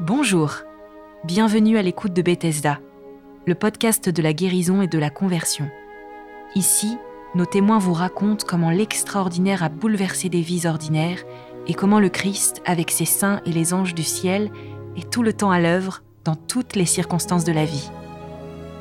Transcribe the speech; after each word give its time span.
Bonjour, 0.00 0.54
bienvenue 1.24 1.76
à 1.76 1.82
l'écoute 1.82 2.14
de 2.14 2.22
Bethesda, 2.22 2.80
le 3.44 3.54
podcast 3.54 4.08
de 4.08 4.22
la 4.22 4.32
guérison 4.32 4.80
et 4.80 4.86
de 4.86 4.98
la 4.98 5.10
conversion. 5.10 5.68
Ici, 6.54 6.96
nos 7.34 7.44
témoins 7.44 7.78
vous 7.78 7.92
racontent 7.92 8.46
comment 8.48 8.70
l'extraordinaire 8.70 9.62
a 9.62 9.68
bouleversé 9.68 10.30
des 10.30 10.40
vies 10.40 10.66
ordinaires 10.66 11.22
et 11.66 11.74
comment 11.74 12.00
le 12.00 12.08
Christ, 12.08 12.62
avec 12.64 12.90
ses 12.90 13.04
saints 13.04 13.42
et 13.44 13.52
les 13.52 13.74
anges 13.74 13.94
du 13.94 14.04
ciel, 14.04 14.50
est 14.96 15.10
tout 15.10 15.22
le 15.22 15.34
temps 15.34 15.50
à 15.50 15.60
l'œuvre 15.60 16.02
dans 16.24 16.36
toutes 16.36 16.76
les 16.76 16.86
circonstances 16.86 17.44
de 17.44 17.52
la 17.52 17.66
vie. 17.66 17.90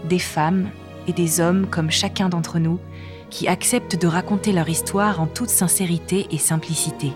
Des 0.07 0.19
femmes 0.19 0.69
et 1.07 1.11
des 1.11 1.41
hommes 1.41 1.67
comme 1.67 1.91
chacun 1.91 2.29
d'entre 2.29 2.59
nous 2.59 2.79
qui 3.29 3.47
acceptent 3.47 3.99
de 3.99 4.07
raconter 4.07 4.51
leur 4.51 4.69
histoire 4.69 5.21
en 5.21 5.27
toute 5.27 5.49
sincérité 5.49 6.27
et 6.31 6.37
simplicité. 6.37 7.11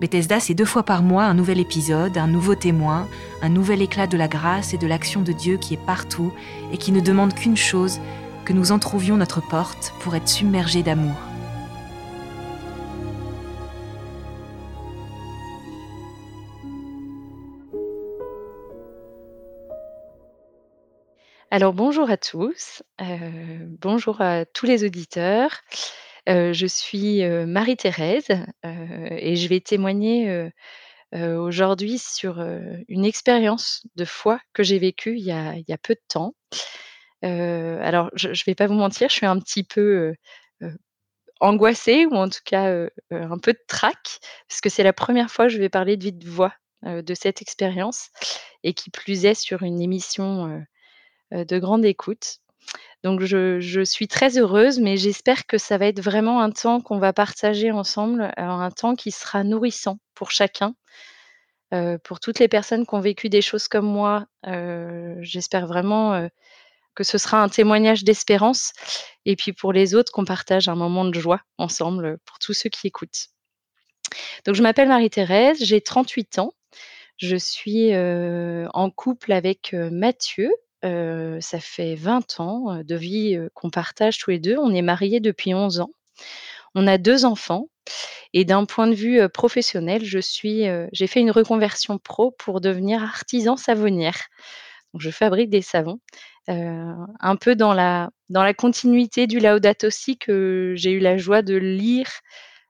Bethesda, 0.00 0.40
c'est 0.40 0.54
deux 0.54 0.64
fois 0.64 0.82
par 0.82 1.02
mois 1.02 1.24
un 1.24 1.34
nouvel 1.34 1.60
épisode, 1.60 2.18
un 2.18 2.26
nouveau 2.26 2.56
témoin, 2.56 3.06
un 3.40 3.48
nouvel 3.48 3.82
éclat 3.82 4.08
de 4.08 4.16
la 4.16 4.26
grâce 4.26 4.74
et 4.74 4.78
de 4.78 4.86
l'action 4.88 5.22
de 5.22 5.30
Dieu 5.30 5.58
qui 5.58 5.74
est 5.74 5.86
partout 5.86 6.32
et 6.72 6.76
qui 6.76 6.90
ne 6.90 7.00
demande 7.00 7.34
qu'une 7.34 7.56
chose, 7.56 8.00
que 8.44 8.52
nous 8.52 8.72
entrouvions 8.72 9.16
notre 9.16 9.40
porte 9.40 9.94
pour 10.00 10.16
être 10.16 10.28
submergés 10.28 10.82
d'amour. 10.82 11.14
Alors 21.54 21.74
bonjour 21.74 22.10
à 22.10 22.16
tous, 22.16 22.82
euh, 23.02 23.58
bonjour 23.78 24.22
à 24.22 24.46
tous 24.46 24.64
les 24.64 24.84
auditeurs. 24.84 25.50
Euh, 26.26 26.54
je 26.54 26.66
suis 26.66 27.22
euh, 27.24 27.44
Marie-Thérèse 27.44 28.30
et 28.62 29.36
je 29.36 29.48
vais 29.48 29.60
témoigner 29.60 30.48
aujourd'hui 31.12 31.98
sur 31.98 32.42
une 32.88 33.04
expérience 33.04 33.82
de 33.96 34.06
foi 34.06 34.40
que 34.54 34.62
j'ai 34.62 34.78
vécue 34.78 35.18
il 35.18 35.24
y 35.24 35.30
a, 35.30 35.78
peu 35.82 35.92
de 35.92 36.00
temps. 36.08 36.34
alors 37.20 38.08
je 38.14 38.28
ne 38.28 38.44
vais 38.46 38.54
pas 38.54 38.66
vous 38.66 38.72
mentir, 38.72 39.10
je 39.10 39.16
suis 39.16 39.26
un 39.26 39.38
petit 39.38 39.62
peu 39.62 40.14
angoissée 41.40 42.06
ou 42.06 42.14
en 42.14 42.30
tout 42.30 42.40
cas 42.46 42.88
un 43.10 43.38
peu 43.38 43.52
de 43.52 43.62
trac 43.68 44.20
parce 44.48 44.62
que 44.62 44.70
c'est 44.70 44.84
la 44.84 44.94
première 44.94 45.30
fois 45.30 45.48
que 45.48 45.52
je 45.52 45.58
vais 45.58 45.68
parler 45.68 45.98
de 45.98 46.04
vive 46.04 46.30
voix 46.30 46.54
de 46.82 47.14
cette 47.14 47.42
expérience 47.42 48.08
et 48.62 48.72
qui 48.72 48.88
plus 48.88 49.26
est 49.26 49.34
sur 49.34 49.64
une 49.64 49.82
émission 49.82 50.64
de 51.32 51.58
grande 51.58 51.84
écoute. 51.84 52.38
Donc 53.02 53.20
je, 53.20 53.82
suis 53.84 54.06
très 54.06 54.38
heureuse, 54.38 54.78
mais 54.78 54.96
j'espère 54.96 55.46
que 55.46 55.58
ça 55.58 55.76
va 55.76 55.86
être 55.86 56.00
vraiment 56.00 56.40
un 56.40 56.50
temps 56.50 56.80
qu'on 56.80 56.98
va 56.98 57.12
partager 57.12 57.72
ensemble, 57.72 58.32
un 58.36 58.70
temps 58.70 58.94
qui 58.94 59.10
sera 59.10 59.42
nourrissant 59.42 59.98
pour 60.14 60.30
chacun. 60.30 60.74
Euh, 61.74 61.98
pour 62.04 62.20
toutes 62.20 62.38
les 62.38 62.48
personnes 62.48 62.86
qui 62.86 62.94
ont 62.94 63.00
vécu 63.00 63.28
des 63.28 63.42
choses 63.42 63.66
comme 63.66 63.86
moi, 63.86 64.26
euh, 64.46 65.16
j'espère 65.20 65.66
vraiment 65.66 66.28
que 66.94 67.02
ce 67.02 67.18
sera 67.18 67.42
un 67.42 67.48
témoignage 67.48 68.04
d'espérance. 68.04 68.72
Et 69.24 69.34
puis 69.34 69.52
pour 69.52 69.72
les 69.72 69.94
autres, 69.96 70.12
qu'on 70.12 70.24
partage 70.24 70.68
un 70.68 70.76
moment 70.76 71.04
de 71.04 71.18
joie 71.18 71.40
ensemble 71.58 72.18
pour 72.24 72.38
tous 72.38 72.52
ceux 72.52 72.70
qui 72.70 72.86
écoutent. 72.86 73.28
Donc 74.44 74.54
je 74.54 74.62
m'appelle 74.62 74.88
Marie-Thérèse, 74.88 75.58
j'ai 75.64 75.80
38 75.80 76.38
ans. 76.38 76.52
Je 77.16 77.36
suis 77.36 77.92
en 77.96 78.90
couple 78.90 79.32
avec 79.32 79.72
Mathieu, 79.72 80.52
ça 80.82 81.60
fait 81.60 81.94
20 81.94 82.40
ans, 82.40 82.82
de 82.82 82.94
vie, 82.94 83.38
qu'on 83.54 83.70
partage 83.70 84.18
tous 84.18 84.30
les 84.30 84.38
deux. 84.38 84.56
On 84.58 84.74
est 84.74 84.82
mariés 84.82 85.20
depuis 85.20 85.54
11 85.54 85.80
ans. 85.80 85.90
On 86.74 86.86
a 86.86 86.98
deux 86.98 87.24
enfants 87.24 87.68
et 88.32 88.44
d'un 88.44 88.64
point 88.64 88.86
de 88.86 88.94
vue, 88.94 89.28
professionnel, 89.28 90.02
j'ai 90.04 91.06
fait 91.06 91.20
une 91.20 91.30
reconversion 91.30 91.98
pro 91.98 92.30
pour 92.30 92.60
devenir 92.60 93.02
artisan 93.02 93.56
savonnière. 93.56 94.18
Donc 94.92 95.02
je 95.02 95.10
fabrique 95.10 95.50
des 95.50 95.62
savons, 95.62 96.00
un 96.48 97.36
peu 97.40 97.54
dans 97.54 97.74
la 97.74 98.10
dans 98.30 98.42
la 98.42 98.54
continuité 98.54 99.26
du 99.26 99.38
Laudato 99.38 99.90
Si 99.90 100.18
que 100.18 100.74
j'ai 100.76 100.92
eu 100.92 100.98
la 100.98 101.18
joie 101.18 101.42
de 101.42 101.54
lire. 101.56 102.08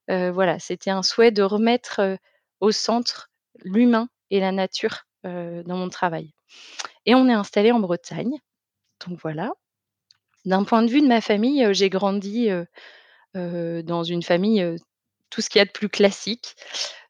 voilà, 0.09 0.59
c'était 0.59 0.91
un 0.91 1.03
souhait 1.03 1.31
de 1.31 1.43
remettre, 1.43 2.19
au 2.61 2.73
centre 2.73 3.31
l'humain 3.65 4.09
et 4.31 4.41
la 4.41 4.53
nature, 4.53 5.05
dans 5.25 5.77
mon 5.77 5.89
travail. 5.89 6.33
Et 7.07 7.15
on 7.15 7.29
est 7.29 7.33
installé 7.33 7.73
en 7.73 7.81
Bretagne. 7.81 8.39
Donc 9.07 9.19
voilà. 9.21 9.53
D'un 10.45 10.65
point 10.65 10.83
de 10.83 10.91
vue 10.91 11.01
de 11.01 11.07
ma 11.07 11.21
famille, 11.21 11.67
j'ai 11.73 11.91
grandi, 11.91 12.49
dans 13.35 14.03
une 14.05 14.23
famille, 14.23 14.77
tout 15.31 15.41
ce 15.41 15.49
qu'il 15.49 15.59
y 15.59 15.63
a 15.63 15.65
de 15.65 15.71
plus 15.71 15.89
classique, 15.89 16.55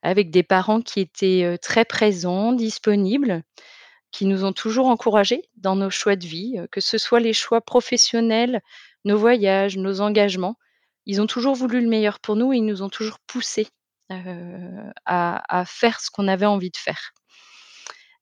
avec 0.02 0.30
des 0.30 0.42
parents 0.42 0.80
qui 0.80 1.00
étaient, 1.00 1.58
très 1.60 1.84
présents, 1.84 2.52
disponibles, 2.52 3.42
qui 4.10 4.26
nous 4.26 4.44
ont 4.44 4.52
toujours 4.52 4.88
encouragés 4.88 5.42
dans 5.56 5.76
nos 5.76 5.90
choix 5.90 6.16
de 6.16 6.26
vie, 6.26 6.58
que 6.70 6.80
ce 6.80 6.98
soit 6.98 7.20
les 7.20 7.32
choix 7.32 7.60
professionnels, 7.62 8.60
nos 9.04 9.16
voyages, 9.16 9.76
nos 9.76 10.00
engagements. 10.00 10.56
Ils 11.06 11.20
ont 11.20 11.26
toujours 11.26 11.54
voulu 11.54 11.80
le 11.80 11.88
meilleur 11.88 12.20
pour 12.20 12.36
nous 12.36 12.52
et 12.52 12.58
ils 12.58 12.66
nous 12.66 12.82
ont 12.82 12.90
toujours 12.90 13.18
poussés, 13.26 13.68
à 15.06 15.64
faire 15.66 16.00
ce 16.00 16.10
qu'on 16.10 16.28
avait 16.28 16.46
envie 16.46 16.70
de 16.70 16.76
faire 16.76 17.12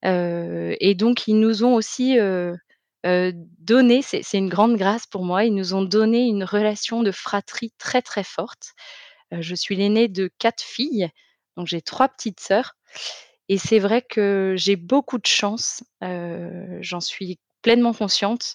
et 0.03 0.94
donc 0.97 1.28
ils 1.28 1.38
nous 1.38 1.65
ont 1.65 1.75
aussi, 1.75 2.19
donné 3.05 4.03
c'est 4.03 4.38
une 4.38 4.49
grande 4.49 4.77
grâce 4.77 5.06
pour 5.06 5.25
moi, 5.25 5.44
ils 5.44 5.55
nous 5.55 5.75
ont 5.75 5.83
donné 5.83 6.27
une 6.27 6.44
relation 6.44 7.03
de 7.03 7.12
fratrie 7.12 7.72
très, 7.78 8.03
très 8.03 8.25
forte. 8.25 8.72
je 9.33 9.55
suis 9.55 9.77
l'aînée 9.77 10.09
de 10.09 10.31
quatre 10.38 10.62
filles, 10.62 11.11
donc 11.56 11.66
j'ai 11.66 11.83
trois 11.83 12.09
petites 12.09 12.41
sœurs 12.41 12.75
et 13.49 13.59
c'est 13.59 13.78
vrai 13.78 14.00
que 14.03 14.55
j'ai 14.56 14.77
beaucoup 14.77 15.19
de 15.19 15.27
chance, 15.27 15.83
j'en 16.00 17.00
suis 17.00 17.38
pleinement 17.62 17.93
consciente, 17.93 18.55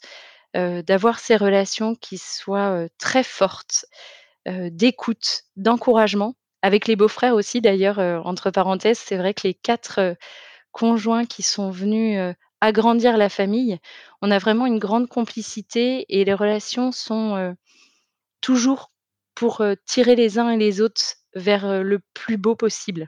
d'avoir 0.54 1.20
ces 1.20 1.36
relations 1.36 1.96
qui 1.96 2.18
soient, 2.18 2.88
très 2.98 3.24
fortes, 3.24 3.86
d'écoute, 4.48 5.44
d'encouragement. 5.58 6.36
Avec 6.62 6.88
les 6.88 6.96
beaux-frères 6.96 7.36
aussi 7.36 7.62
d'ailleurs, 7.62 8.00
entre 8.26 8.52
parenthèses, 8.52 8.98
c'est 8.98 9.18
vrai 9.18 9.34
que 9.34 9.48
les 9.48 9.54
quatre 9.54 10.16
conjoints 10.76 11.26
qui 11.26 11.42
sont 11.42 11.72
venus, 11.72 12.36
agrandir 12.60 13.16
la 13.16 13.30
famille. 13.30 13.80
On 14.22 14.30
a 14.30 14.40
vraiment 14.40 14.66
une 14.66 14.78
grande 14.78 15.08
complicité 15.08 16.06
et 16.10 16.26
les 16.26 16.34
relations 16.34 16.92
sont, 16.92 17.56
toujours 18.42 18.92
pour, 19.36 19.64
tirer 19.86 20.18
les 20.18 20.38
uns 20.38 20.50
et 20.50 20.58
les 20.58 20.82
autres 20.82 21.16
vers, 21.34 21.82
le 21.82 22.02
plus 22.14 22.36
beau 22.36 22.58
possible, 22.58 23.08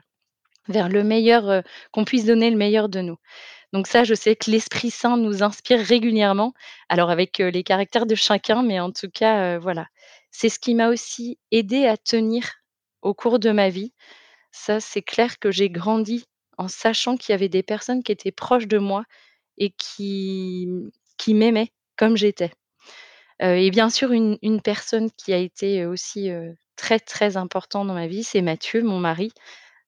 vers 0.68 0.88
le 0.88 1.04
meilleur, 1.04 1.62
qu'on 1.92 2.06
puisse 2.06 2.24
donner 2.24 2.50
le 2.50 2.56
meilleur 2.56 2.88
de 2.88 3.02
nous. 3.02 3.18
Donc 3.74 3.86
ça, 3.86 4.02
je 4.02 4.14
sais 4.14 4.34
que 4.34 4.50
l'Esprit 4.50 4.90
Saint 4.90 5.18
nous 5.18 5.42
inspire 5.42 5.84
régulièrement, 5.84 6.54
alors 6.88 7.10
avec, 7.10 7.36
les 7.36 7.64
caractères 7.64 8.06
de 8.06 8.14
chacun, 8.14 8.62
mais 8.62 8.80
en 8.80 8.92
tout 8.92 9.10
cas, 9.12 9.58
voilà. 9.58 9.88
C'est 10.30 10.48
ce 10.48 10.58
qui 10.58 10.74
m'a 10.74 10.88
aussi 10.88 11.38
aidé 11.50 11.86
à 11.86 11.98
tenir 11.98 12.50
au 13.02 13.12
cours 13.12 13.38
de 13.38 13.50
ma 13.50 13.68
vie. 13.68 13.92
Ça, 14.52 14.80
c'est 14.80 15.02
clair 15.02 15.38
que 15.38 15.50
j'ai 15.50 15.68
grandi 15.68 16.24
en 16.58 16.68
sachant 16.68 17.16
qu'il 17.16 17.32
y 17.32 17.34
avait 17.34 17.48
des 17.48 17.62
personnes 17.62 18.02
qui 18.02 18.12
étaient 18.12 18.32
proches 18.32 18.66
de 18.68 18.78
moi 18.78 19.04
et 19.58 19.70
qui 19.70 20.68
qui 21.16 21.34
m'aimaient 21.34 21.72
comme 21.96 22.16
j'étais. 22.16 22.52
et 23.40 23.70
bien 23.70 23.90
sûr 23.90 24.12
une 24.12 24.60
personne 24.62 25.10
qui 25.12 25.32
a 25.32 25.38
été, 25.38 25.86
aussi, 25.86 26.30
très, 26.76 27.00
très 27.00 27.36
important 27.36 27.84
dans 27.84 27.94
ma 27.94 28.06
vie, 28.06 28.24
c'est 28.24 28.42
Mathieu, 28.42 28.82
mon 28.82 28.98
mari. 29.00 29.32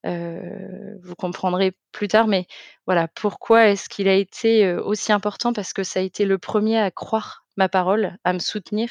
vous 0.05 1.15
comprendrez 1.19 1.73
plus 1.93 2.09
tard, 2.09 2.27
mais 2.27 2.47
voilà, 2.87 3.09
pourquoi 3.09 3.69
est-ce 3.69 3.89
qu'il 3.89 4.09
a 4.09 4.15
été, 4.15 4.73
aussi 4.75 5.13
important? 5.13 5.53
Parce 5.53 5.73
que 5.73 5.85
ça 5.85 6.01
a 6.01 6.03
été 6.03 6.25
le 6.25 6.39
premier 6.39 6.79
à 6.79 6.91
croire 6.91 7.45
ma 7.57 7.69
parole, 7.69 8.17
à 8.25 8.33
me 8.33 8.39
soutenir 8.41 8.91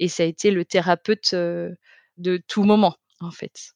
et 0.00 0.08
ça 0.08 0.22
a 0.24 0.26
été 0.26 0.50
le 0.50 0.64
thérapeute, 0.64 1.34
de 1.34 2.36
tout 2.48 2.64
moment, 2.64 2.96
en 3.20 3.30
fait 3.30 3.73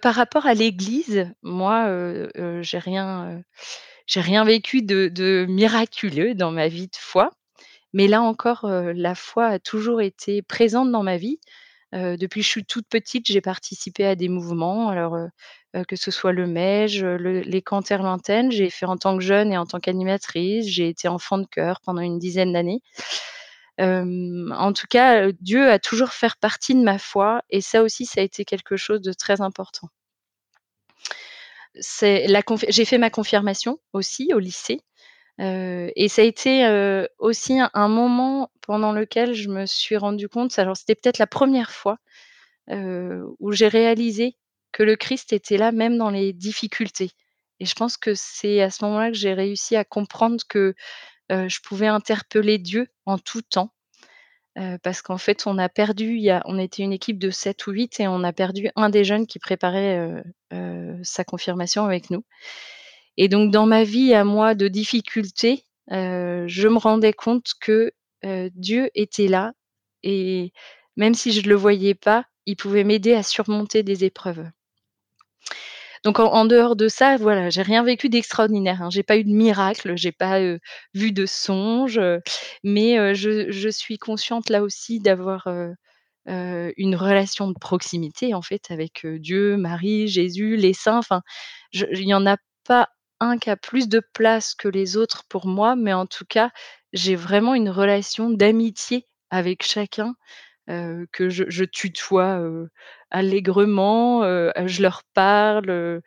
par 0.00 0.14
rapport 0.14 0.46
à 0.46 0.54
l'église, 0.54 1.30
moi, 1.42 1.86
j'ai 2.60 2.78
rien, 2.78 3.42
j'ai 4.06 4.20
rien 4.20 4.44
vécu 4.44 4.82
de 4.82 5.46
miraculeux 5.48 6.34
dans 6.34 6.50
ma 6.50 6.68
vie 6.68 6.88
de 6.88 6.96
foi. 6.96 7.30
Mais 7.92 8.08
là 8.08 8.22
encore, 8.22 8.66
la 8.68 9.14
foi 9.14 9.46
a 9.46 9.58
toujours 9.58 10.00
été 10.00 10.42
présente 10.42 10.90
dans 10.90 11.02
ma 11.02 11.16
vie. 11.16 11.38
depuis 11.92 12.40
que 12.40 12.44
je 12.44 12.50
suis 12.50 12.64
toute 12.64 12.88
petite, 12.88 13.26
j'ai 13.28 13.40
participé 13.40 14.04
à 14.04 14.16
des 14.16 14.28
mouvements, 14.28 14.88
alors, 14.88 15.16
que 15.88 15.96
ce 15.96 16.10
soit 16.10 16.32
le 16.32 16.46
MEJ, 16.46 17.04
les 17.04 17.62
Cantères 17.62 18.02
lointaines. 18.02 18.50
J'ai 18.50 18.70
fait 18.70 18.86
en 18.86 18.96
tant 18.96 19.16
que 19.16 19.22
jeune 19.22 19.52
et 19.52 19.58
en 19.58 19.66
tant 19.66 19.80
qu'animatrice. 19.80 20.66
J'ai 20.66 20.88
été 20.88 21.08
enfant 21.08 21.38
de 21.38 21.46
chœur 21.46 21.80
pendant 21.84 22.00
une 22.00 22.18
dizaine 22.18 22.52
d'années 22.52 22.80
en 23.78 24.72
tout 24.72 24.86
cas, 24.88 25.30
Dieu 25.40 25.70
a 25.70 25.78
toujours 25.78 26.10
fait 26.10 26.34
partie 26.40 26.74
de 26.74 26.82
ma 26.82 26.98
foi 26.98 27.42
et 27.50 27.60
ça 27.60 27.82
aussi, 27.82 28.06
ça 28.06 28.20
a 28.20 28.24
été 28.24 28.44
quelque 28.44 28.76
chose 28.76 29.00
de 29.00 29.12
très 29.12 29.40
important. 29.40 29.88
J'ai 31.74 32.84
fait 32.84 32.98
ma 32.98 33.10
confirmation 33.10 33.80
aussi 33.92 34.32
au 34.32 34.38
lycée. 34.38 34.80
Et 35.38 36.08
ça 36.08 36.22
a 36.22 36.24
été, 36.24 37.06
aussi 37.18 37.58
un 37.60 37.88
moment 37.88 38.50
pendant 38.60 38.92
lequel 38.92 39.34
je 39.34 39.48
me 39.48 39.66
suis 39.66 39.96
rendue 39.96 40.28
compte 40.28 40.58
alors 40.58 40.76
c'était 40.76 40.94
peut-être 40.94 41.18
la 41.18 41.26
1re 41.26 41.70
fois, 41.70 41.98
où 42.70 43.52
j'ai 43.52 43.68
réalisé 43.68 44.36
que 44.72 44.82
le 44.84 44.96
Christ 44.96 45.32
était 45.32 45.56
là 45.56 45.72
même 45.72 45.98
dans 45.98 46.10
les 46.10 46.32
difficultés 46.32 47.10
et 47.60 47.66
je 47.66 47.74
pense 47.74 47.96
que 47.96 48.14
c'est 48.14 48.60
à 48.62 48.70
ce 48.70 48.84
moment-là 48.84 49.10
que 49.10 49.16
j'ai 49.16 49.32
réussi 49.32 49.76
à 49.76 49.84
comprendre 49.84 50.42
que, 50.48 50.74
heu, 51.34 51.48
je 51.50 51.60
pouvais 51.62 51.88
interpeller 51.88 52.58
Dieu 52.58 52.88
en 53.06 53.18
tout 53.18 53.42
temps. 53.42 53.72
Heu, 54.58 54.78
parce 54.84 55.02
qu'en 55.02 55.18
fait, 55.18 55.44
on 55.46 55.58
a 55.58 55.68
perdu 55.70 56.28
on 56.46 56.58
était 56.58 56.82
une 56.84 56.92
équipe 56.94 57.18
de 57.20 57.30
7 57.30 57.66
ou 57.68 57.72
8 57.72 58.00
et 58.00 58.08
on 58.08 58.24
a 58.24 58.32
perdu 58.34 58.70
un 58.76 58.90
des 58.90 59.04
jeunes 59.04 59.26
qui 59.28 59.38
préparait, 59.40 59.98
heu, 60.54 61.00
sa 61.04 61.24
confirmation 61.24 61.84
avec 61.86 62.10
nous 62.10 62.24
et 63.18 63.28
donc 63.28 63.52
dans 63.52 63.66
ma 63.66 63.84
vie 63.84 64.14
à 64.14 64.24
moi 64.24 64.54
de 64.56 64.68
difficultés, 64.68 65.64
heu, 65.92 66.46
je 66.48 66.68
me 66.68 66.78
rendais 66.78 67.12
compte 67.14 67.52
que, 67.60 67.92
Dieu 68.56 68.90
était 68.96 69.28
là 69.28 69.52
et 70.04 70.52
même 70.96 71.14
si 71.14 71.32
je 71.32 71.48
le 71.48 71.54
voyais 71.56 71.94
pas, 71.94 72.26
il 72.46 72.56
pouvait 72.56 72.84
m'aider 72.84 73.14
à 73.14 73.22
surmonter 73.24 73.82
des 73.84 74.04
épreuves. 74.04 74.46
Donc 76.04 76.18
en 76.20 76.44
dehors 76.44 76.76
de 76.76 76.86
ça, 76.88 77.16
voilà, 77.16 77.48
j'ai 77.48 77.62
rien 77.62 77.82
vécu 77.82 78.10
d'extraordinaire, 78.10 78.82
hein. 78.82 78.90
J'ai 78.90 79.02
pas 79.02 79.16
eu 79.16 79.24
de 79.24 79.30
miracle, 79.32 79.96
j'ai 79.96 80.12
pas, 80.12 80.38
vu 80.92 81.12
de 81.12 81.24
songe, 81.24 81.98
mais 82.62 83.14
je 83.14 83.50
je 83.50 83.68
suis 83.70 83.96
consciente 83.98 84.50
là 84.50 84.62
aussi 84.62 85.00
d'avoir, 85.00 85.48
une 86.26 86.96
relation 86.96 87.48
de 87.48 87.58
proximité 87.58 88.34
en 88.34 88.42
fait 88.42 88.70
avec, 88.70 89.06
Dieu, 89.06 89.56
Marie, 89.56 90.08
Jésus, 90.08 90.56
les 90.56 90.74
saints, 90.74 90.98
enfin, 90.98 91.22
il 91.72 92.02
y 92.08 92.14
en 92.14 92.26
a 92.26 92.36
pas 92.66 92.88
un 93.20 93.38
qui 93.38 93.50
a 93.50 93.56
plus 93.56 93.88
de 93.88 94.00
place 94.14 94.54
que 94.54 94.68
les 94.68 94.96
autres 94.98 95.24
pour 95.28 95.46
moi, 95.46 95.76
mais 95.76 95.92
en 95.94 96.06
tout 96.06 96.24
cas, 96.28 96.50
j'ai 96.92 97.16
vraiment 97.16 97.54
une 97.54 97.70
relation 97.70 98.30
d'amitié 98.30 99.06
avec 99.30 99.62
chacun, 99.64 100.14
heu, 100.70 101.06
que 101.12 101.28
je 101.30 101.64
tutoie, 101.64 102.38
heu, 102.40 102.68
allègrement, 103.10 104.24
heu, 104.24 104.52
je 104.66 104.82
leur 104.82 105.02
parle, 105.14 106.00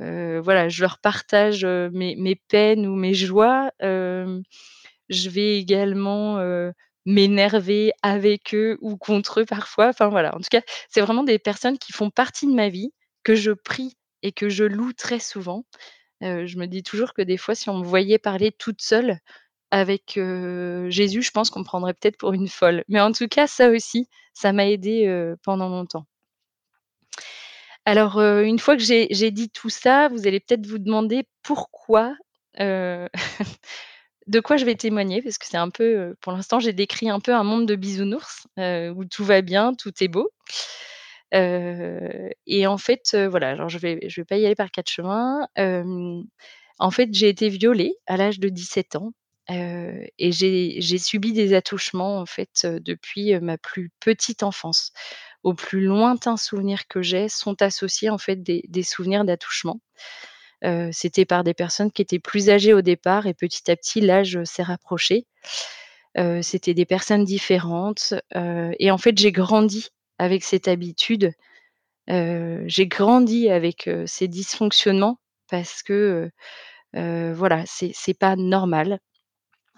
voilà, 0.00 0.68
je 0.68 0.82
leur 0.82 0.98
partage, 1.00 1.64
mes 1.66 2.36
peines 2.48 2.86
ou 2.86 2.96
mes 2.96 3.14
joies. 3.14 3.70
Je 5.08 5.28
vais 5.30 5.58
également, 5.58 6.38
m'énerver 7.06 7.92
avec 8.02 8.54
eux 8.54 8.78
ou 8.80 8.96
contre 8.96 9.40
eux 9.40 9.44
parfois. 9.46 9.88
Enfin 9.88 10.08
voilà, 10.08 10.34
en 10.34 10.38
tout 10.38 10.48
cas, 10.50 10.62
c'est 10.90 11.00
vraiment 11.02 11.24
des 11.24 11.38
personnes 11.38 11.78
qui 11.78 11.92
font 11.92 12.10
partie 12.10 12.46
de 12.46 12.54
ma 12.54 12.68
vie, 12.70 12.92
que 13.24 13.34
je 13.34 13.52
prie 13.52 13.94
et 14.22 14.32
que 14.32 14.48
je 14.48 14.64
loue 14.64 14.92
très 14.94 15.18
souvent. 15.20 15.64
Je 16.22 16.58
me 16.58 16.66
dis 16.66 16.82
toujours 16.84 17.14
que 17.14 17.22
des 17.22 17.36
fois, 17.38 17.54
si 17.56 17.70
on 17.70 17.78
me 17.78 17.84
voyait 17.86 18.18
parler 18.18 18.52
toute 18.52 18.82
seule 18.82 19.18
avec, 19.74 20.18
Jésus, 20.88 21.22
je 21.22 21.30
pense 21.32 21.50
qu'on 21.50 21.60
me 21.60 21.64
prendrait 21.64 21.94
peut-être 21.94 22.16
pour 22.16 22.32
une 22.32 22.48
folle. 22.48 22.84
Mais 22.88 23.00
en 23.00 23.10
tout 23.12 23.26
cas, 23.28 23.46
ça 23.48 23.70
aussi, 23.70 24.08
ça 24.32 24.52
m'a 24.52 24.68
aidée, 24.68 25.06
heu, 25.08 25.36
pendant 25.42 25.68
longtemps. 25.68 26.06
Alors, 27.84 28.20
une 28.20 28.58
fois 28.58 28.76
que 28.76 28.82
j'ai 28.82 29.30
dit 29.30 29.50
tout 29.50 29.68
ça, 29.68 30.08
vous 30.08 30.26
allez 30.26 30.40
peut-être 30.40 30.66
vous 30.66 30.78
demander 30.78 31.24
pourquoi, 31.42 32.14
de 34.26 34.40
quoi 34.40 34.56
je 34.56 34.64
vais 34.64 34.74
témoigner 34.76 35.20
parce 35.22 35.38
que 35.38 35.46
c'est 35.46 35.56
un 35.56 35.70
peu, 35.70 36.14
pour 36.20 36.32
l'instant, 36.32 36.60
j'ai 36.60 36.72
décrit 36.72 37.10
un 37.10 37.20
peu 37.20 37.34
un 37.34 37.44
monde 37.44 37.66
de 37.66 37.74
bisounours, 37.74 38.46
où 38.58 39.04
tout 39.04 39.24
va 39.24 39.42
bien, 39.42 39.74
tout 39.74 39.92
est 40.00 40.08
beau. 40.08 40.30
Et 41.32 42.66
en 42.66 42.78
fait, 42.78 43.16
voilà, 43.28 43.66
je 43.68 43.78
je 43.78 44.20
vais 44.20 44.24
pas 44.24 44.36
y 44.38 44.46
aller 44.46 44.54
par 44.54 44.70
4 44.70 44.88
chemins. 44.90 45.46
Hem, 45.56 46.22
en 46.78 46.90
fait, 46.90 47.08
j'ai 47.12 47.28
été 47.28 47.48
violée 47.48 47.94
à 48.06 48.16
l'âge 48.16 48.40
de 48.40 48.48
17 48.48 48.96
ans, 48.96 49.12
et 49.48 50.32
j'ai 50.32 50.98
subi 50.98 51.32
des 51.32 51.54
attouchements, 51.54 52.18
en 52.18 52.26
fait, 52.26 52.66
depuis, 52.66 53.38
ma 53.40 53.58
plus 53.58 53.90
petite 54.00 54.42
enfance. 54.42 54.92
Aux 55.42 55.54
plus 55.54 55.84
lointains 55.84 56.38
souvenirs 56.38 56.88
que 56.88 57.02
j'ai 57.02 57.28
sont 57.28 57.60
associés, 57.62 58.10
en 58.10 58.18
fait, 58.18 58.42
des 58.42 58.82
souvenirs 58.82 59.24
d'attouchement. 59.24 59.80
C'était 60.92 61.26
par 61.26 61.44
des 61.44 61.54
personnes 61.54 61.92
qui 61.92 62.02
étaient 62.02 62.18
plus 62.18 62.50
âgées 62.50 62.72
au 62.74 62.82
départ 62.82 63.26
et 63.26 63.34
petit 63.34 63.70
à 63.70 63.76
petit 63.76 64.00
l'âge, 64.00 64.42
s'est 64.44 64.62
rapproché. 64.62 65.26
C'était 66.42 66.74
des 66.74 66.86
personnes 66.86 67.24
différentes, 67.24 68.14
et 68.34 68.90
en 68.90 68.98
fait, 68.98 69.18
j'ai 69.18 69.32
grandi 69.32 69.88
avec 70.18 70.44
cette 70.44 70.68
habitude. 70.68 71.32
J'ai 72.08 72.86
grandi 72.86 73.50
avec, 73.50 73.90
ces 74.06 74.28
dysfonctionnements 74.28 75.18
parce 75.50 75.82
que, 75.82 76.30
heu, 76.96 77.32
voilà, 77.34 77.64
c'est 77.66 78.18
pas 78.18 78.36
normal. 78.36 79.00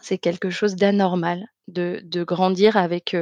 C'est 0.07 0.19
quelque 0.19 0.51
chose 0.51 0.77
d'anormal 0.77 1.49
de 1.67 2.23
grandir 2.23 2.77
avec, 2.77 3.17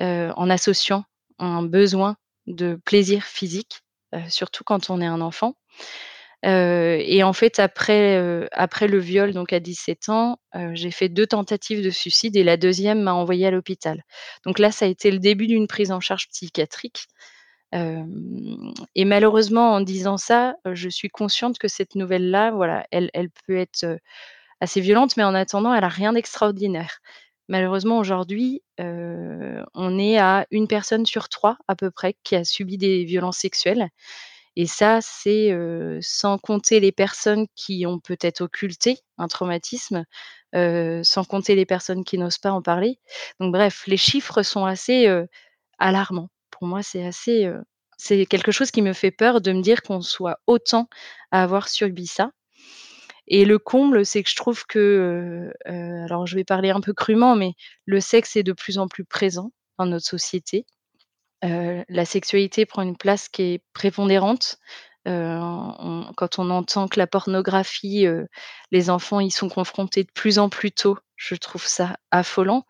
en 0.00 0.50
associant 0.50 1.04
un 1.38 1.62
besoin 1.62 2.16
de 2.48 2.80
plaisir 2.84 3.22
physique, 3.22 3.82
surtout 4.28 4.64
quand 4.64 4.90
on 4.90 5.00
est 5.00 5.06
un 5.06 5.20
enfant. 5.20 5.54
Et 6.42 7.22
en 7.22 7.32
fait, 7.32 7.60
après, 7.60 8.48
après 8.50 8.88
le 8.88 8.98
viol, 8.98 9.32
donc 9.32 9.52
à 9.52 9.60
17 9.60 10.08
ans, 10.08 10.38
j'ai 10.72 10.90
fait 10.90 11.08
2 11.08 11.28
tentatives 11.28 11.84
de 11.84 11.90
suicide 11.90 12.36
et 12.36 12.42
la 12.42 12.56
2e 12.56 12.98
m'a 12.98 13.12
envoyée 13.12 13.46
à 13.46 13.52
l'hôpital. 13.52 14.02
Donc 14.44 14.58
là, 14.58 14.72
ça 14.72 14.86
a 14.86 14.88
été 14.88 15.12
le 15.12 15.20
début 15.20 15.46
d'une 15.46 15.68
prise 15.68 15.92
en 15.92 16.00
charge 16.00 16.26
psychiatrique. 16.26 17.04
Et 17.72 19.04
malheureusement, 19.04 19.74
en 19.74 19.80
disant 19.80 20.16
ça, 20.16 20.54
je 20.72 20.88
suis 20.88 21.08
consciente 21.08 21.60
que 21.60 21.68
cette 21.68 21.94
nouvelle-là, 21.94 22.50
voilà, 22.50 22.84
elle 22.90 23.10
elle 23.14 23.30
peut 23.46 23.56
être, 23.56 23.86
assez 24.60 24.80
violente, 24.80 25.16
mais 25.16 25.24
en 25.24 25.34
attendant, 25.34 25.74
elle 25.74 25.84
a 25.84 25.88
rien 25.88 26.12
d'extraordinaire. 26.14 26.98
Malheureusement, 27.48 27.98
aujourd'hui, 27.98 28.62
heu, 28.80 29.64
on 29.74 29.98
est 29.98 30.18
à 30.18 30.46
1 30.52 30.68
personne 30.68 31.06
sur 31.06 31.28
3 31.28 31.58
à 31.68 31.76
peu 31.76 31.90
près 31.90 32.14
qui 32.24 32.36
a 32.36 32.44
subi 32.44 32.78
des 32.78 33.04
violences 33.04 33.38
sexuelles 33.38 33.88
et 34.56 34.66
ça, 34.66 35.00
c'est, 35.02 35.52
heu, 35.52 35.98
sans 36.02 36.38
compter 36.38 36.80
les 36.80 36.92
personnes 36.92 37.46
qui 37.56 37.86
ont 37.86 38.00
peut-être 38.00 38.42
occulté 38.42 38.98
un 39.18 39.28
traumatisme, 39.28 40.04
heu, 40.56 41.02
sans 41.04 41.24
compter 41.24 41.54
les 41.56 41.66
personnes 41.66 42.04
qui 42.04 42.18
n'osent 42.18 42.38
pas 42.38 42.52
en 42.52 42.62
parler. 42.62 42.98
Donc 43.40 43.52
bref, 43.52 43.84
les 43.88 43.96
chiffres 43.98 44.42
sont 44.44 44.64
assez, 44.66 45.08
alarmants. 45.80 46.30
Pour 46.52 46.66
moi, 46.68 46.82
c'est 46.84 47.06
assez, 47.06 47.50
c'est 47.98 48.26
quelque 48.26 48.52
chose 48.52 48.70
qui 48.72 48.82
me 48.82 48.92
fait 48.94 49.12
peur 49.12 49.40
de 49.42 49.52
me 49.52 49.62
dire 49.62 49.82
qu'on 49.82 50.02
soit 50.02 50.40
autant 50.48 50.88
à 51.32 51.42
avoir 51.44 51.68
subi 51.68 52.06
ça 52.08 52.32
et 53.30 53.44
le 53.44 53.58
comble, 53.58 54.04
c'est 54.04 54.22
que 54.22 54.28
je 54.28 54.36
trouve 54.36 54.66
que, 54.66 55.52
alors 55.64 56.26
je 56.26 56.34
vais 56.34 56.44
parler 56.44 56.70
un 56.70 56.80
peu 56.80 56.92
crûment, 56.92 57.36
mais 57.36 57.54
le 57.86 58.00
sexe 58.00 58.36
est 58.36 58.42
de 58.42 58.52
plus 58.52 58.78
en 58.78 58.88
plus 58.88 59.04
présent 59.04 59.52
dans 59.78 59.86
notre 59.86 60.04
société. 60.04 60.66
La 61.42 62.04
sexualité 62.04 62.66
prend 62.66 62.82
une 62.82 62.96
place 62.96 63.28
qui 63.28 63.42
est 63.42 63.62
prépondérante. 63.72 64.58
Quand 65.06 66.38
on 66.38 66.50
entend 66.50 66.88
que 66.88 66.98
la 66.98 67.06
pornographie, 67.06 68.06
les 68.72 68.90
enfants 68.90 69.20
y 69.20 69.30
sont 69.30 69.48
confrontés 69.48 70.04
de 70.04 70.10
plus 70.12 70.38
en 70.38 70.48
plus 70.48 70.72
tôt, 70.72 70.98
je 71.16 71.36
trouve 71.36 71.66
ça 71.66 71.96
affolant. 72.10 72.66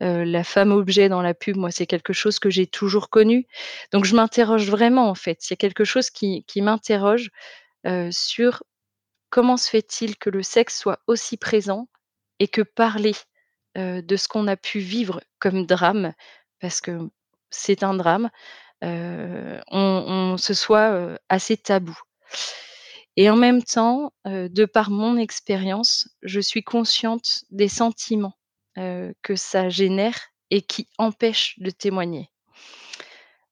La 0.00 0.44
femme 0.44 0.72
objet 0.72 1.08
dans 1.08 1.22
la 1.22 1.34
pub, 1.34 1.56
moi, 1.56 1.70
c'est 1.70 1.86
quelque 1.86 2.12
chose 2.12 2.38
que 2.38 2.50
j'ai 2.50 2.66
toujours 2.66 3.10
connu. 3.10 3.46
Donc 3.92 4.04
je 4.04 4.16
m'interroge 4.16 4.68
vraiment, 4.68 5.08
en 5.08 5.14
fait. 5.14 5.38
C'est 5.40 5.56
quelque 5.56 5.84
chose 5.84 6.10
qui 6.10 6.44
m'interroge, 6.56 7.30
sur 8.10 8.62
comment 9.30 9.56
se 9.56 9.70
fait-il 9.70 10.16
que 10.16 10.30
le 10.30 10.42
sexe 10.42 10.78
soit 10.78 11.00
aussi 11.06 11.36
présent 11.36 11.88
et 12.38 12.48
que 12.48 12.62
parler, 12.62 13.14
de 13.76 14.16
ce 14.16 14.28
qu'on 14.28 14.48
a 14.48 14.56
pu 14.56 14.80
vivre 14.80 15.20
comme 15.38 15.64
drame, 15.64 16.12
parce 16.60 16.80
que 16.80 16.98
c'est 17.50 17.82
un 17.82 17.94
drame, 17.94 18.30
on 18.82 20.36
ce 20.38 20.54
soit, 20.54 21.18
assez 21.28 21.56
tabou 21.56 21.96
et 23.16 23.28
en 23.28 23.36
même 23.36 23.62
temps, 23.62 24.12
de 24.24 24.64
par 24.64 24.90
mon 24.90 25.16
expérience, 25.16 26.08
je 26.22 26.40
suis 26.40 26.62
consciente 26.62 27.44
des 27.50 27.68
sentiments, 27.68 28.36
que 28.76 29.36
ça 29.36 29.68
génère 29.68 30.18
et 30.50 30.62
qui 30.62 30.88
empêchent 30.98 31.58
de 31.58 31.70
témoigner. 31.70 32.30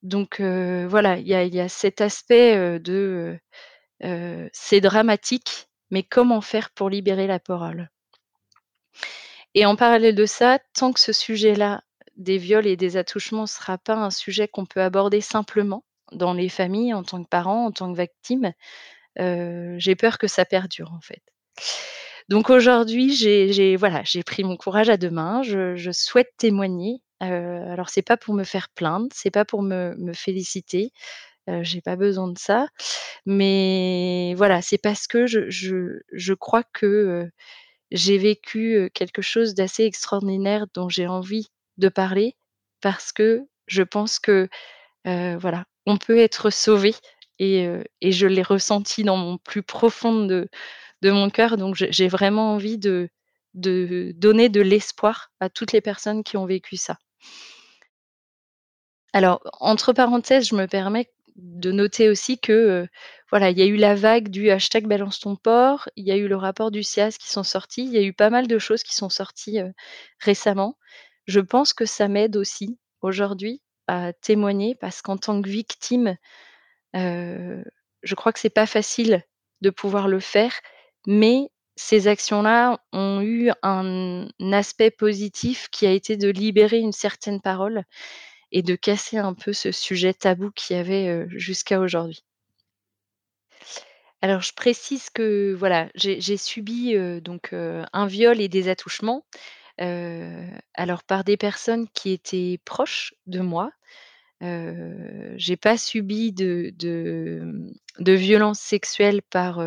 Donc 0.02 0.40
voilà, 0.40 1.18
il 1.18 1.26
y 1.26 1.56
y 1.56 1.60
a 1.60 1.68
cet 1.68 2.00
aspect, 2.00 2.80
de, 2.80 3.38
c'est 4.52 4.80
dramatique, 4.80 5.67
mais 5.90 6.02
comment 6.02 6.40
faire 6.40 6.70
pour 6.70 6.90
libérer 6.90 7.26
la 7.26 7.38
parole? 7.40 7.90
Et 9.54 9.66
en 9.66 9.76
parallèle 9.76 10.14
de 10.14 10.24
ça, 10.26 10.58
tant 10.74 10.92
que 10.92 11.00
ce 11.00 11.12
sujet-là, 11.12 11.82
des 12.16 12.38
viols 12.38 12.66
et 12.66 12.76
des 12.76 12.96
attouchements 12.96 13.46
sera 13.46 13.78
pas 13.78 13.94
un 13.94 14.10
sujet 14.10 14.48
qu'on 14.48 14.66
peut 14.66 14.80
aborder 14.82 15.20
simplement 15.20 15.84
dans 16.12 16.32
les 16.32 16.48
familles 16.48 16.94
en 16.94 17.02
tant 17.02 17.22
que 17.22 17.28
parents, 17.28 17.66
en 17.66 17.72
tant 17.72 17.92
que 17.92 17.98
victime, 18.00 18.52
heu, 19.20 19.76
j'ai 19.78 19.96
peur 19.96 20.18
que 20.18 20.28
ça 20.28 20.44
perdure, 20.46 20.92
en 20.94 21.00
fait. 21.00 21.22
Donc 22.28 22.50
aujourd'hui, 22.50 23.12
j'ai 23.14 23.76
voilà, 23.76 24.02
pris 24.26 24.44
mon 24.44 24.56
courage 24.56 24.88
à 24.90 24.96
2 24.96 25.10
mains, 25.10 25.42
je 25.42 25.90
souhaite 25.92 26.32
témoigner. 26.36 27.02
Heu, 27.22 27.26
alors 27.26 27.88
c'est 27.88 28.02
pas 28.02 28.16
pour 28.16 28.34
me 28.34 28.44
faire 28.44 28.68
plaindre, 28.74 29.08
c'est 29.12 29.30
pas 29.32 29.44
pour 29.44 29.62
me 29.62 29.94
me 29.96 30.12
féliciter, 30.12 30.92
j'ai 31.62 31.80
pas 31.80 31.96
besoin 31.96 32.28
de 32.28 32.38
ça, 32.38 32.68
mais 33.26 34.34
voilà, 34.36 34.62
c'est 34.62 34.78
parce 34.78 35.06
que 35.06 35.26
je 35.26 35.48
je 35.50 36.00
je 36.12 36.34
crois 36.34 36.64
que, 36.64 37.28
j'ai 37.92 38.18
vécu, 38.18 38.90
quelque 38.94 39.22
chose 39.22 39.54
d'assez 39.54 39.84
extraordinaire 39.84 40.66
dont 40.74 40.88
j'ai 40.88 41.06
envie 41.06 41.48
de 41.78 41.88
parler 41.88 42.36
parce 42.82 43.12
que 43.12 43.42
je 43.68 43.82
pense 43.82 44.18
que, 44.20 44.48
voilà, 45.04 45.64
on 45.86 45.98
peut 45.98 46.18
être 46.18 46.50
sauvé 46.50 46.94
et 47.38 47.68
et 48.02 48.12
je 48.12 48.26
l'ai 48.26 48.42
ressenti 48.42 49.04
dans 49.04 49.16
mon 49.16 49.38
plus 49.38 49.62
profond 49.62 50.26
de 50.26 50.48
de 51.02 51.10
mon 51.12 51.30
cœur 51.30 51.56
donc 51.58 51.76
j'ai 51.76 52.08
vraiment 52.08 52.54
envie 52.54 52.78
de 52.78 53.08
de 53.54 54.12
donner 54.16 54.48
de 54.50 54.60
l'espoir 54.60 55.32
à 55.40 55.48
toutes 55.50 55.72
les 55.72 55.80
personnes 55.80 56.24
qui 56.24 56.36
ont 56.36 56.46
vécu 56.46 56.76
ça. 56.76 56.98
Alors, 59.12 59.40
entre 59.60 59.92
parenthèses, 59.92 60.48
je 60.48 60.54
me 60.54 60.66
permets 60.66 61.10
de 61.38 61.72
noter 61.72 62.08
aussi 62.08 62.38
que, 62.38 62.86
voilà, 63.30 63.50
il 63.50 63.58
y 63.58 63.62
a 63.62 63.66
eu 63.66 63.76
la 63.76 63.94
vague 63.94 64.28
du 64.28 64.50
hashtag 64.50 64.86
balance 64.86 65.20
ton 65.20 65.36
porc, 65.36 65.88
il 65.96 66.06
y 66.06 66.10
a 66.10 66.16
eu 66.16 66.28
le 66.28 66.36
rapport 66.36 66.70
du 66.70 66.82
CIAS 66.82 67.16
qui 67.18 67.30
sont 67.30 67.44
sortis, 67.44 67.84
il 67.84 67.92
y 67.92 67.98
a 67.98 68.02
eu 68.02 68.12
pas 68.12 68.30
mal 68.30 68.46
de 68.46 68.58
choses 68.58 68.82
qui 68.82 68.94
sont 68.94 69.08
sorties, 69.08 69.60
récemment. 70.20 70.76
Je 71.26 71.40
pense 71.40 71.72
que 71.72 71.86
ça 71.86 72.08
m'aide 72.08 72.36
aussi 72.36 72.78
aujourd'hui 73.02 73.62
à 73.86 74.12
témoigner 74.12 74.74
parce 74.74 75.00
qu'en 75.00 75.16
tant 75.16 75.40
que 75.40 75.48
victime, 75.48 76.16
je 76.94 78.14
crois 78.16 78.32
que 78.32 78.40
c'est 78.40 78.50
pas 78.50 78.66
facile 78.66 79.22
de 79.60 79.70
pouvoir 79.70 80.08
le 80.08 80.20
faire, 80.20 80.52
mais 81.06 81.50
ces 81.76 82.08
actions-là 82.08 82.80
ont 82.92 83.20
eu 83.22 83.50
un 83.62 84.26
aspect 84.52 84.90
positif 84.90 85.68
qui 85.70 85.86
a 85.86 85.92
été 85.92 86.16
de 86.16 86.28
libérer 86.28 86.78
une 86.78 86.92
certaine 86.92 87.40
parole 87.40 87.84
et 88.52 88.62
de 88.62 88.76
casser 88.76 89.18
un 89.18 89.34
peu 89.34 89.52
ce 89.52 89.72
sujet 89.72 90.14
tabou 90.14 90.50
qu'il 90.50 90.76
y 90.76 90.78
avait, 90.78 91.26
jusqu'à 91.30 91.80
aujourd'hui? 91.80 92.24
Alors 94.20 94.40
je 94.42 94.52
précise 94.52 95.10
que 95.10 95.54
voilà, 95.54 95.90
j'ai 95.94 96.36
subi, 96.36 96.96
donc 97.20 97.52
un 97.52 98.06
viol 98.06 98.40
et 98.40 98.48
des 98.48 98.68
attouchements, 98.68 99.24
alors 99.78 101.04
par 101.04 101.24
des 101.24 101.36
personnes 101.36 101.86
qui 101.94 102.10
étaient 102.10 102.58
proches 102.64 103.14
de 103.26 103.40
moi. 103.40 103.70
Heu, 104.42 105.34
j'ai 105.36 105.56
pas 105.56 105.76
subi 105.76 106.32
de 106.32 106.72
de, 106.76 107.70
de 107.98 108.12
violences 108.12 108.60
sexuelles 108.60 109.22
par, 109.22 109.60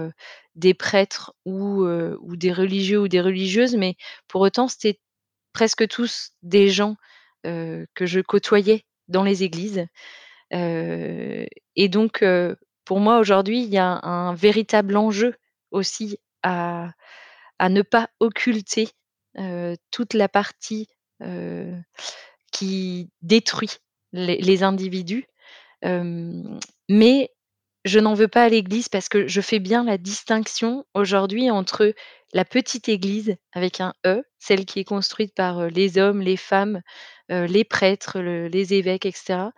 des 0.56 0.74
prêtres 0.74 1.34
ou 1.46 1.86
ou 1.86 2.36
des 2.36 2.52
religieux 2.52 3.00
ou 3.00 3.08
des 3.08 3.22
religieuses, 3.22 3.76
mais 3.76 3.96
pour 4.28 4.42
autant, 4.42 4.68
c'était 4.68 5.00
presque 5.54 5.88
tous 5.88 6.32
des 6.44 6.70
gens, 6.70 6.96
que 7.44 8.06
je 8.06 8.20
côtoyais 8.20 8.86
dans 9.08 9.24
les 9.24 9.44
églises. 9.44 9.86
Et 10.52 11.90
donc 11.90 12.24
pour 12.86 13.00
moi 13.00 13.20
aujourd'hui, 13.20 13.64
il 13.64 13.70
y 13.70 13.78
a 13.78 14.00
un 14.04 14.34
véritable 14.34 14.98
enjeu 14.98 15.36
aussi 15.72 16.18
à 16.44 16.94
ne 17.62 17.82
pas 17.82 18.10
occulter, 18.20 18.90
toute 19.92 20.14
la 20.14 20.28
partie, 20.30 20.88
qui 22.52 23.10
détruit 23.22 23.78
les 24.14 24.64
individus. 24.64 25.26
Mais 25.84 27.32
je 27.86 28.00
n'en 28.00 28.14
veux 28.14 28.28
pas 28.28 28.44
à 28.44 28.50
l'Église 28.50 28.90
parce 28.90 29.10
que 29.10 29.28
je 29.28 29.42
fais 29.42 29.60
bien 29.60 29.84
la 29.84 29.98
distinction 29.98 30.86
aujourd'hui 30.94 31.50
entre 31.50 31.94
la 32.34 32.46
petite 32.46 32.90
Église 32.90 33.36
avec 33.54 33.82
un 33.82 33.94
E, 34.06 34.24
celle 34.42 34.66
qui 34.66 34.80
est 34.80 34.84
construite 34.84 35.34
par, 35.36 35.68
les 35.68 35.98
hommes, 36.00 36.20
les 36.22 36.36
femmes, 36.36 36.82
les 37.30 37.64
prêtres, 37.64 38.20
le 38.20 38.48
les 38.48 38.74
évêques 38.74 39.06
et 39.06 39.12
cetera 39.12 39.54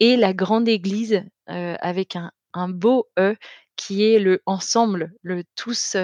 et 0.00 0.16
la 0.16 0.34
grande 0.34 0.68
Église, 0.68 1.22
avec 1.46 2.16
un 2.52 2.68
beau 2.68 3.08
E 3.18 3.36
qui 3.76 4.04
est 4.04 4.18
le 4.18 4.42
ensemble, 4.44 5.12
le 5.22 5.44
tous, 5.54 5.96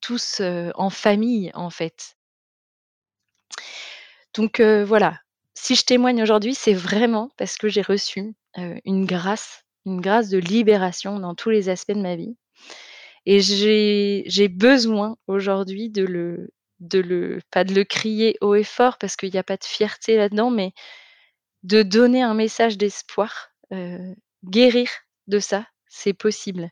tous, 0.00 0.40
en 0.74 0.90
famille, 0.90 1.50
en 1.54 1.70
fait. 1.70 2.14
Donc 4.34 4.60
voilà, 4.60 5.18
si 5.54 5.74
je 5.74 5.84
témoigne 5.84 6.22
aujourd'hui, 6.22 6.54
c'est 6.54 6.74
vraiment 6.74 7.30
parce 7.36 7.56
que 7.56 7.68
j'ai 7.68 7.82
reçu, 7.82 8.34
une 8.84 9.04
grâce, 9.04 9.64
une 9.84 10.00
grâce 10.00 10.28
de 10.28 10.38
libération 10.38 11.18
dans 11.18 11.34
tous 11.34 11.50
les 11.50 11.68
aspects 11.68 11.92
de 11.92 12.02
ma 12.02 12.14
vie 12.14 12.36
et 13.26 13.40
j'ai 13.40 14.48
besoin 14.48 15.16
aujourd'hui 15.26 15.90
de 15.90 16.04
le 16.04 16.50
de 16.80 17.00
le 17.00 17.40
pas 17.50 17.64
de 17.64 17.74
le 17.74 17.84
crier 17.84 18.36
haut 18.40 18.54
et 18.54 18.64
fort 18.64 18.98
parce 18.98 19.16
qu'il 19.16 19.34
y 19.34 19.38
a 19.38 19.42
pas 19.44 19.56
de 19.56 19.64
fierté 19.64 20.16
là-dedans, 20.16 20.50
mais 20.50 20.72
de 21.64 21.82
donner 21.82 22.22
un 22.22 22.34
message 22.34 22.78
d'espoir, 22.78 23.50
heu, 23.72 24.14
guérir 24.44 24.88
de 25.28 25.38
ça, 25.40 25.66
c'est 25.88 26.14
possible. 26.14 26.70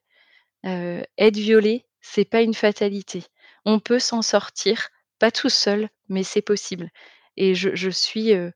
Heu, 0.66 1.04
être 1.18 1.36
violé, 1.38 1.86
c'est 2.02 2.26
pas 2.26 2.42
une 2.42 2.54
fatalité. 2.54 3.24
On 3.66 3.80
peut 3.80 3.98
s'en 4.00 4.22
sortir, 4.22 4.88
pas 5.20 5.30
tout 5.32 5.50
seul, 5.50 5.90
mais 6.08 6.24
c'est 6.24 6.42
possible 6.42 6.90
et 7.38 7.54
je 7.56 7.74
je 7.76 7.90
suis, 7.90 8.32
heu, 8.34 8.52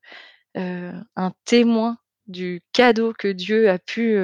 un 0.56 1.32
témoin 1.44 1.98
du 2.26 2.62
cadeau 2.72 3.12
que 3.18 3.28
Dieu 3.28 3.70
a 3.70 3.78
pu, 3.78 4.18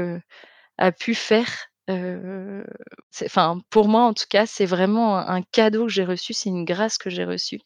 a 0.79 0.93
pu 0.93 1.15
faire, 1.15 1.49
enfin, 1.89 3.61
pour 3.71 3.89
moi 3.89 4.03
en 4.03 4.15
tout 4.15 4.27
cas, 4.29 4.47
c'est 4.47 4.67
vraiment 4.67 5.19
un 5.19 5.43
cadeau 5.43 5.87
que 5.87 5.93
j'ai 5.93 6.05
reçu, 6.05 6.33
c'est 6.35 6.49
une 6.49 6.65
grâce 6.65 6.99
que 6.99 7.11
j'ai 7.11 7.25
reçue 7.25 7.61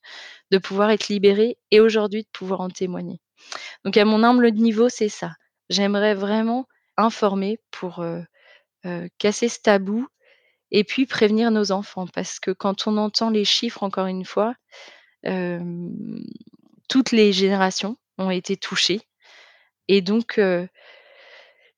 de 0.50 0.58
pouvoir 0.58 0.90
être 0.90 1.08
libérée 1.08 1.56
et 1.70 1.80
aujourd'hui 1.80 2.22
de 2.22 2.28
pouvoir 2.32 2.60
en 2.60 2.70
témoigner. 2.70 3.20
Donc 3.84 3.96
à 3.96 4.04
mon 4.04 4.22
humble 4.22 4.50
niveau, 4.52 4.88
c'est 4.88 5.08
ça. 5.08 5.32
J'aimerais 5.70 6.14
vraiment 6.14 6.66
informer 6.96 7.58
pour, 7.70 8.04
casser 9.18 9.48
ce 9.48 9.58
tabou 9.60 10.06
et 10.70 10.84
puis 10.84 11.04
prévenir 11.04 11.50
nos 11.50 11.70
enfants 11.70 12.06
parce 12.06 12.40
que 12.40 12.50
quand 12.50 12.86
on 12.86 12.96
entend 12.96 13.28
les 13.28 13.44
chiffres 13.44 13.82
encore 13.82 14.06
une 14.06 14.24
fois, 14.24 14.54
toutes 16.88 17.12
les 17.12 17.32
générations 17.32 17.96
ont 18.18 18.30
été 18.30 18.56
touchées 18.56 19.02
et 19.88 20.00
donc 20.00 20.40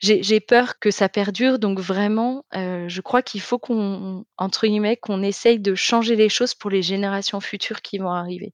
j'ai 0.02 0.40
peur 0.40 0.78
que 0.80 0.90
ça 0.90 1.08
perdure 1.08 1.58
donc 1.60 1.78
vraiment, 1.80 2.44
heu, 2.56 2.88
je 2.88 3.00
crois 3.02 3.22
qu'il 3.22 3.40
faut 3.40 3.58
qu'on 3.58 4.24
entre 4.38 4.66
guillemets, 4.66 4.96
qu'on 4.98 5.22
essaye 5.22 5.60
de 5.60 5.74
changer 5.76 6.16
les 6.16 6.28
choses 6.28 6.54
pour 6.54 6.70
les 6.70 6.82
générations 6.82 7.40
futures 7.40 7.82
qui 7.82 7.98
vont 7.98 8.10
arriver. 8.12 8.52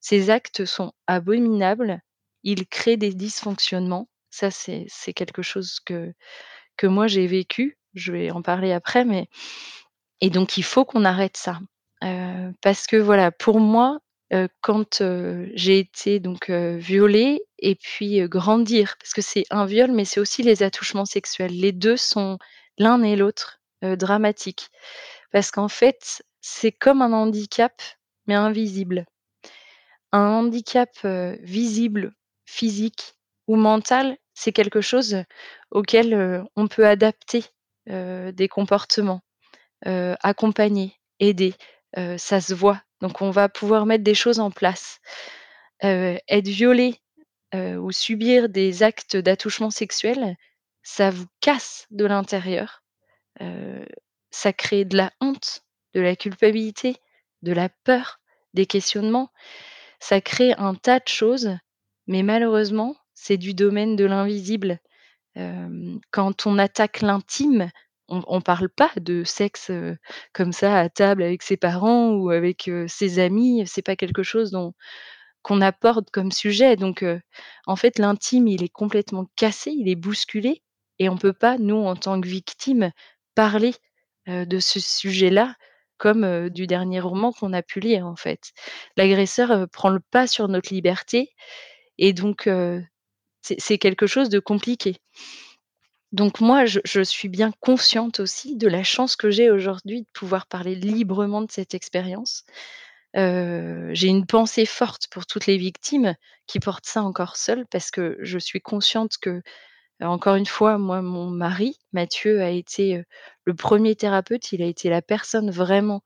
Ces 0.00 0.30
actes 0.30 0.64
sont 0.66 0.92
abominables, 1.08 2.00
ils 2.44 2.66
créent 2.68 2.96
des 2.98 3.14
dysfonctionnements. 3.14 4.08
Ça, 4.30 4.50
c'est 4.52 4.86
quelque 5.14 5.42
chose 5.42 5.80
que 5.86 6.12
que 6.78 6.86
moi 6.88 7.08
j'ai 7.08 7.26
vécu. 7.28 7.78
Je 7.94 8.12
vais 8.12 8.30
en 8.32 8.42
parler 8.42 8.72
après, 8.72 9.04
mais 9.06 9.28
et 10.22 10.30
donc 10.30 10.58
il 10.58 10.64
faut 10.64 10.84
qu'on 10.86 11.04
arrête 11.06 11.36
ça. 11.38 11.60
Heu, 12.04 12.52
parce 12.62 12.86
que 12.88 12.96
voilà, 12.96 13.32
pour 13.32 13.60
moi, 13.60 14.00
heu, 14.34 14.48
quand, 14.62 15.02
j'ai 15.54 15.78
été 15.80 16.20
donc, 16.20 16.50
violée 16.50 17.40
et 17.58 17.74
puis, 17.74 18.20
grandir, 18.28 18.96
parce 18.98 19.12
que 19.12 19.22
c'est 19.22 19.44
un 19.50 19.66
viol, 19.66 19.92
mais 19.92 20.04
c'est 20.04 20.20
aussi 20.20 20.42
les 20.42 20.62
attouchements 20.62 21.04
sexuels. 21.04 21.58
Les 21.58 21.72
2 21.72 21.96
sont 21.96 22.38
l'un 22.78 23.02
et 23.02 23.16
l'autre, 23.16 23.60
dramatiques. 23.82 24.68
Parce 25.32 25.50
qu'en 25.50 25.68
fait, 25.68 26.22
c'est 26.40 26.72
comme 26.72 27.02
un 27.02 27.12
handicap, 27.12 27.82
mais 28.26 28.34
invisible. 28.34 29.06
Un 30.12 30.28
handicap, 30.28 30.90
visible, 31.40 32.12
physique 32.46 33.14
ou 33.46 33.56
mental, 33.56 34.16
c'est 34.34 34.52
quelque 34.52 34.80
chose 34.80 35.22
auquel, 35.70 36.44
on 36.56 36.68
peut 36.68 36.86
adapter, 36.86 37.44
des 37.86 38.48
comportements, 38.48 39.20
accompagner, 39.84 40.94
aider, 41.20 41.54
ça 42.16 42.40
se 42.40 42.54
voit. 42.54 42.82
Donc 43.00 43.20
on 43.22 43.30
va 43.30 43.48
pouvoir 43.48 43.86
mettre 43.86 44.04
des 44.04 44.14
choses 44.14 44.40
en 44.40 44.50
place. 44.50 44.98
Être 45.82 46.48
violé, 46.48 46.96
heu, 47.56 47.78
ou 47.80 47.92
subir 47.92 48.48
des 48.50 48.84
actes 48.84 49.16
d'attouchement 49.16 49.70
sexuel, 49.70 50.36
ça 50.84 51.10
vous 51.10 51.26
casse 51.40 51.86
de 51.92 52.06
l'intérieur, 52.06 52.82
heu, 53.42 53.86
ça 54.30 54.52
crée 54.54 54.84
de 54.86 54.96
la 54.98 55.12
honte, 55.20 55.62
de 55.94 56.00
la 56.02 56.16
culpabilité, 56.16 56.96
de 57.42 57.52
la 57.52 57.68
peur, 57.84 58.20
des 58.54 58.66
questionnements. 58.66 59.30
Ça 60.00 60.20
crée 60.20 60.54
un 60.58 60.74
tas 60.74 61.00
de 61.00 61.08
choses, 61.08 61.50
mais 62.06 62.22
malheureusement, 62.22 62.96
c'est 63.14 63.36
du 63.38 63.54
domaine 63.54 63.96
de 63.96 64.04
l'invisible. 64.04 64.78
Hem, 65.36 66.00
quand 66.12 66.46
on 66.46 66.58
attaque 66.58 67.02
l'intime, 67.02 67.70
on 68.08 68.22
on 68.28 68.40
parle 68.42 68.68
pas 68.70 68.92
de 68.98 69.24
sexe, 69.24 69.70
comme 70.34 70.52
ça 70.52 70.78
à 70.80 70.88
table 70.90 71.22
avec 71.24 71.42
ses 71.42 71.56
parents 71.58 72.12
ou 72.14 72.30
avec, 72.30 72.70
ses 72.88 73.18
amis, 73.20 73.64
c'est 73.66 73.82
pas 73.82 73.96
quelque 73.96 74.22
chose 74.24 74.50
dont 74.52 74.74
qu'on 75.46 75.60
aborde 75.60 76.10
comme 76.10 76.32
sujet 76.32 76.74
donc 76.74 77.04
en 77.66 77.76
fait, 77.76 78.00
l'intime, 78.00 78.48
il 78.48 78.64
est 78.64 78.68
complètement 78.68 79.26
cassé, 79.36 79.70
il 79.70 79.88
est 79.88 79.94
bousculé 79.94 80.60
et 80.98 81.08
on 81.08 81.16
peut 81.16 81.32
pas, 81.32 81.56
nous, 81.56 81.76
en 81.76 81.94
tant 81.94 82.20
que 82.20 82.26
victimes, 82.26 82.90
parler, 83.36 83.72
de 84.26 84.58
ce 84.58 84.80
sujet-là 84.80 85.54
comme, 85.98 86.50
du 86.50 86.66
dernier 86.66 86.98
roman 86.98 87.30
qu'on 87.30 87.52
a 87.52 87.62
pu 87.62 87.78
lire, 87.78 88.08
en 88.08 88.16
fait. 88.16 88.50
L'agresseur, 88.96 89.68
prend 89.70 89.90
le 89.90 90.00
pas 90.10 90.26
sur 90.26 90.48
notre 90.48 90.74
liberté 90.74 91.30
et 91.98 92.12
donc 92.12 92.50
c'est 93.42 93.78
quelque 93.78 94.08
chose 94.08 94.30
de 94.30 94.40
compliqué. 94.40 94.96
Donc 96.10 96.40
moi, 96.40 96.64
je 96.66 97.02
suis 97.04 97.28
bien 97.28 97.52
consciente 97.60 98.18
aussi 98.18 98.56
de 98.56 98.66
la 98.66 98.82
chance 98.82 99.14
que 99.14 99.30
j'ai 99.30 99.52
aujourd'hui 99.52 100.02
de 100.02 100.08
pouvoir 100.12 100.46
parler 100.46 100.74
librement 100.74 101.42
de 101.42 101.52
cette 101.52 101.74
expérience, 101.74 102.44
J'ai 103.16 104.08
une 104.08 104.26
pensée 104.26 104.66
forte 104.66 105.08
pour 105.10 105.26
toutes 105.26 105.46
les 105.46 105.56
victimes 105.56 106.14
qui 106.46 106.60
portent 106.60 106.86
ça 106.86 107.02
encore 107.02 107.36
seules 107.36 107.66
parce 107.70 107.90
que 107.90 108.16
je 108.20 108.38
suis 108.38 108.60
consciente 108.60 109.18
que, 109.20 109.42
encore 110.02 110.36
une 110.36 110.46
fois, 110.46 110.78
moi, 110.78 111.02
mon 111.02 111.30
mari, 111.30 111.78
Mathieu, 111.92 112.42
a 112.42 112.50
été, 112.50 113.02
le 113.44 113.54
1er 113.54 113.96
thérapeute. 113.96 114.52
Il 114.52 114.62
a 114.62 114.66
été 114.66 114.90
la 114.90 115.02
personne 115.02 115.50
vraiment 115.50 116.02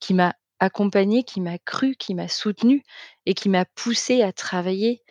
qui 0.00 0.14
m'a 0.14 0.34
accompagnée, 0.60 1.24
qui 1.24 1.40
m'a 1.42 1.58
crue, 1.58 1.96
qui 1.96 2.14
m'a 2.14 2.28
soutenue 2.28 2.82
et 3.26 3.34
qui 3.34 3.48
m'a 3.50 3.66
poussée 3.66 4.22
à 4.22 4.32
travailler 4.32 5.02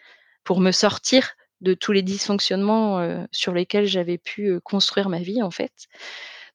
pour 0.44 0.60
me 0.60 0.72
sortir 0.72 1.32
de 1.62 1.74
tous 1.76 1.92
les 1.94 2.02
dysfonctionnements, 2.02 3.26
sur 3.32 3.54
lesquels 3.54 3.86
j'avais 3.86 4.18
pu, 4.18 4.60
construire 4.62 5.10
ma 5.10 5.20
vie, 5.20 5.42
en 5.44 5.52
fait. 5.52 5.72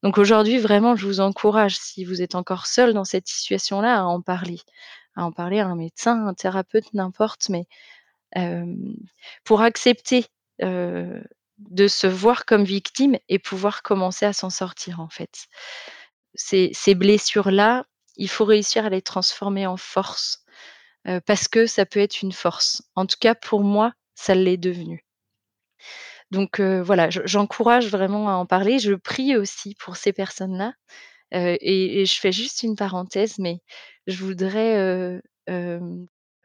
Donc 0.03 0.19
aujourd'hui, 0.19 0.59
vraiment, 0.59 0.95
je 0.97 1.07
vous 1.07 1.21
encourage, 1.21 1.77
si 1.77 2.05
vous 2.05 2.23
êtes 2.23 2.35
encore 2.35 2.67
seul 2.67 2.95
dans 2.95 3.05
cette 3.05 3.27
situation-là, 3.27 4.01
à 4.01 4.03
en 4.05 4.21
parler. 4.21 4.61
À 5.17 5.25
en 5.25 5.33
parler 5.33 5.59
à 5.59 5.67
un 5.67 5.75
médecin, 5.75 6.27
un 6.27 6.35
thérapeute, 6.35 6.93
n'importe, 6.95 7.49
mais 7.49 7.67
pour 9.45 9.63
accepter, 9.63 10.27
de 10.61 11.89
se 11.89 12.07
voir 12.07 12.45
comme 12.45 12.63
victime 12.63 13.17
et 13.29 13.41
pouvoir 13.41 13.83
commencer 13.83 14.27
à 14.27 14.33
s'en 14.33 14.51
sortir, 14.51 15.01
en 15.01 15.09
fait. 15.09 15.47
Ces 16.35 16.95
blessures-là, 16.95 17.85
il 18.17 18.29
faut 18.29 18.45
réussir 18.45 18.87
à 18.87 18.91
les 18.91 19.03
transformer 19.03 19.67
en 19.67 19.77
force, 19.77 20.45
parce 21.27 21.49
que 21.49 21.67
ça 21.67 21.87
peut 21.87 22.01
être 22.01 22.23
une 22.23 22.33
force. 22.33 22.83
En 22.95 23.07
tout 23.07 23.17
cas, 23.19 23.35
pour 23.35 23.65
moi, 23.65 23.93
ça 24.15 24.37
l'est 24.37 24.57
devenu. 24.57 25.05
Donc 26.31 26.61
voilà, 26.61 27.11
je 27.11 27.21
j'encourage 27.25 27.89
vraiment 27.91 28.29
à 28.29 28.35
en 28.35 28.47
parler. 28.47 28.79
Je 28.79 28.95
prie 28.95 29.37
aussi 29.37 29.75
pour 29.77 29.97
ces 29.97 30.13
personnes-là, 30.13 30.75
et 31.33 32.05
je 32.07 32.21
fais 32.21 32.33
juste 32.33 32.63
une 32.63 32.77
parenthèse, 32.77 33.39
mais 33.39 33.61
je 34.07 34.25
voudrais, 34.25 35.21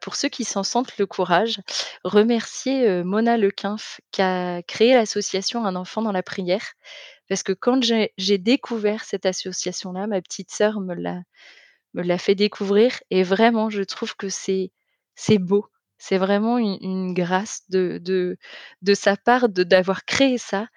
pour 0.01 0.15
ceux 0.15 0.29
qui 0.29 0.45
s'en 0.45 0.63
sentent 0.63 0.97
le 0.97 1.05
courage, 1.05 1.61
remercier, 2.03 3.03
Mona 3.03 3.37
Lequinf 3.37 4.01
qui 4.11 4.21
a 4.21 4.61
créé 4.63 4.93
l'association 4.93 5.65
Un 5.65 5.75
enfant 5.75 6.01
dans 6.01 6.11
la 6.13 6.23
prière. 6.23 6.65
Parce 7.29 7.43
que 7.43 7.53
quand 7.53 7.83
j'ai 7.83 8.37
découvert 8.37 9.03
cette 9.05 9.25
association-là, 9.25 10.07
ma 10.07 10.21
petite 10.21 10.51
sœur 10.51 10.79
me 10.81 10.93
l'a 10.95 12.17
fait 12.17 12.35
découvrir 12.35 12.93
et 13.11 13.23
vraiment 13.23 13.69
je 13.69 13.83
trouve 13.83 14.15
que 14.15 14.29
c'est 14.29 14.71
beau. 15.39 15.67
C'est 15.99 16.17
vraiment 16.17 16.57
une 16.57 17.13
grâce 17.13 17.63
de 17.69 18.37
sa 18.95 19.17
part 19.17 19.49
d'avoir 19.49 20.05
créé 20.05 20.37
ça, 20.37 20.67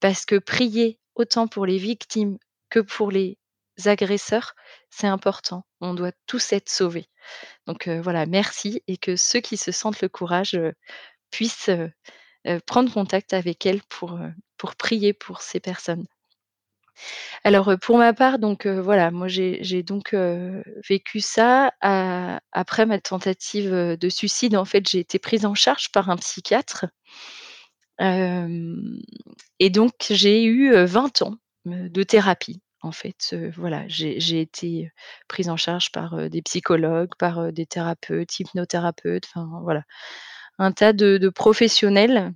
parce 0.00 0.24
que 0.26 0.36
prier 0.38 1.00
autant 1.16 1.48
pour 1.48 1.66
les 1.66 1.78
victimes 1.78 2.38
que 2.70 2.80
pour 2.80 3.10
les 3.12 3.38
agresseurs, 3.86 4.54
c'est 4.90 5.06
important. 5.08 5.64
On 5.80 5.94
doit 5.94 6.12
tous 6.26 6.52
être 6.54 6.70
sauvés. 6.70 7.08
Donc 7.66 7.88
heu, 7.88 8.00
voilà, 8.00 8.26
merci 8.26 8.82
et 8.88 8.96
que 8.98 9.16
ceux 9.16 9.40
qui 9.40 9.56
se 9.58 9.72
sentent 9.72 10.02
le 10.02 10.08
courage, 10.10 10.54
heu, 10.56 10.74
puissent, 11.30 11.70
heu, 11.70 11.92
prendre 12.66 12.92
contact 12.92 13.34
avec 13.34 13.66
elle 13.66 13.82
pour 14.58 14.76
prier 14.76 15.12
pour 15.14 15.42
ces 15.42 15.60
personnes. 15.60 16.06
Alors, 17.44 17.72
pour 17.80 17.96
ma 17.98 18.12
part, 18.12 18.38
donc 18.38 18.66
voilà, 18.66 19.10
moi 19.10 19.26
j'ai 19.28 19.82
donc 19.82 20.14
vécu 20.88 21.20
ça. 21.20 21.72
Après 21.80 22.86
ma 22.86 22.98
tentative, 23.00 23.70
de 23.98 24.08
suicide, 24.08 24.56
en 24.56 24.64
fait, 24.64 24.88
j'ai 24.88 24.98
été 25.00 25.18
prise 25.18 25.46
en 25.46 25.54
charge 25.54 25.90
par 25.90 26.10
un 26.10 26.16
psychiatre. 26.16 26.86
Et 29.58 29.70
donc 29.70 29.92
j'ai 30.10 30.44
eu, 30.44 30.72
heu, 30.72 30.84
20 30.84 31.22
ans, 31.22 31.36
de 31.66 32.02
thérapie, 32.02 32.62
en 32.82 32.92
fait, 32.92 33.34
voilà. 33.56 33.84
J'ai 33.88 34.40
été, 34.40 34.90
prise 35.28 35.48
en 35.50 35.56
charge 35.56 35.92
par, 35.92 36.28
des 36.30 36.42
psychologues, 36.42 37.14
par, 37.18 37.52
des 37.52 37.66
thérapeutes, 37.66 38.38
hypnothérapeutes, 38.40 39.26
enfin 39.34 39.48
voilà. 39.62 39.82
Un 40.58 40.72
tas 40.72 40.92
de 40.92 41.28
professionnels, 41.30 42.32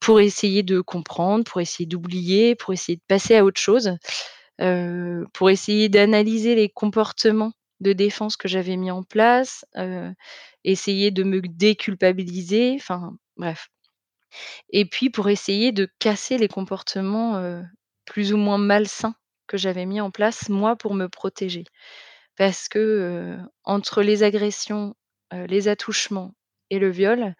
pour 0.00 0.20
essayer 0.20 0.62
de 0.62 0.80
comprendre, 0.80 1.44
pour 1.44 1.60
essayer 1.60 1.86
d'oublier, 1.86 2.54
pour 2.54 2.72
essayer 2.72 2.96
de 2.96 3.02
passer 3.08 3.36
à 3.36 3.44
autre 3.44 3.60
chose, 3.60 3.96
pour 5.32 5.50
essayer 5.50 5.88
d'analyser 5.88 6.54
les 6.54 6.68
comportements 6.68 7.52
de 7.80 7.92
défense 7.92 8.36
que 8.36 8.48
j'avais 8.48 8.76
mis 8.76 8.90
en 8.90 9.02
place, 9.02 9.64
essayer 10.64 11.10
de 11.10 11.22
me 11.22 11.40
déculpabiliser, 11.40 12.74
enfin 12.76 13.12
bref. 13.36 13.68
Et 14.70 14.84
puis 14.84 15.10
pour 15.10 15.28
essayer 15.28 15.72
de 15.72 15.88
casser 15.98 16.38
les 16.38 16.48
comportements, 16.48 17.62
plus 18.04 18.32
ou 18.32 18.36
moins 18.36 18.58
malsains 18.58 19.14
que 19.46 19.56
j'avais 19.56 19.86
mis 19.86 20.00
en 20.00 20.10
place, 20.10 20.48
moi, 20.48 20.76
pour 20.76 20.94
me 20.94 21.08
protéger. 21.08 21.64
Parce 22.36 22.68
que, 22.68 23.36
entre 23.64 24.02
les 24.02 24.22
agressions, 24.22 24.94
les 25.32 25.68
attouchements 25.68 26.34
et 26.70 26.78
le 26.78 26.90
viol, 26.90 27.34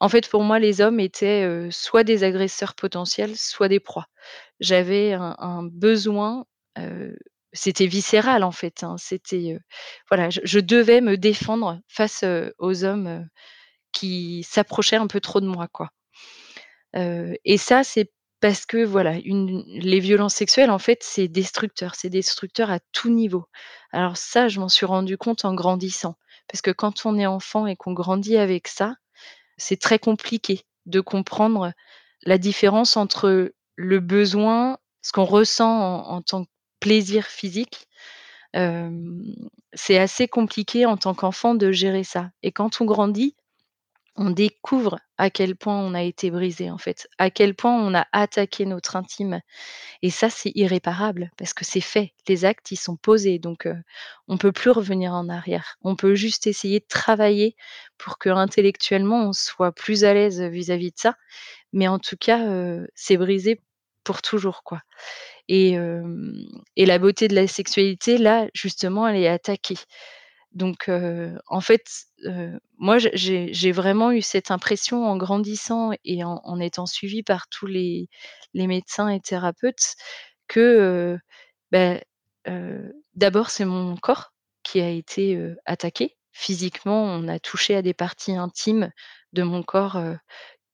en 0.00 0.08
fait, 0.08 0.28
pour 0.28 0.42
moi, 0.42 0.58
les 0.58 0.80
hommes 0.80 1.00
étaient, 1.00 1.68
soit 1.70 2.04
des 2.04 2.24
agresseurs 2.24 2.74
potentiels, 2.74 3.36
soit 3.36 3.68
des 3.68 3.80
proies. 3.80 4.06
J'avais 4.60 5.12
un 5.14 5.62
besoin, 5.64 6.46
c'était 7.52 7.86
viscéral, 7.86 8.44
en 8.44 8.52
fait, 8.52 8.82
hein, 8.82 8.96
c'était, 8.98 9.58
voilà, 10.10 10.28
je 10.30 10.60
devais 10.60 11.00
me 11.00 11.16
défendre 11.16 11.80
face, 11.88 12.24
aux 12.58 12.84
hommes, 12.84 13.28
qui 13.92 14.44
s'approchaient 14.48 14.96
un 14.96 15.06
peu 15.06 15.20
trop 15.20 15.40
de 15.40 15.46
moi, 15.46 15.68
et 17.44 17.58
ça, 17.58 17.84
c'est 17.84 18.10
parce 18.40 18.66
que, 18.66 18.84
voilà, 18.84 19.14
les 19.24 20.00
violences 20.00 20.34
sexuelles, 20.34 20.70
en 20.70 20.78
fait, 20.78 21.02
c'est 21.02 21.26
destructeur. 21.28 21.94
C'est 21.94 22.10
destructeur 22.10 22.70
à 22.70 22.80
tout 22.92 23.08
niveau. 23.10 23.46
Alors 23.92 24.16
ça, 24.18 24.48
je 24.48 24.60
m'en 24.60 24.68
suis 24.68 24.86
rendu 24.86 25.16
compte 25.16 25.44
en 25.46 25.54
grandissant. 25.54 26.16
Parce 26.48 26.60
que 26.60 26.70
quand 26.70 27.06
on 27.06 27.18
est 27.18 27.26
enfant 27.26 27.66
et 27.66 27.76
qu'on 27.76 27.92
grandit 27.94 28.36
avec 28.36 28.68
ça, 28.68 28.94
c'est 29.56 29.80
très 29.80 29.98
compliqué 29.98 30.62
de 30.86 31.00
comprendre 31.00 31.72
la 32.24 32.38
différence 32.38 32.96
entre 32.96 33.52
le 33.76 34.00
besoin, 34.00 34.78
ce 35.02 35.12
qu'on 35.12 35.24
ressent 35.24 36.02
en 36.04 36.22
tant 36.22 36.44
que 36.44 36.50
plaisir 36.80 37.26
physique. 37.26 37.86
Hem, 38.54 39.22
c'est 39.74 39.98
assez 39.98 40.28
compliqué 40.28 40.86
en 40.86 40.96
tant 40.96 41.14
qu'enfant 41.14 41.54
de 41.54 41.72
gérer 41.72 42.04
ça 42.04 42.30
et 42.42 42.52
quand 42.52 42.80
on 42.80 42.86
grandit, 42.86 43.36
on 44.16 44.30
découvre 44.30 44.98
à 45.18 45.30
quel 45.30 45.56
point 45.56 45.78
on 45.78 45.94
a 45.94 46.02
été 46.02 46.30
brisé, 46.30 46.70
en 46.70 46.78
fait, 46.78 47.08
à 47.18 47.30
quel 47.30 47.54
point 47.54 47.74
on 47.74 47.94
a 47.94 48.06
attaqué 48.12 48.66
notre 48.66 48.96
intime 48.96 49.40
et 50.02 50.10
ça, 50.10 50.30
c'est 50.30 50.52
irréparable 50.54 51.30
parce 51.38 51.54
que 51.54 51.64
c'est 51.64 51.80
fait. 51.82 52.12
Les 52.28 52.44
actes, 52.44 52.70
ils 52.72 52.76
sont 52.76 52.96
posés 52.96 53.38
donc 53.38 53.66
heu, 53.66 53.76
on 54.28 54.38
peut 54.38 54.52
plus 54.52 54.70
revenir 54.70 55.12
en 55.14 55.28
arrière. 55.28 55.76
On 55.82 55.96
peut 55.96 56.14
juste 56.16 56.46
essayer 56.46 56.80
de 56.80 56.86
travailler 56.88 57.56
pour 57.98 58.18
qu'intellectuellement, 58.18 59.28
on 59.28 59.32
soit 59.34 59.72
plus 59.72 60.04
à 60.04 60.14
l'aise, 60.14 60.40
vis-à-vis 60.42 60.90
de 60.92 60.98
ça, 60.98 61.16
mais 61.72 61.88
en 61.88 61.98
tout 62.00 62.16
cas, 62.18 62.40
c'est 62.94 63.16
brisé 63.18 63.62
pour 64.04 64.22
toujours, 64.22 64.62
quoi 64.64 64.82
et 65.48 66.86
la 66.86 66.98
beauté 66.98 67.28
de 67.28 67.34
la 67.34 67.46
sexualité, 67.48 68.18
là, 68.18 68.48
justement, 68.54 69.08
elle 69.08 69.16
est 69.16 69.28
attaquée. 69.28 69.76
Donc 70.56 70.90
en 71.48 71.60
fait, 71.60 71.84
moi, 72.78 72.98
j'ai 72.98 73.72
vraiment 73.72 74.10
eu 74.12 74.22
cette 74.22 74.50
impression 74.50 75.04
en 75.06 75.16
grandissant 75.18 75.92
et 76.04 76.24
en 76.24 76.60
étant 76.60 76.86
suivie 76.86 77.22
par 77.22 77.48
tous 77.48 77.66
les 77.66 78.08
médecins 78.54 79.08
et 79.10 79.20
thérapeutes 79.20 79.94
que, 80.48 81.18
bah, 81.72 82.00
d'abord, 83.14 83.50
c'est 83.50 83.66
mon 83.66 83.96
corps 83.96 84.32
qui 84.62 84.80
a 84.80 84.88
été, 84.90 85.38
attaqué. 85.66 86.16
Physiquement, 86.32 87.04
on 87.04 87.28
a 87.28 87.38
touché 87.38 87.76
à 87.76 87.82
des 87.82 87.94
parties 87.94 88.34
intimes 88.36 88.90
de 89.34 89.42
mon 89.42 89.62
corps, 89.62 90.00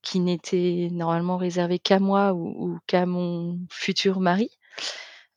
qui 0.03 0.19
n'étaient 0.21 0.89
normalement 0.91 1.37
réservées 1.37 1.79
qu'à 1.79 1.99
moi 1.99 2.33
ou 2.33 2.79
qu'à 2.87 3.05
mon 3.05 3.59
futur 3.71 4.21
mari. 4.21 4.49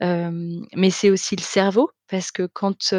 Mais 0.00 0.90
c'est 0.90 1.10
aussi 1.10 1.36
le 1.36 1.42
cerveau 1.42 1.90
parce 2.08 2.30
que 2.30 2.46
quand, 2.52 2.94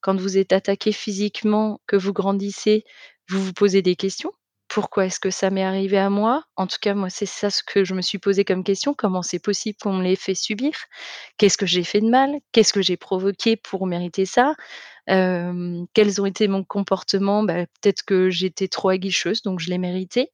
quand 0.00 0.16
vous 0.16 0.38
êtes 0.38 0.52
attaqué 0.52 0.92
physiquement, 0.92 1.80
que 1.86 1.96
vous 1.96 2.12
grandissez, 2.12 2.84
vous 3.28 3.42
vous 3.44 3.52
posez 3.52 3.82
des 3.82 3.96
questions: 3.96 4.32
«Pourquoi 4.68 5.06
est-ce 5.06 5.20
que 5.20 5.30
ça 5.30 5.50
m'est 5.50 5.62
arrivé 5.64 5.98
à 5.98 6.10
moi?» 6.10 6.44
en 6.56 6.66
tout 6.66 6.78
cas, 6.80 6.94
moi, 6.94 7.10
c'est 7.10 7.26
ça 7.26 7.50
ce 7.50 7.62
que 7.62 7.84
je 7.84 7.94
me 7.94 8.02
suis 8.02 8.18
posé 8.18 8.44
comme 8.44 8.64
question: 8.64 8.94
«Comment 8.94 9.22
c'est 9.22 9.38
possible 9.40 9.76
qu'on 9.80 9.94
me 9.94 10.02
l'ait 10.04 10.16
fait 10.16 10.34
subir? 10.34 10.72
Qu'est-ce 11.38 11.58
que 11.58 11.66
j'ai 11.66 11.84
fait 11.84 12.00
de 12.00 12.08
mal? 12.08 12.36
Qu'est-ce 12.52 12.72
que 12.72 12.82
j'ai 12.82 12.96
provoqué 12.96 13.56
pour 13.56 13.86
mériter 13.86 14.26
ça? 14.26 14.54
Quels 15.08 16.20
ont 16.20 16.26
été 16.26 16.48
mon 16.48 16.64
comportement? 16.64 17.42
Bah, 17.44 17.66
peut-être 17.82 18.04
que 18.04 18.30
j'étais 18.30 18.68
trop 18.68 18.90
aguicheuse, 18.90 19.42
donc 19.42 19.60
je 19.60 19.70
l'ai 19.70 19.78
mérité». 19.78 20.30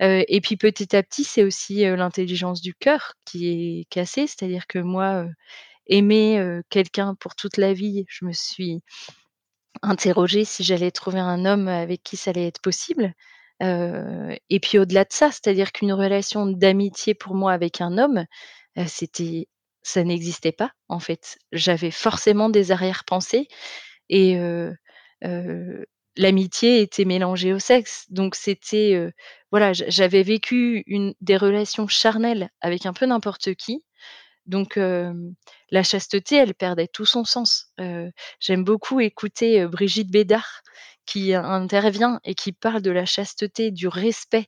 Et 0.00 0.40
puis 0.40 0.56
petit 0.56 0.94
à 0.94 1.02
petit, 1.02 1.24
c'est 1.24 1.42
aussi, 1.42 1.84
l'intelligence 1.84 2.60
du 2.60 2.74
cœur 2.74 3.14
qui 3.24 3.48
est 3.48 3.84
cassée. 3.90 4.26
C'est-à-dire 4.26 4.66
que 4.66 4.78
moi, 4.78 5.26
aimer, 5.86 6.60
quelqu'un 6.70 7.14
pour 7.14 7.34
toute 7.34 7.56
la 7.56 7.72
vie, 7.72 8.04
je 8.08 8.24
me 8.24 8.32
suis 8.32 8.80
interrogée 9.82 10.44
si 10.44 10.64
j'allais 10.64 10.90
trouver 10.90 11.20
un 11.20 11.44
homme 11.44 11.68
avec 11.68 12.02
qui 12.02 12.16
ça 12.16 12.30
allait 12.30 12.46
être 12.46 12.60
possible. 12.60 13.12
Et 13.60 14.60
puis 14.60 14.78
au-delà 14.78 15.04
de 15.04 15.12
ça, 15.12 15.30
c'est-à-dire 15.32 15.72
qu'une 15.72 15.92
relation 15.92 16.46
d'amitié 16.46 17.14
pour 17.14 17.34
moi 17.34 17.52
avec 17.52 17.80
un 17.80 17.98
homme, 17.98 18.24
c'était 18.86 19.48
ça 19.82 20.04
n'existait 20.04 20.52
pas, 20.52 20.72
en 20.88 21.00
fait. 21.00 21.38
J'avais 21.52 21.90
forcément 21.90 22.50
des 22.50 22.72
arrière-pensées 22.72 23.48
et 24.10 24.38
l'amitié 26.18 26.82
était 26.82 27.06
mélangée 27.06 27.54
au 27.54 27.60
sexe. 27.60 28.06
Donc 28.10 28.36
c'était, 28.36 28.94
heu, 28.96 29.12
voilà, 29.52 29.72
j'a 29.74 29.90
j'avais 29.90 30.24
vécu 30.24 30.84
des 31.22 31.38
relations 31.38 31.88
charnelles 31.88 32.50
avec 32.62 32.86
un 32.86 32.94
peu 32.94 33.06
n'importe 33.06 33.54
qui. 33.56 33.84
Donc 34.46 34.76
la 34.76 35.82
chasteté, 35.82 36.36
elle 36.36 36.54
perdait 36.54 36.88
tout 36.88 37.04
son 37.06 37.24
sens. 37.24 37.68
Heu, 37.80 38.10
j'aime 38.40 38.64
beaucoup 38.64 39.00
écouter, 39.00 39.62
heu, 39.62 39.68
Brigitte 39.68 40.10
Bédard 40.10 40.62
qui 41.06 41.34
intervient 41.34 42.20
et 42.24 42.34
qui 42.34 42.52
parle 42.52 42.82
de 42.82 42.90
la 42.90 43.06
chasteté, 43.06 43.70
du 43.70 43.88
respect, 43.88 44.46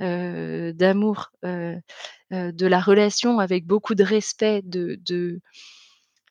d'amour, 0.00 1.30
de 1.44 2.66
la 2.66 2.80
relation 2.80 3.38
avec 3.38 3.66
beaucoup 3.66 3.94
de 3.94 4.04
respect, 4.04 4.62
de 4.64 5.40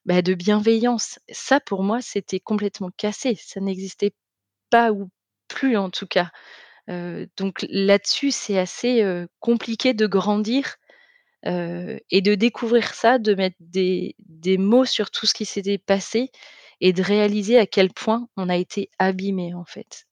bah, 0.05 0.21
de 0.21 0.33
bienveillance. 0.33 1.19
Ça, 1.31 1.59
pour 1.59 1.83
moi, 1.83 2.01
c'était 2.01 2.39
complètement 2.39 2.89
cassé. 2.97 3.35
Ça 3.35 3.59
n'existait 3.61 4.13
pas 4.69 4.91
ou 4.91 5.09
plus 5.47 5.77
en 5.77 5.89
tout 5.89 6.07
cas. 6.07 6.29
Donc 7.37 7.65
là-dessus, 7.69 8.31
c'est 8.31 8.57
assez, 8.57 9.03
compliqué 9.39 9.93
de 9.93 10.07
grandir, 10.07 10.77
et 11.45 12.21
de 12.21 12.35
découvrir 12.35 12.93
ça, 12.93 13.17
de 13.17 13.33
mettre 13.33 13.55
des 13.59 14.15
des 14.19 14.57
mots 14.57 14.85
sur 14.85 15.09
tout 15.11 15.25
ce 15.25 15.33
qui 15.33 15.45
s'était 15.45 15.77
passé 15.77 16.31
et 16.81 16.93
de 16.93 17.01
réaliser 17.01 17.57
à 17.57 17.65
quel 17.65 17.93
point 17.93 18.27
on 18.37 18.49
a 18.49 18.57
été 18.57 18.89
abîmés, 18.99 19.53
en 19.53 19.65
fait. 19.65 20.05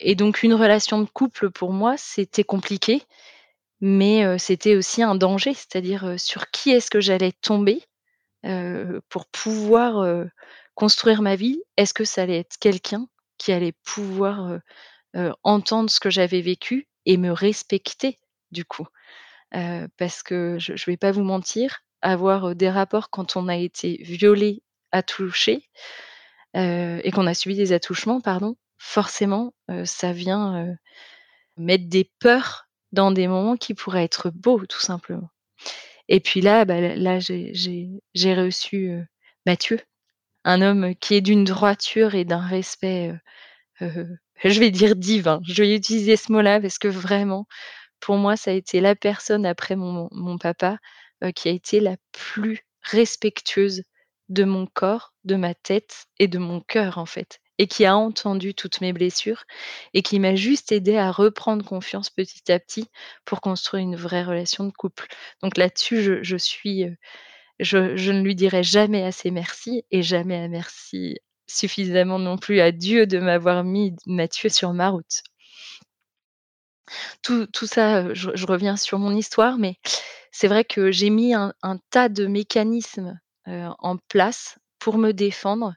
Et 0.00 0.14
donc 0.14 0.42
une 0.42 0.54
relation 0.54 1.00
de 1.00 1.08
couple 1.08 1.50
pour 1.50 1.72
moi, 1.72 1.96
c'était 1.96 2.44
compliqué, 2.44 3.02
mais 3.80 4.38
c'était 4.38 4.76
aussi 4.76 5.02
un 5.02 5.14
danger. 5.14 5.54
C'est-à-dire, 5.54 6.14
sur 6.18 6.50
qui 6.50 6.70
est-ce 6.70 6.90
que 6.90 7.00
j'allais 7.00 7.32
tomber, 7.32 7.82
pour 9.08 9.26
pouvoir, 9.26 10.24
construire 10.74 11.22
ma 11.22 11.36
vie? 11.36 11.60
Est-ce 11.76 11.92
que 11.94 12.04
ça 12.04 12.22
allait 12.22 12.38
être 12.38 12.56
quelqu'un 12.58 13.08
qui 13.38 13.52
allait 13.52 13.74
pouvoir, 13.84 14.58
entendre 15.42 15.90
ce 15.90 16.00
que 16.00 16.10
j'avais 16.10 16.40
vécu 16.42 16.88
et 17.06 17.16
me 17.16 17.32
respecter 17.32 18.18
du 18.50 18.64
coup? 18.64 18.86
Parce 19.96 20.22
que 20.22 20.56
je 20.58 20.76
je 20.76 20.90
vais 20.90 20.96
pas 20.96 21.12
vous 21.12 21.24
mentir, 21.24 21.80
avoir, 22.02 22.54
des 22.54 22.70
rapports 22.70 23.10
quand 23.10 23.36
on 23.36 23.48
a 23.48 23.56
été 23.56 23.98
violé, 24.02 24.62
attouché, 24.92 25.68
et 26.54 27.10
qu'on 27.12 27.26
a 27.26 27.34
subi 27.34 27.56
des 27.56 27.72
attouchements, 27.72 28.20
pardon, 28.20 28.56
forcément, 28.78 29.54
ça 29.84 30.12
vient, 30.12 30.76
mettre 31.56 31.88
des 31.88 32.10
peurs 32.20 32.68
dans 32.92 33.10
des 33.10 33.26
moments 33.28 33.56
qui 33.56 33.74
pourraient 33.74 34.04
être 34.04 34.30
beaux, 34.30 34.64
tout 34.66 34.80
simplement. 34.80 35.30
Et 36.08 36.20
puis 36.20 36.40
là, 36.40 36.64
bah, 36.64 36.80
là 36.80 37.18
j'ai 37.20 38.34
reçu, 38.34 38.92
Mathieu, 39.46 39.80
un 40.44 40.62
homme 40.62 40.94
qui 40.96 41.14
est 41.14 41.20
d'une 41.20 41.44
droiture 41.44 42.14
et 42.14 42.24
d'un 42.24 42.40
respect, 42.46 43.10
heu 43.82 43.86
heu, 43.86 44.18
je 44.44 44.60
vais 44.60 44.70
dire 44.70 44.96
divin. 44.96 45.40
Je 45.48 45.62
vais 45.62 45.76
utiliser 45.76 46.16
ce 46.16 46.32
mot-là 46.32 46.60
parce 46.60 46.78
que 46.78 46.88
vraiment, 46.88 47.46
pour 48.00 48.16
moi, 48.16 48.36
ça 48.36 48.50
a 48.52 48.54
été 48.54 48.80
la 48.80 48.94
personne 48.96 49.46
après 49.46 49.76
mon 49.76 50.38
papa, 50.38 50.78
heu, 51.24 51.32
qui 51.32 51.48
a 51.48 51.52
été 51.52 51.80
la 51.80 51.96
plus 52.12 52.60
respectueuse 52.82 53.82
de 54.28 54.44
mon 54.44 54.66
corps, 54.66 55.14
de 55.24 55.36
ma 55.36 55.54
tête 55.54 56.06
et 56.18 56.28
de 56.28 56.38
mon 56.38 56.60
cœur, 56.60 56.98
en 56.98 57.06
fait 57.06 57.40
et 57.60 57.66
qui 57.68 57.84
a 57.86 57.96
entendu 57.96 58.54
toutes 58.54 58.80
mes 58.80 58.92
blessures 58.92 59.44
et 59.94 60.02
qui 60.02 60.20
m'a 60.20 60.34
juste 60.36 60.72
aidée 60.72 60.96
à 60.96 61.10
reprendre 61.10 61.64
confiance 61.64 62.08
petit 62.10 62.52
à 62.52 62.60
petit 62.60 62.86
pour 63.24 63.40
construire 63.40 63.82
une 63.82 63.96
vraie 63.96 64.22
relation 64.24 64.64
de 64.64 64.72
couple. 64.72 65.06
Donc 65.42 65.56
là-dessus, 65.56 66.20
je 66.22 66.36
suis, 66.36 66.84
je 67.60 68.12
ne 68.12 68.22
lui 68.22 68.34
dirai 68.34 68.62
jamais 68.62 69.04
assez 69.04 69.30
merci 69.30 69.84
et 69.90 70.02
jamais 70.02 70.36
à 70.36 70.48
merci 70.48 71.18
suffisamment 71.46 72.18
non 72.18 72.36
plus 72.36 72.60
à 72.60 72.72
Dieu 72.72 73.06
de 73.06 73.18
m'avoir 73.18 73.64
mis 73.64 73.96
Mathieu 74.06 74.48
sur 74.48 74.72
ma 74.72 74.90
route. 74.90 75.22
Tout 77.22 77.66
ça, 77.66 78.12
je 78.14 78.46
reviens 78.46 78.76
sur 78.76 78.98
mon 78.98 79.14
histoire, 79.14 79.58
mais 79.58 79.76
c'est 80.30 80.48
vrai 80.48 80.64
que 80.64 80.90
j'ai 80.90 81.10
mis 81.10 81.34
un 81.34 81.52
tas 81.90 82.08
de 82.08 82.26
mécanismes, 82.26 83.18
en 83.46 83.96
place 84.08 84.58
pour 84.78 84.98
me 84.98 85.12
défendre 85.12 85.74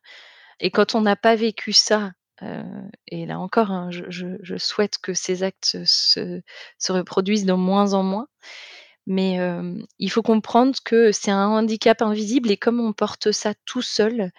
et 0.61 0.69
quand 0.69 0.95
on 0.95 1.01
n'a 1.01 1.15
pas 1.15 1.35
vécu 1.35 1.73
ça, 1.73 2.11
et 3.07 3.25
là 3.25 3.39
encore, 3.39 3.71
hein, 3.71 3.89
je 3.91 4.57
souhaite 4.57 4.97
que 4.99 5.13
ces 5.13 5.43
actes 5.43 5.77
se 5.83 6.41
reproduisent 6.89 7.45
de 7.45 7.53
moins 7.53 7.93
en 7.93 8.03
moins, 8.03 8.27
mais 9.07 9.39
il 9.99 10.11
faut 10.11 10.21
comprendre 10.23 10.75
que 10.85 11.11
c'est 11.11 11.31
un 11.31 11.47
handicap 11.47 12.01
invisible 12.01 12.51
et 12.51 12.57
comme 12.57 12.79
on 12.79 12.93
porte 12.93 13.31
ça 13.31 13.53
tout 13.65 13.81
seul, 13.81 14.31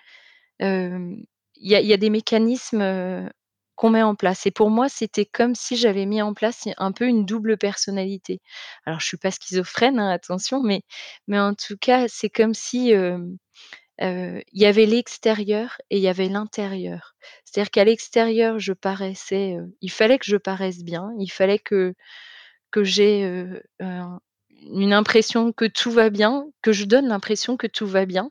il 0.61 1.27
y 1.57 1.92
a 1.92 1.96
des 1.96 2.11
mécanismes, 2.11 3.29
qu'on 3.75 3.90
met 3.90 4.03
en 4.03 4.14
place 4.14 4.46
et 4.46 4.51
pour 4.51 4.70
moi, 4.70 4.88
c'était 4.88 5.25
comme 5.27 5.55
si 5.55 5.77
j'avais 5.77 6.07
mis 6.07 6.22
en 6.22 6.35
place 6.35 6.68
un 6.77 6.92
peu 6.92 7.07
une 7.07 7.25
double 7.25 7.57
personnalité. 7.57 8.40
Alors 8.87 9.01
je 9.01 9.07
suis 9.07 9.16
pas 9.16 9.31
schizophrène, 9.31 9.98
hein, 9.98 10.11
attention, 10.11 10.62
mais 10.62 10.83
mais 11.27 11.40
en 11.40 11.55
tout 11.55 11.77
cas, 11.81 12.07
c'est 12.09 12.31
comme 12.31 12.55
si, 12.55 12.92
il 14.01 14.42
y 14.53 14.66
avait 14.66 14.87
l'extérieur 14.87 15.79
et 15.90 15.96
il 15.98 16.03
y 16.03 16.09
avait 16.09 16.29
l'intérieur. 16.29 17.14
C'est-à-dire 17.44 17.70
qu'à 17.70 17.85
l'extérieur, 17.85 18.59
je 18.59 18.72
paraissais, 18.72 19.57
il 19.81 19.90
fallait 19.90 20.18
que 20.18 20.27
je 20.27 20.37
paraisse 20.37 20.85
bien, 20.85 21.11
il 21.18 21.31
fallait 21.31 21.59
que 21.59 21.94
que 22.70 22.85
j'ai, 22.85 23.44
une 24.70 24.92
impression 24.92 25.53
que 25.53 25.64
tout 25.64 25.90
va 25.90 26.11
bien, 26.11 26.46
que 26.62 26.72
je 26.72 26.85
donne 26.85 27.09
l'impression 27.09 27.57
que 27.57 27.66
tout 27.66 27.87
va 27.87 28.07
bien. 28.07 28.31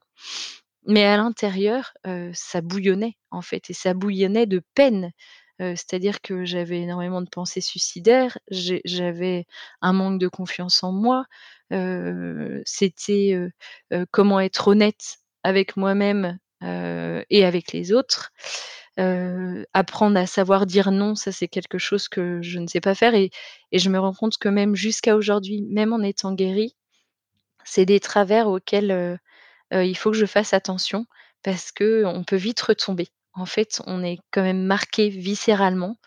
Mais 0.87 1.05
à 1.05 1.17
l'intérieur, 1.17 1.93
ça 2.33 2.61
bouillonnait, 2.61 3.17
en 3.29 3.41
fait 3.41 3.69
et 3.69 3.73
ça 3.73 3.93
bouillonnait 3.93 4.47
de 4.47 4.61
peine. 4.75 5.11
C'est-à-dire 5.59 6.21
que 6.21 6.43
j'avais 6.43 6.81
énormément 6.81 7.21
de 7.21 7.29
pensées 7.29 7.61
suicidaires, 7.61 8.37
j'avais 8.49 9.45
un 9.81 9.93
manque 9.93 10.19
de 10.19 10.27
confiance 10.27 10.83
en 10.83 10.91
moi, 10.91 11.25
c'était, 12.65 13.37
comment 14.09 14.39
être 14.39 14.69
honnête 14.69 15.17
avec 15.43 15.77
moi-même, 15.77 16.39
et 16.63 17.45
avec 17.45 17.71
les 17.73 17.93
autres. 17.93 18.31
Heu, 19.01 19.65
apprendre 19.73 20.17
à 20.19 20.27
savoir 20.27 20.67
dire 20.67 20.91
non, 20.91 21.15
ça 21.15 21.33
c'est 21.33 21.49
quelque 21.49 21.79
chose 21.79 22.09
que 22.09 22.41
je 22.43 22.59
ne 22.59 22.67
sais 22.67 22.81
pas 22.81 22.95
faire 22.95 23.15
et 23.15 23.31
je 23.73 23.89
me 23.89 23.99
rends 23.99 24.13
compte 24.13 24.37
que 24.39 24.49
même 24.49 24.75
jusqu'à 24.75 25.15
aujourd'hui, 25.17 25.63
même 25.63 25.93
en 25.93 26.01
étant 26.03 26.33
guérie, 26.33 26.75
c'est 27.65 27.85
des 27.85 27.99
travers 28.01 28.47
auxquels, 28.49 28.91
heu 28.91 29.17
heu, 29.73 29.85
il 29.85 29.97
faut 29.97 30.11
que 30.11 30.17
je 30.17 30.25
fasse 30.27 30.53
attention 30.53 31.05
parce 31.43 31.71
qu'on 31.73 32.23
peut 32.27 32.35
vite 32.37 32.61
retomber. 32.61 33.09
En 33.33 33.45
fait, 33.47 33.81
on 33.87 34.03
est 34.03 34.19
quand 34.31 34.43
même 34.43 34.63
marqué 34.65 35.09
viscéralement, 35.09 35.97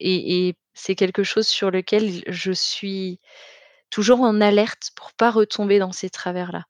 et 0.00 0.54
c'est 0.74 0.94
quelque 0.94 1.22
chose 1.24 1.46
sur 1.48 1.70
lequel 1.70 2.22
je 2.28 2.52
suis 2.52 3.20
toujours 3.90 4.20
en 4.22 4.40
alerte 4.40 4.90
pour 4.96 5.12
pas 5.14 5.30
retomber 5.30 5.78
dans 5.78 5.92
ces 5.92 6.10
travers-là. 6.10 6.64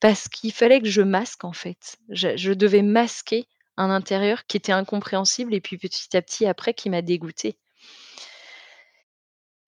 Parce 0.00 0.28
qu'il 0.28 0.52
fallait 0.52 0.80
que 0.82 0.88
je 0.88 1.02
masque, 1.02 1.44
en 1.44 1.52
fait. 1.54 1.96
Je 2.10 2.52
devais 2.54 2.82
masquer 2.82 3.46
un 3.76 3.90
intérieur 3.90 4.46
qui 4.46 4.56
était 4.58 4.72
incompréhensible 4.72 5.54
et 5.54 5.60
puis 5.60 5.78
petit 5.78 6.16
à 6.16 6.22
petit 6.22 6.46
après 6.46 6.74
qui 6.74 6.90
m'a 6.90 7.02
dégoûtée. 7.02 7.56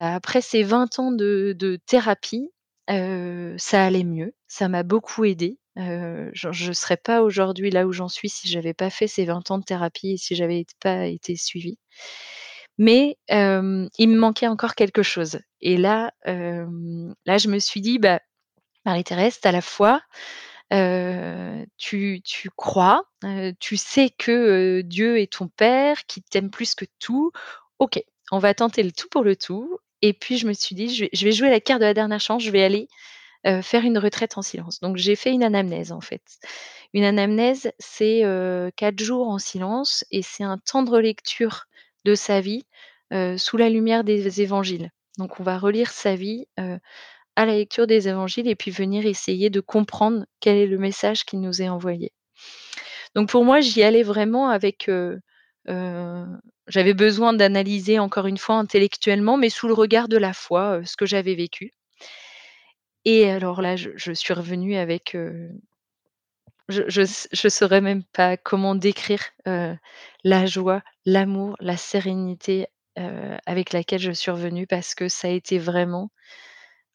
Après 0.00 0.40
ces 0.40 0.62
20 0.62 0.98
ans 0.98 1.12
de 1.12 1.78
thérapie, 1.86 2.50
ça 2.88 3.84
allait 3.84 4.04
mieux, 4.04 4.34
ça 4.48 4.68
m'a 4.68 4.82
beaucoup 4.82 5.24
aidée. 5.24 5.58
Heu, 5.78 6.30
je 6.34 6.52
je 6.52 6.72
serais 6.72 6.96
pas 6.96 7.22
aujourd'hui 7.22 7.70
là 7.70 7.84
où 7.86 7.92
j'en 7.92 8.08
suis 8.08 8.28
si 8.28 8.46
j'avais 8.48 8.74
pas 8.74 8.90
fait 8.90 9.08
ces 9.08 9.24
20 9.24 9.50
ans 9.50 9.58
de 9.58 9.64
thérapie 9.64 10.12
et 10.12 10.16
si 10.16 10.36
j'avais 10.36 10.64
t 10.64 10.74
pas 10.80 11.06
été 11.06 11.34
suivie. 11.36 11.78
Mais 12.78 13.16
il 13.28 14.08
me 14.08 14.16
manquait 14.18 14.48
encore 14.48 14.74
quelque 14.74 15.02
chose 15.02 15.38
et 15.60 15.76
là, 15.76 16.12
là 16.24 17.38
je 17.38 17.48
me 17.48 17.58
suis 17.58 17.80
dit: 17.80 17.98
«Bah, 17.98 18.20
Marie-Thérèse, 18.86 19.40
as 19.44 19.52
la 19.52 19.62
foi, 19.62 20.02
tu 20.70 22.20
tu 22.24 22.50
crois, 22.56 23.04
tu 23.60 23.76
sais 23.76 24.10
que, 24.10 24.82
Dieu 24.82 25.20
est 25.20 25.32
ton 25.32 25.48
père, 25.48 26.06
qu'il 26.06 26.22
t'aime 26.24 26.50
plus 26.50 26.74
que 26.74 26.84
tout. 26.98 27.30
OK, 27.78 28.02
on 28.30 28.38
va 28.38 28.54
tenter 28.54 28.82
le 28.82 28.92
tout 28.92 29.08
pour 29.10 29.22
le 29.24 29.36
tout» 29.36 29.78
et 30.02 30.12
puis 30.12 30.36
je 30.38 30.46
me 30.46 30.52
suis 30.52 30.74
dit: 30.74 30.94
«Je 31.12 31.24
vais 31.24 31.32
jouer 31.32 31.50
la 31.50 31.60
carte 31.60 31.80
de 31.80 31.86
la 31.86 31.94
dernière 31.94 32.20
chance, 32.20 32.42
je 32.42 32.50
vais 32.50 32.62
aller, 32.64 32.88
faire 33.62 33.84
une 33.84 33.98
retraite 33.98 34.36
en 34.38 34.42
silence». 34.42 34.80
Donc 34.80 34.96
j'ai 34.96 35.16
fait 35.16 35.30
une 35.32 35.42
anamnèse, 35.44 35.92
en 35.92 36.00
fait. 36.00 36.22
Une 36.92 37.04
anamnèse, 37.04 37.72
c'est, 37.78 38.22
4 38.76 38.98
jours 39.02 39.28
en 39.28 39.38
silence 39.38 40.04
et 40.10 40.22
c'est 40.22 40.44
un 40.44 40.58
temps 40.58 40.82
de 40.82 41.14
de 42.04 42.14
sa 42.14 42.40
vie, 42.40 42.64
sous 43.38 43.56
la 43.56 43.68
lumière 43.70 44.04
des 44.04 44.42
évangiles. 44.42 44.90
Donc 45.18 45.40
on 45.40 45.42
va 45.42 45.58
relire 45.58 45.90
sa 45.90 46.16
vie, 46.16 46.48
à 47.36 47.46
la 47.46 47.54
lecture 47.56 47.86
des 47.86 48.08
évangiles 48.08 48.48
et 48.48 48.56
puis 48.56 48.70
venir 48.70 49.06
essayer 49.06 49.50
de 49.50 49.60
comprendre 49.60 50.26
quel 50.40 50.56
est 50.58 50.66
le 50.66 50.78
message 50.78 51.24
qui 51.24 51.36
nous 51.36 51.62
est 51.62 51.68
envoyé. 51.68 52.12
Donc 53.14 53.28
pour 53.28 53.44
moi, 53.44 53.60
j'y 53.60 53.82
allais 53.82 54.02
vraiment 54.02 54.48
avec, 54.50 54.88
heu 54.88 55.20
heu, 55.68 56.26
j'avais 56.68 56.94
besoin 56.94 57.32
d'analyser 57.32 57.98
encore 57.98 58.26
une 58.26 58.38
fois 58.38 58.56
intellectuellement, 58.56 59.36
mais 59.36 59.50
sous 59.50 59.66
le 59.68 59.74
regard 59.74 60.08
de 60.08 60.16
la 60.18 60.32
foi, 60.32 60.78
heu, 60.80 60.84
ce 60.84 60.96
que 60.96 61.06
j'avais 61.06 61.34
vécu 61.34 61.72
Et 63.06 63.30
alors 63.30 63.62
là, 63.62 63.76
je 63.76 63.90
je 63.96 64.12
suis 64.12 64.34
revenue 64.34 64.76
avec, 64.76 65.16
je 66.68 66.82
je 67.32 67.48
saurais 67.48 67.80
même 67.80 68.04
pas 68.04 68.36
comment 68.36 68.74
décrire, 68.74 69.20
la 70.24 70.46
joie, 70.46 70.82
l'amour, 71.06 71.56
la 71.60 71.76
sérénité, 71.76 72.66
avec 73.46 73.72
laquelle 73.72 74.00
je 74.00 74.12
suis 74.12 74.30
revenue 74.30 74.66
parce 74.66 74.94
que 74.94 75.08
ça 75.08 75.28
a 75.28 75.30
été 75.30 75.58
vraiment 75.58 76.10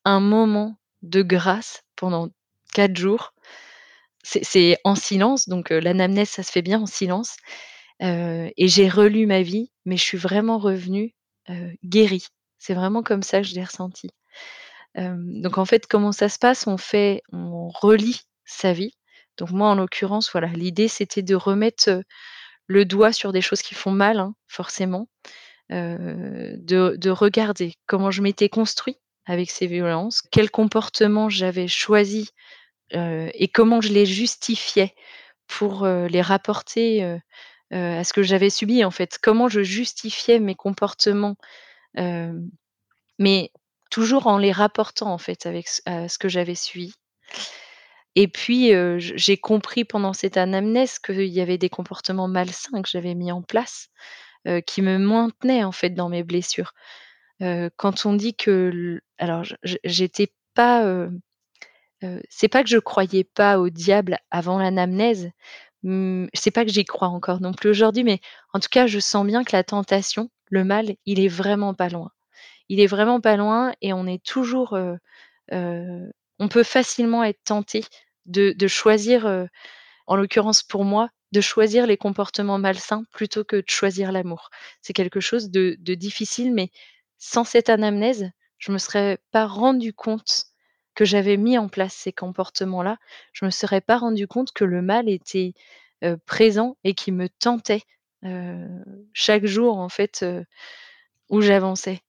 un 0.10 0.22
moment 0.22 0.78
de 1.04 1.22
grâce 1.24 1.84
pendant 1.96 2.30
4 2.74 2.98
jours. 2.98 3.34
C'est 4.24 4.78
en 4.86 4.96
silence, 4.96 5.50
donc 5.50 5.72
heu, 5.72 5.80
l'anamnèse, 5.80 6.30
ça 6.30 6.44
se 6.44 6.52
fait 6.52 6.62
bien 6.62 6.82
en 6.82 6.86
silence, 6.88 7.38
heu 8.04 8.52
et 8.58 8.68
j'ai 8.70 8.90
relu 8.90 9.26
ma 9.28 9.42
vie, 9.44 9.72
mais 9.86 9.98
je 9.98 10.04
suis 10.04 10.18
vraiment 10.20 10.60
revenue, 10.60 11.16
heu, 11.50 11.74
guérie. 11.86 12.28
C'est 12.60 12.74
vraiment 12.76 13.04
comme 13.04 13.24
ça 13.24 13.42
que 13.42 13.48
je 13.48 13.56
l'ai 13.56 13.64
ressenti. 13.66 14.10
Hem, 14.96 15.42
donc 15.42 15.58
en 15.58 15.66
fait, 15.66 15.88
comment 15.88 16.12
ça 16.14 16.30
se 16.30 16.40
passe? 16.40 16.68
On 16.68 16.78
fait 16.78 17.22
on 17.34 17.70
relit 17.70 18.22
sa 18.46 18.74
vie. 18.74 18.94
Donc 19.38 19.52
moi, 19.52 19.70
en 19.70 19.76
l'occurrence, 19.76 20.32
voilà, 20.32 20.48
l'idée, 20.50 20.88
c'était 20.90 21.24
de 21.24 21.36
remettre, 21.36 22.04
le 22.68 22.86
doigt 22.86 23.14
sur 23.14 23.34
des 23.34 23.42
choses 23.42 23.62
qui 23.64 23.76
font 23.76 23.92
mal, 23.92 24.20
hein, 24.20 24.36
forcément, 24.48 25.10
de 25.72 27.10
regarder 27.12 27.76
comment 27.88 28.12
je 28.12 28.22
m'étais 28.24 28.50
construit 28.50 28.98
avec 29.30 29.52
ces 29.52 29.68
violences, 29.68 30.24
quel 30.32 30.50
comportement 30.50 31.30
j'avais 31.30 31.68
choisi, 31.68 32.32
et 32.92 33.48
comment 33.54 33.80
je 33.80 33.94
les 33.94 34.08
justifiais 34.08 34.96
pour, 35.48 35.86
les 35.86 36.22
rapporter, 36.22 37.04
à 37.72 38.04
ce 38.04 38.12
que 38.12 38.24
j'avais 38.24 38.50
subi, 38.50 38.84
en 38.84 38.90
fait? 38.90 39.20
Comment 39.22 39.48
je 39.48 39.62
justifiais 39.62 40.40
mes 40.40 40.56
comportements, 40.56 41.36
mais 43.20 43.52
toujours 43.92 44.26
en 44.26 44.40
les 44.40 44.52
rapportant, 44.52 45.14
en 45.14 45.20
fait, 45.20 45.46
avec 45.46 45.68
à 45.86 46.10
ce 46.10 46.18
que 46.18 46.28
j'avais 46.28 46.56
subi 46.56 46.94
et 48.16 48.28
puis, 48.28 48.72
j'ai 48.98 49.38
compris 49.38 49.86
pendant 49.86 50.14
cette 50.14 50.36
anamnèse 50.38 50.98
qu'il 50.98 51.26
y 51.26 51.42
avait 51.42 51.60
des 51.60 51.70
comportements 51.70 52.28
malsains 52.28 52.82
que 52.82 52.90
j'avais 52.90 53.14
mis 53.14 53.32
en 53.32 53.44
place, 53.44 53.90
qui 54.66 54.82
me 54.82 54.98
maintenaient, 54.98 55.64
en 55.64 55.72
fait, 55.72 55.92
dans 55.92 56.10
mes 56.10 56.24
blessures. 56.24 56.74
Quand 57.40 58.06
on 58.06 58.14
dit 58.14 58.36
que 58.36 59.00
alors 59.20 59.46
j'étais 59.86 60.34
pas, 60.56 60.86
heu 60.86 61.12
heu, 62.04 62.22
c'est 62.30 62.48
pas 62.50 62.64
que 62.64 62.70
je 62.70 62.78
croyais 62.80 63.24
pas 63.26 63.60
au 63.60 63.70
diable 63.70 64.18
avant 64.32 64.60
l'anamnèse, 64.60 65.32
mmh, 65.84 66.28
c'est 66.34 66.52
pas 66.52 66.66
que 66.66 66.72
j'y 66.72 66.86
crois 66.86 67.10
encore 67.10 67.42
non 67.42 67.54
plus 67.54 67.70
aujourd'hui, 67.72 68.04
mais 68.06 68.22
en 68.54 68.60
tout 68.60 68.70
cas, 68.72 68.88
je 68.88 69.00
sens 69.00 69.26
bien 69.28 69.44
que 69.46 69.56
la 69.56 69.64
tentation, 69.66 70.30
le 70.50 70.64
mal, 70.66 70.96
il 71.06 71.20
est 71.22 71.28
vraiment 71.30 71.74
pas 71.76 71.90
loin. 71.90 72.12
Il 72.70 72.80
est 72.82 72.88
vraiment 72.88 73.22
pas 73.22 73.38
loin 73.38 73.74
et 73.82 73.94
on 73.94 74.08
est 74.08 74.24
toujours, 74.26 74.76
heu, 74.76 74.98
on 76.40 76.48
peut 76.50 76.64
facilement 76.64 77.24
être 77.24 77.44
tenté 77.44 77.84
de 78.26 78.68
choisir, 78.68 79.48
en 80.08 80.16
l'occurrence 80.16 80.64
pour 80.64 80.86
moi, 80.86 81.10
de 81.32 81.42
choisir 81.42 81.88
les 81.88 81.98
comportements 81.98 82.58
malsains 82.60 83.04
plutôt 83.12 83.44
que 83.44 83.58
de 83.58 83.66
choisir 83.70 84.12
l'amour. 84.12 84.50
C'est 84.82 84.94
quelque 84.94 85.20
chose 85.22 85.50
de 85.52 85.76
difficile, 85.96 86.54
mais 86.54 86.72
sans 87.20 87.44
cette 87.46 87.70
anamnèse, 87.70 88.30
je 88.60 88.72
me 88.72 88.78
serais 88.78 89.18
pas 89.32 89.48
rendue 89.48 89.94
compte 89.94 90.46
que 90.96 91.06
j'avais 91.06 91.38
mis 91.38 91.58
en 91.58 91.70
place 91.70 91.94
ces 91.94 92.14
comportements-là. 92.14 92.98
Je 93.34 93.46
me 93.46 93.50
serais 93.50 93.82
pas 93.82 93.98
rendue 93.98 94.28
compte 94.28 94.52
que 94.52 94.66
le 94.66 94.82
mal 94.82 95.10
était, 95.10 95.54
présent 96.26 96.78
et 96.84 96.94
qui 96.94 97.12
me 97.12 97.30
tentait, 97.30 97.82
chaque 99.14 99.46
jour 99.46 99.80
en 99.80 99.90
fait, 99.90 100.26
où 101.30 101.42
j'avançais 101.42 102.02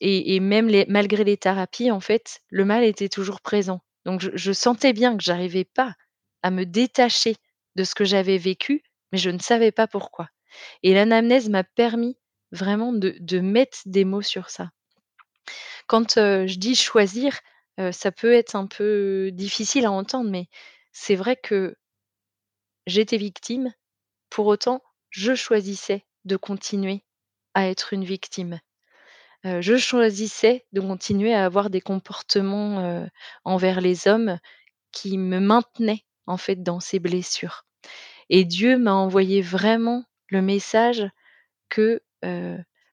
et 0.00 0.40
même 0.40 0.70
malgré 0.88 1.24
les 1.24 1.36
thérapies, 1.36 1.90
en 1.90 2.00
fait, 2.00 2.40
le 2.50 2.64
mal 2.64 2.84
était 2.84 3.08
toujours 3.08 3.40
présent. 3.40 3.80
Donc 4.04 4.20
je 4.20 4.52
sentais 4.52 4.92
bien 4.92 5.16
que 5.16 5.22
j'arrivais 5.22 5.64
pas 5.64 5.94
à 6.42 6.50
me 6.50 6.64
détacher 6.64 7.36
de 7.76 7.84
ce 7.84 7.94
que 7.94 8.04
j'avais 8.04 8.38
vécu, 8.38 8.82
mais 9.12 9.18
je 9.18 9.30
ne 9.30 9.38
savais 9.38 9.72
pas 9.72 9.86
pourquoi 9.86 10.28
et 10.82 10.94
l'anamnèse 10.94 11.48
m'a 11.48 11.64
permis 11.64 12.16
vraiment 12.50 12.92
de 12.92 13.38
mettre 13.40 13.78
des 13.86 14.04
mots 14.04 14.22
sur 14.22 14.50
ça. 14.50 14.70
Quand, 15.86 16.14
je 16.16 16.58
dis 16.58 16.74
choisir, 16.74 17.38
ça 17.90 18.12
peut 18.12 18.32
être 18.32 18.56
un 18.56 18.66
peu 18.66 19.30
difficile 19.32 19.86
à 19.86 19.92
entendre, 19.92 20.30
mais 20.30 20.48
c'est 20.92 21.16
vrai 21.16 21.36
que 21.36 21.76
j'étais 22.86 23.16
victime, 23.16 23.72
pour 24.30 24.46
autant, 24.46 24.82
je 25.10 25.34
choisissais 25.34 26.04
de 26.24 26.36
continuer 26.36 27.04
à 27.54 27.68
être 27.68 27.92
une 27.92 28.04
victime. 28.04 28.60
Je 29.44 29.76
choisissais 29.76 30.64
de 30.72 30.80
continuer 30.80 31.34
à 31.34 31.44
avoir 31.44 31.70
des 31.70 31.80
comportements, 31.80 33.06
envers 33.44 33.80
les 33.80 34.08
hommes 34.08 34.38
qui 34.92 35.18
me 35.18 35.40
maintenaient, 35.40 36.04
en 36.26 36.36
fait, 36.36 36.62
dans 36.62 36.80
ces 36.80 36.98
blessures 36.98 37.64
et 38.32 38.44
Dieu 38.44 38.78
m'a 38.78 38.94
envoyé 38.94 39.42
vraiment 39.42 40.04
le 40.28 40.40
message 40.40 41.06
que, 41.68 42.00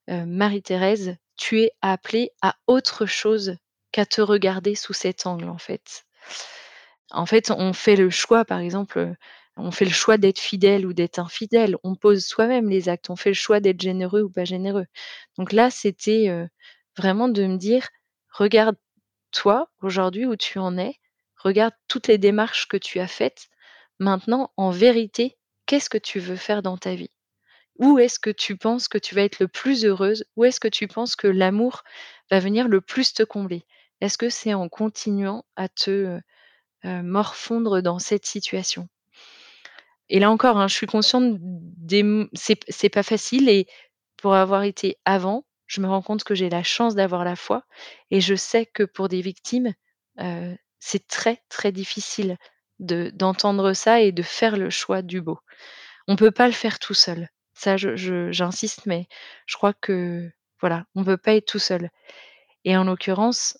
«Marie-Thérèse, 0.08 1.16
tu 1.40 1.62
es 1.64 1.72
appelée 1.82 2.32
à 2.44 2.56
autre 2.68 3.08
chose 3.08 3.58
qu'à 3.94 4.06
te 4.06 4.22
regarder 4.22 4.76
sous 4.76 4.94
cet 4.94 5.26
angle, 5.28 5.50
en 5.50 5.58
fait». 5.60 6.06
En 7.12 7.26
fait, 7.26 7.52
on 7.52 7.74
fait 7.74 7.96
le 7.96 8.10
choix, 8.10 8.46
par 8.46 8.60
exemple, 8.60 9.14
on 9.58 9.72
fait 9.72 9.86
le 9.86 9.92
choix 9.92 10.18
d'être 10.18 10.40
fidèle 10.40 10.86
ou 10.86 10.94
d'être 10.94 11.20
infidèle. 11.20 11.76
On 11.84 11.96
pose 11.96 12.26
soi-même 12.26 12.70
les 12.70 12.88
actes. 12.90 13.10
On 13.10 13.16
fait 13.16 13.30
le 13.32 13.34
choix 13.36 13.60
d'être 13.60 13.82
généreux 13.82 14.22
ou 14.24 14.30
pas 14.30 14.46
généreux. 14.46 14.86
Donc 15.38 15.52
là, 15.54 15.70
c'était, 15.72 16.30
heu, 16.30 16.48
vraiment 16.98 17.28
de 17.30 17.46
me 17.46 17.58
dire: 17.58 17.88
«Regarde 18.32 18.76
toi, 19.32 19.70
aujourd'hui, 19.82 20.26
où 20.28 20.36
tu 20.38 20.60
en 20.60 20.78
es. 20.78 20.96
Regarde 21.38 21.74
toutes 21.90 22.08
les 22.08 22.18
démarches 22.20 22.68
que 22.68 22.78
tu 22.78 23.00
as 23.00 23.08
faites. 23.08 23.48
Maintenant, 24.00 24.52
en 24.58 24.72
vérité, 24.72 25.38
qu'est-ce 25.68 25.90
que 25.92 25.98
tu 26.00 26.20
veux 26.20 26.38
faire 26.38 26.62
dans 26.64 26.78
ta 26.78 26.96
vie? 26.96 27.12
Où 27.80 27.98
est-ce 28.00 28.20
que 28.20 28.30
tu 28.30 28.58
penses 28.58 28.88
que 28.88 28.98
tu 29.00 29.16
vas 29.16 29.24
être 29.24 29.40
le 29.40 29.48
plus 29.48 29.86
heureuse? 29.86 30.26
Où 30.36 30.46
est-ce 30.46 30.60
que 30.60 30.68
tu 30.68 30.88
penses 30.88 31.16
que 31.16 31.28
l'amour 31.28 31.84
va 32.30 32.40
venir 32.40 32.68
le 32.68 32.82
plus 32.82 33.14
te 33.14 33.24
combler? 33.24 33.66
Est-ce 34.02 34.18
que 34.18 34.30
c'est 34.30 34.54
en 34.54 34.70
continuant 34.70 35.46
à 35.56 35.70
te, 35.70 36.20
morfondre 36.84 37.82
dans 37.82 38.00
cette 38.00 38.26
situation?» 38.26 38.88
et 40.10 40.20
là 40.20 40.32
encore, 40.32 40.58
hein, 40.58 40.68
je 40.68 40.76
suis 40.76 40.88
consciente 40.88 41.38
des 41.40 42.04
c'est 42.34 42.90
pas 42.90 43.04
facile 43.04 43.48
et 43.50 43.68
pour 44.18 44.34
avoir 44.36 44.64
été 44.64 44.98
avant, 45.06 45.46
je 45.68 45.82
me 45.82 45.88
rends 45.88 46.02
compte 46.02 46.24
que 46.24 46.36
j'ai 46.36 46.50
la 46.50 46.64
chance 46.64 46.96
d'avoir 46.96 47.24
la 47.24 47.36
foi 47.36 47.64
et 48.12 48.22
je 48.22 48.36
sais 48.36 48.66
que 48.66 48.84
pour 48.84 49.08
des 49.08 49.22
victimes, 49.22 49.74
c'est 50.80 51.08
très, 51.08 51.44
très 51.50 51.72
difficile 51.72 52.38
de 52.80 53.12
d'entendre 53.14 53.74
ça 53.74 54.02
et 54.02 54.12
de 54.12 54.24
faire 54.24 54.58
le 54.58 54.70
choix 54.70 55.02
du 55.02 55.22
beau. 55.22 55.40
On 56.08 56.16
peut 56.16 56.32
pas 56.32 56.48
le 56.48 56.54
faire 56.54 56.80
tout 56.80 56.94
seul. 56.94 57.30
Ça, 57.62 57.76
j'insiste, 57.76 58.86
mais 58.86 59.10
je 59.46 59.58
crois 59.58 59.74
que, 59.74 60.32
voilà, 60.62 60.86
on 60.96 61.04
peut 61.04 61.18
pas 61.18 61.36
être 61.36 61.46
tout 61.46 61.60
seul 61.60 61.90
et 62.64 62.78
en 62.78 62.86
l'occurrence, 62.86 63.58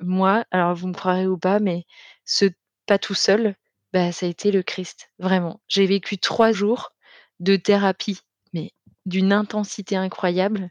moi, 0.00 0.44
alors 0.50 0.74
vous 0.74 0.88
me 0.88 0.92
croirez 0.92 1.28
ou 1.28 1.38
pas, 1.38 1.60
mais 1.60 1.84
ce 2.24 2.46
pas 2.86 2.98
tout 2.98 3.14
seul, 3.14 3.54
bah, 3.92 4.10
ça 4.10 4.26
a 4.26 4.28
été 4.28 4.50
le 4.50 4.64
Christ, 4.64 5.12
vraiment. 5.20 5.60
J'ai 5.68 5.86
vécu 5.86 6.18
3 6.18 6.50
jours 6.50 6.90
de 7.38 7.54
thérapie, 7.54 8.18
mais 8.52 8.72
d'une 9.04 9.32
intensité 9.32 9.94
incroyable, 9.94 10.70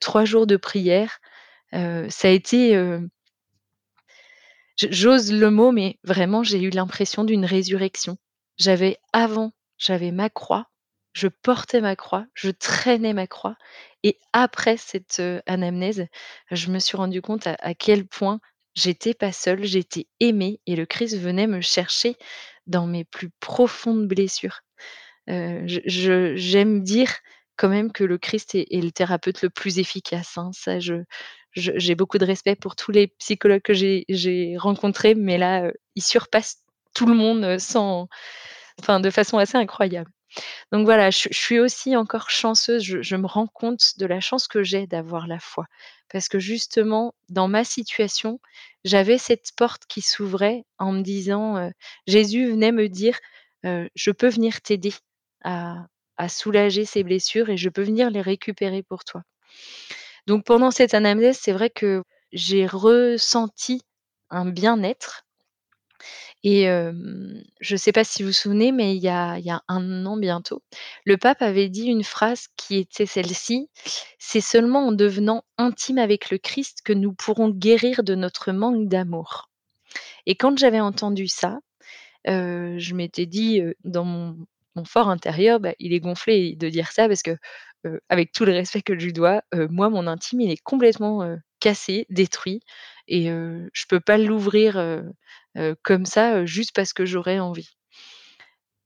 3 0.00 0.24
jours 0.24 0.46
de 0.46 0.56
prière, 0.56 1.20
ça 1.72 2.28
a 2.28 2.30
été, 2.30 2.98
j'ose 4.78 5.30
le 5.30 5.50
mot, 5.50 5.72
mais 5.72 5.98
vraiment, 6.04 6.42
j'ai 6.42 6.62
eu 6.62 6.70
l'impression 6.70 7.24
d'une 7.24 7.44
résurrection. 7.44 8.16
J'avais 8.56 8.96
avant, 9.12 9.52
j'avais 9.76 10.10
ma 10.10 10.30
croix, 10.30 10.68
je 11.12 11.28
portais 11.28 11.80
ma 11.80 11.96
croix, 11.96 12.26
je 12.34 12.50
traînais 12.50 13.12
ma 13.14 13.26
croix 13.26 13.56
et 14.02 14.18
après 14.32 14.76
cette, 14.76 15.22
anamnèse, 15.46 16.06
je 16.50 16.70
me 16.70 16.78
suis 16.78 16.96
rendu 16.96 17.22
compte 17.22 17.46
à 17.46 17.74
quel 17.74 18.06
point 18.06 18.40
j'étais 18.74 19.14
pas 19.14 19.32
seule, 19.32 19.64
j'étais 19.64 20.06
aimée 20.20 20.60
et 20.66 20.76
le 20.76 20.86
Christ 20.86 21.18
venait 21.18 21.46
me 21.46 21.60
chercher 21.60 22.16
dans 22.66 22.86
mes 22.86 23.04
plus 23.04 23.30
profondes 23.40 24.06
blessures. 24.08 24.60
J'aime 25.28 26.82
dire 26.82 27.10
quand 27.56 27.68
même 27.68 27.92
que 27.92 28.04
le 28.04 28.18
Christ 28.18 28.54
est 28.54 28.82
le 28.82 28.90
thérapeute 28.92 29.42
le 29.42 29.50
plus 29.50 29.78
efficace, 29.78 30.38
hein. 30.38 30.50
Ça, 30.54 30.78
j'ai 31.54 31.94
beaucoup 31.94 32.18
de 32.18 32.24
respect 32.26 32.56
pour 32.56 32.76
tous 32.76 32.92
les 32.92 33.08
psychologues 33.18 33.62
que 33.62 33.74
j'ai 33.74 34.56
rencontrés, 34.58 35.14
mais 35.14 35.38
là, 35.38 35.66
heu, 35.66 35.74
il 35.96 36.02
surpasse 36.02 36.58
tout 36.94 37.06
le 37.06 37.14
monde, 37.14 37.58
sans 37.58 38.08
enfin, 38.80 39.00
de 39.00 39.10
façon 39.10 39.38
assez 39.38 39.58
incroyable. 39.58 40.10
Donc 40.72 40.84
voilà, 40.86 41.10
je 41.10 41.28
suis 41.32 41.58
aussi 41.60 41.96
encore 41.96 42.30
chanceuse, 42.30 42.82
je 43.02 43.16
me 43.16 43.26
rends 43.26 43.46
compte 43.46 43.98
de 43.98 44.06
la 44.06 44.20
chance 44.20 44.48
que 44.48 44.62
j'ai 44.62 44.86
d'avoir 44.86 45.26
la 45.26 45.38
foi. 45.38 45.66
Parce 46.10 46.28
que 46.28 46.38
justement, 46.38 47.14
dans 47.28 47.48
ma 47.48 47.64
situation, 47.64 48.40
j'avais 48.84 49.18
cette 49.18 49.52
porte 49.56 49.84
qui 49.86 50.02
s'ouvrait 50.02 50.64
en 50.78 50.92
me 50.92 51.02
disant, 51.02 51.70
Jésus 52.06 52.46
venait 52.50 52.72
me 52.72 52.88
dire, 52.88 53.18
heu: 53.66 53.88
«Je 53.94 54.10
peux 54.10 54.28
venir 54.28 54.60
t'aider 54.62 54.92
à 55.44 55.86
à 56.18 56.28
soulager 56.28 56.84
ces 56.84 57.02
blessures 57.04 57.48
et 57.50 57.56
je 57.56 57.68
peux 57.70 57.82
venir 57.82 58.10
les 58.10 58.20
récupérer 58.20 58.82
pour 58.82 59.04
toi». 59.04 59.22
Donc 60.26 60.44
pendant 60.44 60.72
cette 60.72 60.94
anamnèse, 60.94 61.38
c'est 61.40 61.52
vrai 61.52 61.70
que 61.70 62.02
j'ai 62.32 62.66
ressenti 62.66 63.82
un 64.30 64.46
bien-être 64.46 65.24
et 66.44 66.66
je 67.60 67.76
sais 67.76 67.92
pas 67.92 68.04
si 68.04 68.22
vous 68.22 68.28
vous 68.30 68.32
souvenez, 68.34 68.72
mais 68.72 68.96
il 68.96 69.02
y 69.02 69.08
a 69.08 69.62
1 69.68 70.06
an 70.06 70.16
bientôt, 70.18 70.62
le 71.06 71.16
pape 71.18 71.42
avait 71.42 71.68
dit 71.68 71.86
une 71.86 72.04
phrase 72.04 72.48
qui 72.56 72.76
était 72.78 73.06
celle-ci: 73.06 73.68
«C'est 74.18 74.40
seulement 74.42 74.86
en 74.88 74.92
devenant 74.92 75.44
intime 75.58 75.98
avec 75.98 76.30
le 76.30 76.38
Christ 76.38 76.80
que 76.84 76.92
nous 76.94 77.12
pourrons 77.14 77.50
guérir 77.50 78.02
de 78.04 78.14
notre 78.16 78.52
manque 78.52 78.88
d'amour» 78.88 79.48
et 80.26 80.36
quand 80.36 80.58
j'avais 80.58 80.80
entendu 80.80 81.28
ça, 81.28 81.60
je 82.26 82.94
m'étais 82.94 83.26
dit, 83.26 83.62
dans 83.84 84.04
mon 84.06 84.84
fort 84.86 85.08
intérieur: 85.10 85.60
«Bah, 85.60 85.74
il 85.80 85.94
est 85.94 86.00
gonflé 86.00 86.56
de 86.56 86.68
dire 86.70 86.92
ça 86.92 87.08
parce 87.08 87.22
que, 87.22 87.36
avec 88.10 88.32
tout 88.32 88.44
le 88.46 88.52
respect 88.52 88.82
que 88.82 88.98
je 88.98 89.06
lui 89.06 89.12
dois, 89.14 89.42
moi 89.70 89.90
mon 89.90 90.06
intime 90.08 90.40
il 90.42 90.50
est 90.52 90.62
complètement, 90.62 91.36
cassé, 91.60 92.06
détruit 92.10 92.60
et 93.08 93.26
je 93.28 93.86
peux 93.88 94.00
pas 94.00 94.18
l'ouvrir, 94.18 94.76
comme 95.82 96.06
ça, 96.06 96.44
juste 96.46 96.72
parce 96.74 96.92
que 96.92 97.04
j'aurais 97.06 97.38
envie» 97.38 97.70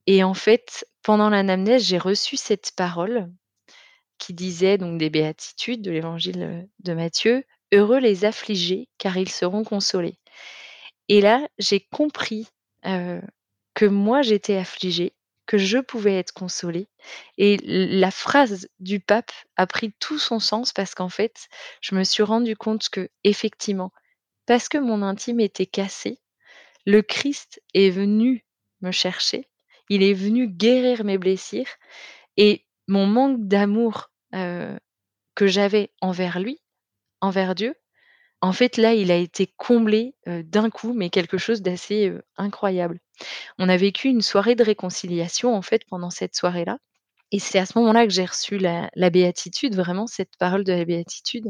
et 0.08 0.22
en 0.22 0.34
fait, 0.34 0.86
pendant 1.02 1.30
l'anamnèse, 1.30 1.84
j'ai 1.84 1.98
reçu 1.98 2.36
cette 2.36 2.72
parole 2.76 3.28
qui 4.18 4.34
disait 4.34 4.78
donc 4.78 4.98
des 4.98 5.10
béatitudes 5.10 5.82
de 5.82 5.90
l'évangile, 5.90 6.68
de 6.80 6.92
Matthieu: 6.94 7.44
«Heureux 7.72 7.98
les 7.98 8.24
affligés 8.24 8.88
car 8.98 9.16
ils 9.16 9.28
seront 9.30 9.64
consolés» 9.64 10.18
et 11.08 11.20
là, 11.20 11.46
j'ai 11.58 11.80
compris, 11.80 12.48
que 12.82 13.86
moi 13.86 14.22
j'étais 14.22 14.56
affligée, 14.56 15.12
que 15.46 15.58
je 15.58 15.78
pouvais 15.78 16.18
être 16.18 16.32
consolée. 16.32 16.88
Et 17.38 17.58
la 17.62 18.10
phrase 18.10 18.68
du 18.80 19.00
pape 19.00 19.32
a 19.56 19.66
pris 19.66 19.92
tout 20.00 20.18
son 20.18 20.40
sens 20.40 20.72
parce 20.72 20.94
qu'en 20.94 21.08
fait, 21.08 21.48
je 21.80 21.94
me 21.94 22.04
suis 22.04 22.22
rendue 22.22 22.56
compte 22.56 22.88
qu'effectivement, 22.88 23.92
parce 24.46 24.68
que 24.68 24.78
mon 24.78 25.02
intime 25.02 25.40
était 25.40 25.66
cassé, 25.66 26.18
le 26.86 27.02
Christ 27.02 27.60
est 27.74 27.90
venu 27.90 28.46
me 28.80 28.90
chercher. 28.90 29.48
Il 29.88 30.02
est 30.02 30.14
venu 30.14 30.48
guérir 30.48 31.04
mes 31.04 31.18
blessures 31.18 31.68
et 32.36 32.64
mon 32.88 33.06
manque 33.06 33.46
d'amour, 33.46 34.10
que 34.32 35.46
j'avais 35.46 35.90
envers 36.00 36.40
lui, 36.40 36.60
envers 37.20 37.54
Dieu, 37.54 37.74
en 38.42 38.52
fait, 38.52 38.76
là, 38.76 38.94
il 38.94 39.10
a 39.10 39.16
été 39.16 39.46
comblé, 39.56 40.14
d'un 40.26 40.70
coup, 40.70 40.92
mais 40.92 41.10
quelque 41.10 41.38
chose 41.38 41.62
d'assez, 41.62 42.12
incroyable. 42.36 43.00
On 43.58 43.68
a 43.68 43.76
vécu 43.76 44.08
une 44.08 44.22
soirée 44.22 44.54
de 44.54 44.62
réconciliation, 44.62 45.54
en 45.54 45.62
fait, 45.62 45.84
pendant 45.88 46.10
cette 46.10 46.36
soirée-là 46.36 46.78
et 47.32 47.38
c'est 47.38 47.58
à 47.58 47.66
ce 47.66 47.76
moment-là 47.78 48.06
que 48.06 48.12
j'ai 48.12 48.24
reçu 48.24 48.58
la 48.58 49.10
béatitude, 49.10 49.74
vraiment 49.74 50.06
cette 50.06 50.36
parole 50.38 50.64
de 50.64 50.72
la 50.72 50.84
béatitude 50.84 51.46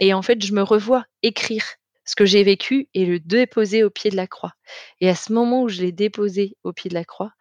et 0.00 0.12
en 0.12 0.22
fait, 0.22 0.44
je 0.44 0.52
me 0.52 0.62
revois 0.62 1.04
écrire 1.22 1.64
ce 2.06 2.16
que 2.16 2.24
j'ai 2.24 2.42
vécu 2.42 2.88
et 2.94 3.04
le 3.04 3.20
déposer 3.20 3.84
au 3.84 3.90
pied 3.90 4.10
de 4.10 4.16
la 4.16 4.26
croix 4.26 4.52
et 5.00 5.08
à 5.08 5.14
ce 5.14 5.32
moment 5.32 5.62
où 5.62 5.68
je 5.68 5.82
l'ai 5.82 5.92
déposé 5.92 6.56
au 6.64 6.72
pied 6.72 6.88
de 6.88 6.94
la 6.94 7.04
croix 7.04 7.32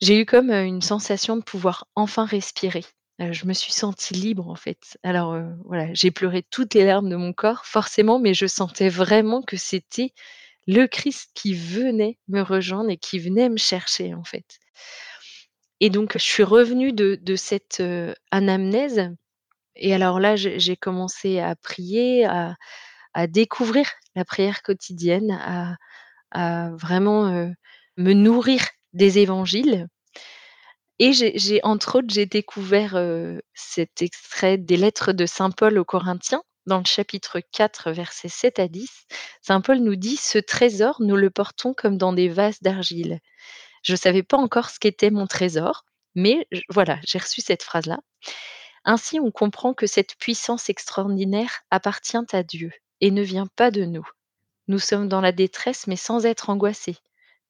j'ai 0.00 0.20
eu 0.20 0.26
comme, 0.26 0.50
une 0.50 0.82
sensation 0.82 1.36
de 1.36 1.42
pouvoir 1.42 1.88
enfin 1.96 2.24
respirer. 2.24 2.84
Je 3.18 3.46
me 3.46 3.52
suis 3.52 3.72
sentie 3.72 4.14
libre, 4.14 4.48
en 4.48 4.54
fait. 4.54 4.96
Alors, 5.02 5.36
voilà, 5.64 5.92
j'ai 5.92 6.12
pleuré 6.12 6.44
toutes 6.50 6.74
les 6.74 6.84
larmes 6.84 7.08
de 7.08 7.16
mon 7.16 7.32
corps, 7.32 7.66
forcément, 7.66 8.20
mais 8.20 8.32
je 8.32 8.46
sentais 8.46 8.90
vraiment 8.90 9.42
que 9.42 9.56
c'était 9.56 10.12
le 10.68 10.86
Christ 10.86 11.30
qui 11.34 11.52
venait 11.52 12.16
me 12.28 12.42
rejoindre 12.42 12.90
et 12.90 12.96
qui 12.96 13.18
venait 13.18 13.48
me 13.48 13.56
chercher, 13.56 14.14
en 14.14 14.22
fait 14.22 14.60
et 15.80 15.90
donc 15.90 16.14
je 16.14 16.22
suis 16.22 16.42
revenue 16.42 16.92
de 16.92 17.36
cette, 17.36 17.82
anamnèse 18.30 19.10
et 19.80 19.94
alors 19.94 20.18
là, 20.18 20.34
j'ai 20.34 20.76
commencé 20.76 21.38
à 21.38 21.54
prier, 21.54 22.24
à 22.24 22.56
à 23.18 23.26
découvrir 23.26 23.86
la 24.16 24.24
prière 24.24 24.62
quotidienne, 24.62 25.32
à 26.32 26.70
vraiment, 26.76 27.28
heu, 27.34 27.52
me 27.96 28.12
nourrir 28.14 28.62
des 28.94 29.18
évangiles 29.18 29.88
et 31.00 31.12
j'ai 31.12 31.60
entre 31.62 31.98
autres, 31.98 32.08
j'ai 32.10 32.26
découvert, 32.26 32.96
heu, 32.96 33.40
cet 33.54 34.02
extrait 34.02 34.58
des 34.58 34.76
lettres 34.76 35.12
de 35.12 35.26
saint 35.26 35.50
Paul 35.50 35.78
aux 35.78 35.84
Corinthiens, 35.84 36.42
dans 36.66 36.78
le 36.78 36.84
chapitre 36.86 37.40
4, 37.52 37.92
versets 37.92 38.28
7 38.28 38.58
à 38.58 38.68
10. 38.68 38.90
Saint 39.42 39.60
Paul 39.60 39.78
nous 39.78 39.96
dit: 39.96 40.16
«Ce 40.16 40.38
trésor, 40.38 40.96
nous 41.00 41.16
le 41.16 41.30
portons 41.30 41.72
comme 41.74 41.98
dans 41.98 42.12
des 42.12 42.28
vases 42.28 42.60
d'argile». 42.62 43.20
Je 43.84 43.96
savais 43.96 44.24
pas 44.24 44.38
encore 44.38 44.70
ce 44.70 44.80
qu'était 44.80 45.10
mon 45.10 45.26
trésor, 45.26 45.84
mais 46.16 46.46
voilà, 46.70 46.98
j'ai 47.06 47.18
reçu 47.18 47.40
cette 47.42 47.62
phrase-là. 47.62 48.00
Ainsi, 48.84 49.20
on 49.20 49.30
comprend 49.32 49.74
que 49.74 49.86
cette 49.86 50.16
puissance 50.18 50.70
extraordinaire 50.70 51.62
appartient 51.70 52.18
à 52.32 52.42
Dieu 52.42 52.72
et 53.00 53.10
ne 53.10 53.22
vient 53.22 53.46
pas 53.46 53.70
de 53.70 53.84
nous. 53.84 54.08
Nous 54.68 54.78
sommes 54.78 55.08
dans 55.08 55.20
la 55.20 55.32
détresse, 55.32 55.86
mais 55.86 55.96
sans 55.96 56.26
être 56.26 56.50
angoissés. 56.50 56.98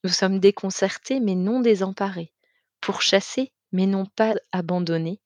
Nous 0.05 0.11
sommes 0.11 0.41
déconcertés, 0.41 1.21
mais 1.21 1.35
non 1.35 1.61
désemparés. 1.61 2.33
Pourchassés, 2.81 3.53
mais 3.73 3.87
non 3.87 4.07
pas 4.07 4.35
abandonnés. 4.53 5.21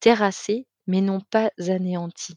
Terrassés, 0.00 0.66
mais 0.86 1.00
non 1.00 1.20
pas 1.20 1.50
anéantis. 1.58 2.36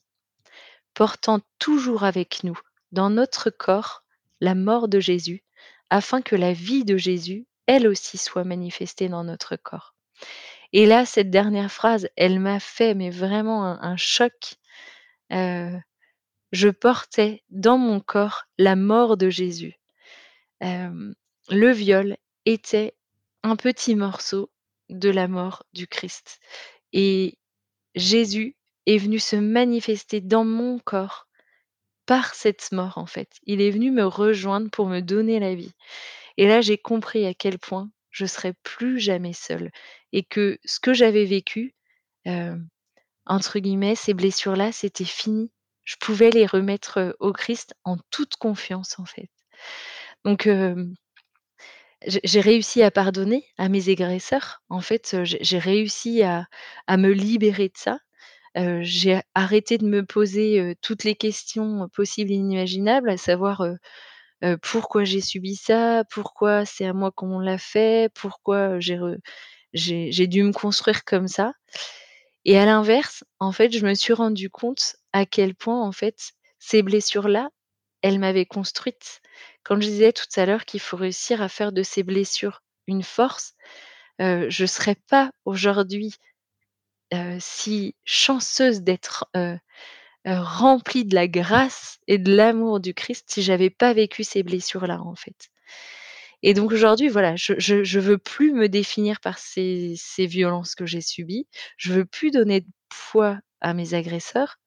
Portant 0.93 1.41
toujours 1.60 2.04
avec 2.04 2.43
nous, 2.43 2.60
dans 2.91 3.10
notre 3.10 3.50
corps, 3.50 4.04
la 4.41 4.56
mort 4.56 4.88
de 4.88 5.00
Jésus, 5.00 5.43
afin 5.89 6.21
que 6.21 6.36
la 6.36 6.54
vie 6.54 6.86
de 6.86 6.98
Jésus, 6.98 7.45
elle 7.67 7.88
aussi, 7.88 8.17
soit 8.17 8.43
manifestée 8.45 9.10
dans 9.10 9.24
notre 9.24 9.56
corps. 9.58 9.93
Et 10.74 10.86
là, 10.86 11.06
cette 11.06 11.32
dernière 11.32 11.71
phrase, 11.71 12.10
elle 12.17 12.39
m'a 12.39 12.60
fait 12.60 12.95
mais 12.95 13.10
vraiment 13.10 13.65
un 13.65 13.80
un 13.82 13.98
choc. 13.98 14.56
Heu, 15.34 15.71
je 16.56 16.70
portais 16.70 17.44
dans 17.50 17.78
mon 17.78 18.00
corps 18.00 18.46
la 18.58 18.76
mort 18.76 19.18
de 19.18 19.30
Jésus. 19.30 19.76
Le 20.62 21.72
viol 21.72 22.18
était 22.46 22.96
un 23.44 23.56
petit 23.56 23.96
morceau 23.96 24.50
de 24.89 25.10
la 25.10 25.28
mort 25.28 25.65
du 25.74 25.86
Christ 25.88 26.39
et 26.94 27.38
Jésus 27.96 28.56
est 28.86 28.98
venu 28.98 29.20
se 29.20 29.36
manifester 29.36 30.22
dans 30.22 30.46
mon 30.46 30.80
corps 30.80 31.28
par 32.06 32.36
cette 32.36 32.72
mort, 32.72 32.98
en 32.98 33.06
fait. 33.06 33.30
Il 33.44 33.62
est 33.62 33.72
venu 33.72 33.91
me 33.91 34.06
rejoindre 34.06 34.70
pour 34.70 34.88
me 34.88 35.02
donner 35.02 35.39
la 35.39 35.56
vie 35.56 35.74
et 36.38 36.48
là, 36.48 36.62
j'ai 36.62 36.78
compris 36.78 37.26
à 37.26 37.34
quel 37.34 37.60
point 37.60 37.89
je 38.12 38.26
serais 38.26 38.54
plus 38.63 39.00
jamais 39.00 39.34
seule 39.34 39.72
et 40.13 40.24
que 40.24 40.58
ce 40.63 40.80
que 40.80 40.94
j'avais 40.94 41.26
vécu, 41.26 41.76
entre 43.26 43.60
guillemets, 43.60 43.96
«ces 43.96 44.13
blessures-là», 44.13 44.72
c'était 44.72 45.04
fini. 45.04 45.52
Je 45.86 45.95
pouvais 46.02 46.32
les 46.32 46.45
remettre, 46.45 47.15
au 47.19 47.32
Christ 47.32 47.76
en 47.84 47.98
toute 48.12 48.36
confiance, 48.36 49.00
en 49.00 49.06
fait. 49.06 49.30
Donc 50.26 50.50
j'ai 52.06 52.41
réussi 52.41 52.84
à 52.84 52.91
pardonner 52.91 53.45
à 53.58 53.69
mes 53.69 53.89
agresseurs. 53.89 54.62
En 54.69 54.82
fait, 54.82 55.15
j'ai 55.24 55.60
réussi 55.60 56.24
à 56.24 56.48
me 56.98 57.12
libérer 57.12 57.69
de 57.69 57.78
ça. 57.78 58.00
J'ai 58.82 59.21
arrêté 59.34 59.78
de 59.78 59.86
me 59.86 60.04
poser, 60.06 60.76
toutes 60.82 61.04
les 61.04 61.15
questions 61.15 61.88
possibles 61.93 62.32
et 62.32 62.36
inimaginables, 62.36 63.10
à 63.10 63.17
savoir, 63.17 63.63
pourquoi 64.62 65.04
j'ai 65.04 65.21
subi 65.21 65.56
ça? 65.56 66.04
Pourquoi 66.12 66.65
c'est 66.65 66.86
à 66.86 66.93
moi 66.93 67.12
qu'on 67.12 67.39
l'a 67.39 67.58
fait? 67.58 68.12
Pourquoi, 68.13 68.80
j'ai 68.80 70.28
dû 70.28 70.43
me 70.43 70.52
construire 70.52 71.06
comme 71.06 71.28
ça? 71.28 71.54
Et 72.48 72.60
à 72.60 72.65
l'inverse, 72.65 73.24
en 73.39 73.52
fait, 73.52 73.76
je 73.76 73.84
me 73.86 73.95
suis 73.95 74.13
rendue 74.13 74.52
compte 74.52 74.98
à 75.15 75.25
quel 75.28 75.56
point, 75.56 75.82
en 75.82 75.93
fait, 75.93 76.34
ces 76.60 76.84
blessures-là, 76.84 77.49
elles 78.04 78.19
m'avaient 78.19 78.45
construite. 78.47 79.21
Quand 79.63 79.75
je 79.82 79.88
disais 79.89 80.13
tout 80.13 80.25
à 80.38 80.45
l'heure 80.47 80.65
qu'il 80.65 80.82
faut 80.82 80.97
réussir 80.97 81.41
à 81.43 81.49
faire 81.49 81.73
de 81.73 81.84
ses 81.84 82.04
blessures 82.04 82.63
une 82.88 83.04
force, 83.04 83.56
heu, 84.21 84.49
je 84.49 84.65
serais 84.67 84.97
pas 85.10 85.32
aujourd'hui, 85.45 86.15
heu, 87.13 87.38
si 87.39 87.95
chanceuse 88.06 88.82
d'être, 88.82 89.25
heu, 89.36 89.58
remplie 90.28 91.06
de 91.06 91.15
la 91.15 91.28
grâce 91.28 91.99
et 92.08 92.17
de 92.19 92.36
l'amour 92.36 92.80
du 92.82 92.93
Christ 92.95 93.25
si 93.32 93.43
j'avais 93.43 93.69
pas 93.71 93.93
vécu 93.93 94.23
ces 94.25 94.43
blessures-là, 94.43 95.01
en 95.01 95.15
fait. 95.15 95.49
Et 96.43 96.54
donc 96.54 96.71
aujourd'hui, 96.71 97.10
voilà, 97.10 97.36
je 97.36 97.53
je 97.59 97.99
veux 97.99 98.18
plus 98.18 98.51
me 98.53 98.70
définir 98.70 99.20
par 99.22 99.38
ces 99.39 99.95
ces 99.97 100.26
violences 100.28 100.76
que 100.76 100.86
j'ai 100.86 101.01
subies. 101.01 101.47
Je 101.78 101.93
veux 101.93 102.05
plus 102.05 102.32
donner 102.32 102.61
de 102.61 102.68
poids 102.89 103.39
à 103.61 103.74
mes 103.74 103.93
agresseurs. 103.93 104.57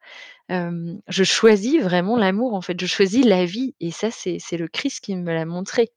Je 0.51 1.24
choisis 1.24 1.80
vraiment 1.82 2.16
l'amour, 2.16 2.55
en 2.55 2.61
fait. 2.61 2.78
Je 2.80 2.86
choisis 2.86 3.24
la 3.24 3.44
vie 3.44 3.74
et 3.80 3.90
ça, 3.90 4.11
c'est 4.11 4.38
le 4.57 4.68
Christ 4.68 5.01
qui 5.01 5.14
me 5.16 5.32
l'a 5.32 5.44
montré. 5.46 5.90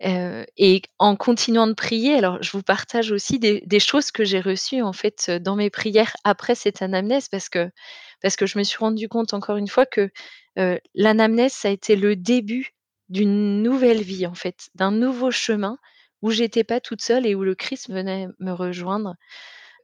Et 0.00 0.82
en 0.98 1.16
continuant 1.16 1.66
de 1.66 1.72
prier, 1.74 2.14
alors 2.14 2.42
je 2.42 2.50
vous 2.52 2.62
partage 2.62 3.10
aussi 3.12 3.38
des 3.38 3.80
choses 3.80 4.10
que 4.10 4.24
j'ai 4.24 4.40
reçues, 4.40 4.82
en 4.82 4.92
fait, 4.92 5.30
dans 5.30 5.56
mes 5.56 5.70
prières 5.70 6.14
après 6.24 6.54
cette 6.54 6.82
anamnèse 6.82 7.28
parce 7.28 7.48
que 7.48 7.70
parce 8.22 8.36
que 8.36 8.46
je 8.46 8.58
me 8.58 8.64
suis 8.64 8.78
rendue 8.78 9.08
compte 9.08 9.34
encore 9.34 9.56
une 9.58 9.68
fois 9.68 9.86
que, 9.86 10.10
l'anamnèse, 10.94 11.52
ça 11.52 11.68
a 11.68 11.70
été 11.72 11.96
le 11.96 12.16
début 12.16 12.74
d'une 13.10 13.62
nouvelle 13.62 14.02
vie, 14.02 14.26
en 14.26 14.34
fait, 14.34 14.68
d'un 14.74 14.90
nouveau 14.90 15.30
chemin 15.30 15.78
où 16.22 16.30
j'étais 16.30 16.64
pas 16.64 16.80
toute 16.80 17.02
seule 17.02 17.26
et 17.26 17.34
où 17.34 17.44
le 17.44 17.54
Christ 17.54 17.90
venait 17.90 18.26
me 18.40 18.52
rejoindre 18.52 19.14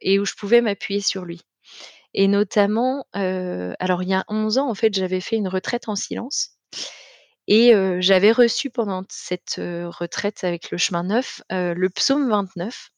et 0.01 0.19
où 0.19 0.25
je 0.25 0.33
pouvais 0.35 0.61
m'appuyer 0.61 1.01
sur 1.01 1.25
lui. 1.25 1.41
Et 2.13 2.27
notamment, 2.27 3.05
heu, 3.15 3.75
alors 3.79 4.03
il 4.03 4.09
y 4.09 4.13
a 4.13 4.25
11 4.29 4.57
ans, 4.59 4.69
en 4.69 4.75
fait, 4.75 4.93
j'avais 4.93 5.21
fait 5.21 5.37
une 5.37 5.47
retraite 5.49 5.89
en 5.89 5.95
silence 5.95 6.51
et 7.47 7.73
heu, 7.75 8.01
j'avais 8.01 8.31
reçu 8.31 8.69
pendant 8.69 9.03
cette, 9.09 9.57
heu, 9.59 9.87
retraite 9.89 10.43
avec 10.43 10.71
le 10.71 10.77
chemin 10.77 11.03
neuf, 11.03 11.41
le 11.51 11.89
psaume 11.89 12.29
29 12.29 12.91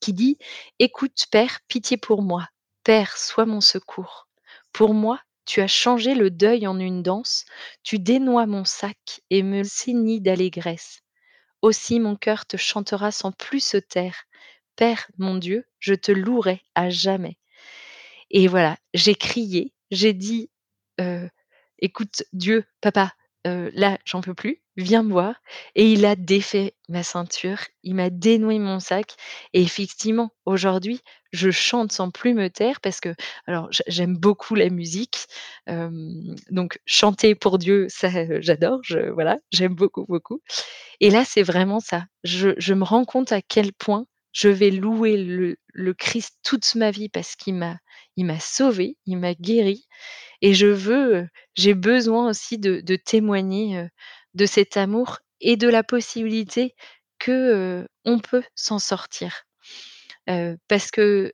qui 0.00 0.12
dit: 0.14 0.38
«Écoute 0.80 1.26
Père, 1.30 1.60
pitié 1.68 1.96
pour 1.98 2.22
moi. 2.22 2.48
Père, 2.84 3.16
sois 3.18 3.46
mon 3.46 3.60
secours. 3.62 4.28
Pour 4.72 4.94
moi, 4.94 5.20
tu 5.46 5.60
as 5.62 5.68
changé 5.68 6.14
le 6.14 6.30
deuil 6.30 6.66
en 6.68 6.78
une 6.80 7.02
danse, 7.02 7.44
tu 7.84 7.98
dénoies 8.00 8.46
mon 8.46 8.64
sac 8.64 9.22
et 9.30 9.42
me 9.42 9.64
ceignit 9.64 10.20
d'allégresse. 10.22 11.00
Aussi 11.62 12.00
mon 12.00 12.16
cœur 12.16 12.46
te 12.46 12.56
chantera 12.58 13.12
sans 13.12 13.32
plus 13.32 13.60
se 13.64 13.78
taire. 13.78 14.24
Père, 14.76 15.08
mon 15.18 15.36
Dieu, 15.36 15.66
je 15.80 15.94
te 15.94 16.12
louerai 16.12 16.62
à 16.76 16.90
jamais». 16.90 17.38
Et 18.30 18.48
voilà, 18.48 18.76
j'ai 18.94 19.14
crié, 19.14 19.72
j'ai 19.90 20.12
dit, 20.12 20.50
«Écoute 21.78 22.22
Dieu, 22.32 22.64
papa, 22.80 23.12
là, 23.44 23.98
j'en 24.04 24.20
peux 24.22 24.34
plus, 24.34 24.60
viens 24.76 25.02
me 25.02 25.12
voir» 25.12 25.36
et 25.74 25.90
il 25.92 26.04
a 26.04 26.16
défait 26.16 26.74
ma 26.88 27.02
ceinture, 27.02 27.58
il 27.82 27.94
m'a 27.94 28.10
dénoué 28.10 28.58
mon 28.58 28.80
sac 28.80 29.14
et 29.52 29.62
effectivement, 29.62 30.30
aujourd'hui, 30.46 31.00
je 31.32 31.50
chante 31.50 31.92
sans 31.92 32.10
plus 32.10 32.34
me 32.34 32.48
taire 32.50 32.80
parce 32.80 33.00
que 33.00 33.14
alors 33.46 33.68
j'ai 33.70 33.84
j'aime 33.88 34.16
beaucoup 34.16 34.54
la 34.54 34.68
musique, 34.70 35.26
donc 36.50 36.80
chanter 36.86 37.34
pour 37.34 37.58
Dieu, 37.58 37.86
ça, 37.90 38.08
j'adore, 38.40 38.80
voilà, 39.14 39.38
j'aime 39.52 39.74
beaucoup, 39.74 40.04
beaucoup 40.06 40.40
et 41.00 41.10
là, 41.10 41.24
c'est 41.24 41.42
vraiment 41.42 41.80
ça. 41.80 42.06
Je 42.24 42.50
je 42.58 42.74
me 42.74 42.84
rends 42.84 43.04
compte 43.04 43.32
à 43.32 43.42
quel 43.42 43.72
point 43.72 44.06
je 44.32 44.48
vais 44.48 44.70
louer 44.70 45.16
le 45.18 45.56
le 45.74 45.94
Christ 45.94 46.38
toute 46.44 46.74
ma 46.76 46.90
vie 46.90 47.08
parce 47.08 47.36
qu'il 47.36 47.54
m'a 47.54 47.78
il 48.16 48.26
m'a 48.26 48.40
sauvée, 48.40 48.96
il 49.06 49.18
m'a 49.18 49.34
guérie 49.34 49.86
et 50.42 50.54
je 50.54 50.66
veux, 50.66 51.28
j'ai 51.54 51.74
besoin 51.74 52.28
aussi 52.30 52.58
de 52.58 52.96
témoigner, 52.96 53.86
de 54.34 54.46
cet 54.46 54.76
amour 54.76 55.18
et 55.40 55.56
de 55.56 55.68
la 55.68 55.82
possibilité 55.82 56.74
que, 57.18 57.86
on 58.04 58.18
peut 58.18 58.42
s'en 58.54 58.78
sortir. 58.78 59.44
Parce 60.68 60.90
que 60.90 61.32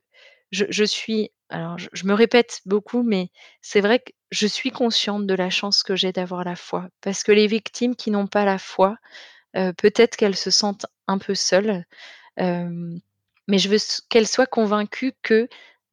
je 0.51 0.83
suis 0.83 1.31
alors 1.49 1.77
je 1.77 2.05
me 2.07 2.13
répète 2.13 2.61
beaucoup, 2.65 3.03
mais 3.03 3.29
c'est 3.61 3.81
vrai 3.81 3.99
que 3.99 4.11
je 4.31 4.47
suis 4.47 4.71
consciente 4.71 5.27
de 5.27 5.33
la 5.35 5.51
chance 5.51 5.83
que 5.83 5.95
j'ai 5.95 6.11
d'avoir 6.11 6.43
la 6.43 6.55
foi. 6.55 6.87
Parce 7.01 7.23
que 7.23 7.31
les 7.31 7.45
victimes 7.47 7.95
qui 7.95 8.09
n'ont 8.11 8.27
pas 8.27 8.45
la 8.45 8.57
foi, 8.57 8.97
peut-être 9.53 10.15
qu'elles 10.17 10.35
se 10.37 10.51
sentent 10.51 10.87
un 11.07 11.17
peu 11.19 11.35
seules, 11.35 11.85
mais 12.39 13.57
je 13.59 13.69
veux 13.69 13.77
qu'elles 14.09 14.27
soient 14.27 14.47
convaincues 14.47 15.13
que, 15.21 15.47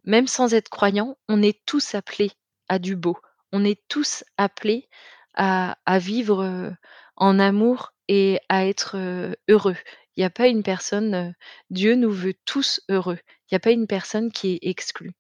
même 0.05 0.27
sans 0.27 0.55
être 0.55 0.69
croyants, 0.69 1.17
on 1.29 1.43
est 1.43 1.61
tous 1.67 1.95
appelés 1.95 2.33
à 2.69 2.79
du 2.79 2.97
beau. 2.97 3.17
On 3.53 3.65
est 3.65 3.81
tous 3.89 4.25
appelés 4.39 4.89
à 5.35 5.77
vivre, 5.99 6.73
en 7.17 7.39
amour 7.39 7.93
et 8.09 8.41
à 8.49 8.67
être, 8.67 8.97
heu, 8.99 9.37
heureux. 9.49 9.77
Il 10.17 10.23
y 10.23 10.25
a 10.25 10.31
pas 10.31 10.49
une 10.49 10.63
personne, 10.63 11.35
Dieu 11.71 11.95
nous 11.95 12.11
veut 12.11 12.35
tous 12.45 12.81
heureux. 12.91 13.19
Il 13.51 13.55
y 13.55 13.57
a 13.57 13.61
pas 13.61 13.71
une 13.71 13.87
personne 13.87 14.31
qui 14.33 14.55
est 14.55 14.59
exclue 14.69 15.13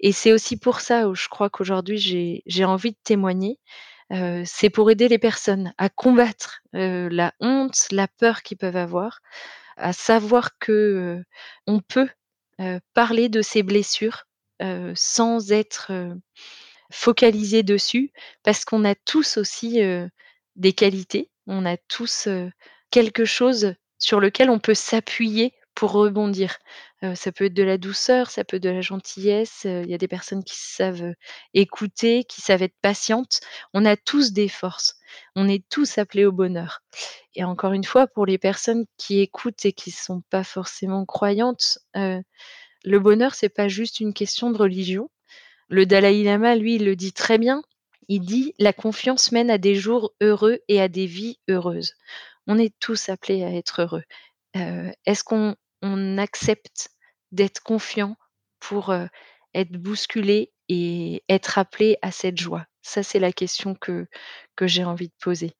et 0.00 0.12
c'est 0.12 0.32
aussi 0.32 0.58
pour 0.58 0.80
ça 0.80 1.08
où 1.08 1.14
je 1.14 1.28
crois 1.28 1.50
qu'aujourd'hui 1.50 1.98
j'ai 2.46 2.64
envie 2.64 2.92
de 2.92 2.98
témoigner, 3.04 3.58
c'est 4.44 4.70
pour 4.70 4.90
aider 4.90 5.08
les 5.08 5.18
personnes 5.18 5.72
à 5.78 5.88
combattre, 5.88 6.60
la 6.72 7.32
honte, 7.40 7.86
la 7.90 8.08
peur 8.08 8.42
qu'ils 8.42 8.58
peuvent 8.58 8.76
avoir, 8.76 9.20
à 9.76 9.92
savoir 9.92 10.58
que, 10.58 11.22
on 11.66 11.80
peut, 11.80 12.08
parler 12.94 13.28
de 13.28 13.42
ses 13.42 13.62
blessures, 13.62 14.24
heu, 14.62 14.92
sans 14.96 15.52
être, 15.52 15.92
heu, 15.92 16.14
focalisé 16.92 17.62
dessus. 17.64 18.12
Parce 18.44 18.64
qu'on 18.66 18.84
a 18.84 18.94
tous 18.96 19.36
aussi, 19.38 19.80
des 20.56 20.72
qualités. 20.74 21.30
On 21.48 21.66
a 21.66 21.76
tous, 21.78 22.28
quelque 22.90 23.24
chose 23.26 23.74
sur 23.98 24.20
lequel 24.20 24.50
on 24.50 24.58
peut 24.60 24.74
s'appuyer 24.74 25.54
pour 25.74 25.92
rebondir. 25.92 26.58
Ça 27.14 27.32
peut 27.32 27.46
être 27.46 27.54
de 27.54 27.64
la 27.64 27.78
douceur, 27.78 28.30
ça 28.30 28.44
peut 28.44 28.56
être 28.58 28.62
de 28.62 28.70
la 28.70 28.80
gentillesse, 28.80 29.62
il 29.64 29.90
y 29.90 29.94
a 29.94 29.98
des 29.98 30.08
personnes 30.08 30.44
qui 30.44 30.56
savent, 30.56 31.14
écouter, 31.54 32.24
qui 32.24 32.40
savent 32.40 32.62
être 32.62 32.76
patientes. 32.80 33.40
On 33.74 33.84
a 33.84 33.96
tous 33.96 34.32
des 34.32 34.48
forces. 34.48 34.96
On 35.36 35.48
est 35.48 35.68
tous 35.68 35.98
appelés 35.98 36.24
au 36.26 36.32
bonheur 36.32 36.80
et 37.34 37.44
encore 37.44 37.72
une 37.72 37.84
fois, 37.84 38.06
pour 38.06 38.26
les 38.26 38.38
personnes 38.38 38.84
qui 38.98 39.20
écoutent 39.20 39.64
et 39.64 39.72
qui 39.72 39.90
sont 39.90 40.22
pas 40.30 40.44
forcément 40.44 41.04
croyantes, 41.06 41.78
le 41.94 42.98
bonheur, 43.00 43.34
c'est 43.34 43.48
pas 43.48 43.68
juste 43.68 44.00
une 44.00 44.14
question 44.14 44.50
de 44.50 44.58
religion. 44.58 45.10
Le 45.68 45.86
Dalaï 45.86 46.24
Lama, 46.24 46.56
lui, 46.56 46.78
le 46.78 46.96
dit 46.96 47.12
très 47.12 47.38
bien. 47.38 47.62
Il 48.08 48.20
dit: 48.22 48.54
«La 48.58 48.72
confiance 48.72 49.32
mène 49.32 49.50
à 49.50 49.58
des 49.58 49.74
jours 49.76 50.12
heureux 50.22 50.60
et 50.68 50.80
à 50.80 50.88
des 50.88 51.06
vies 51.06 51.38
heureuses». 51.50 51.94
On 52.48 52.58
est 52.58 52.74
tous 52.80 53.08
appelés 53.08 53.44
à 53.44 53.52
être 53.54 53.82
heureux. 53.82 54.04
Heu, 54.56 54.92
est-ce 55.06 55.24
qu'on 55.24 55.56
on 55.82 56.18
accepte 56.18 56.90
d'être 57.32 57.60
confiant 57.62 58.16
pour, 58.60 58.94
être 59.54 59.72
bousculé 59.72 60.50
et 60.70 61.22
être 61.28 61.58
appelé 61.58 61.98
à 62.00 62.10
cette 62.10 62.38
joie? 62.38 62.64
Ça, 62.80 63.02
c'est 63.02 63.18
la 63.18 63.32
question 63.32 63.74
que 63.74 64.06
j'ai 64.62 64.84
envie 64.84 65.08
de 65.08 65.14
poser. 65.20 65.52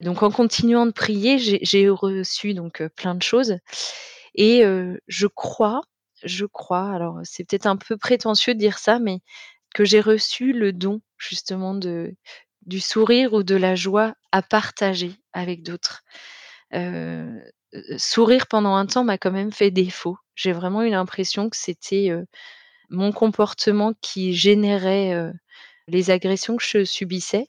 Donc 0.00 0.22
en 0.22 0.30
continuant 0.30 0.86
de 0.86 0.90
prier, 0.92 1.38
j'ai 1.38 1.88
reçu 1.88 2.54
donc, 2.54 2.82
plein 2.96 3.14
de 3.14 3.22
choses 3.22 3.56
et 4.34 4.62
je 5.08 5.26
crois 5.26 5.82
je 6.24 6.46
crois, 6.46 6.90
alors 6.92 7.20
c'est 7.24 7.44
peut-être 7.44 7.66
un 7.66 7.76
peu 7.76 7.96
prétentieux 7.96 8.54
de 8.54 8.58
dire 8.58 8.78
ça, 8.78 8.98
mais 8.98 9.20
que 9.74 9.84
j'ai 9.84 10.00
reçu 10.00 10.52
le 10.52 10.72
don 10.72 11.00
justement 11.18 11.74
de 11.74 12.14
du 12.66 12.78
sourire 12.80 13.32
ou 13.32 13.42
de 13.42 13.56
la 13.56 13.74
joie 13.74 14.14
à 14.30 14.40
partager 14.40 15.14
avec 15.32 15.64
d'autres. 15.64 16.02
Heu 16.74 17.40
heu, 17.74 17.98
sourire 17.98 18.46
pendant 18.48 18.74
un 18.76 18.86
temps 18.86 19.04
m'a 19.04 19.18
quand 19.18 19.30
même 19.32 19.52
fait 19.52 19.70
défaut. 19.70 20.16
J'ai 20.36 20.52
vraiment 20.52 20.82
eu 20.82 20.90
l'impression 20.90 21.50
que 21.50 21.56
c'était, 21.56 22.10
heu, 22.10 22.26
mon 22.90 23.12
comportement 23.12 23.94
qui 24.02 24.34
générait, 24.34 25.32
les 25.88 26.10
agressions 26.10 26.56
que 26.56 26.64
je 26.64 26.84
subissais 26.84 27.46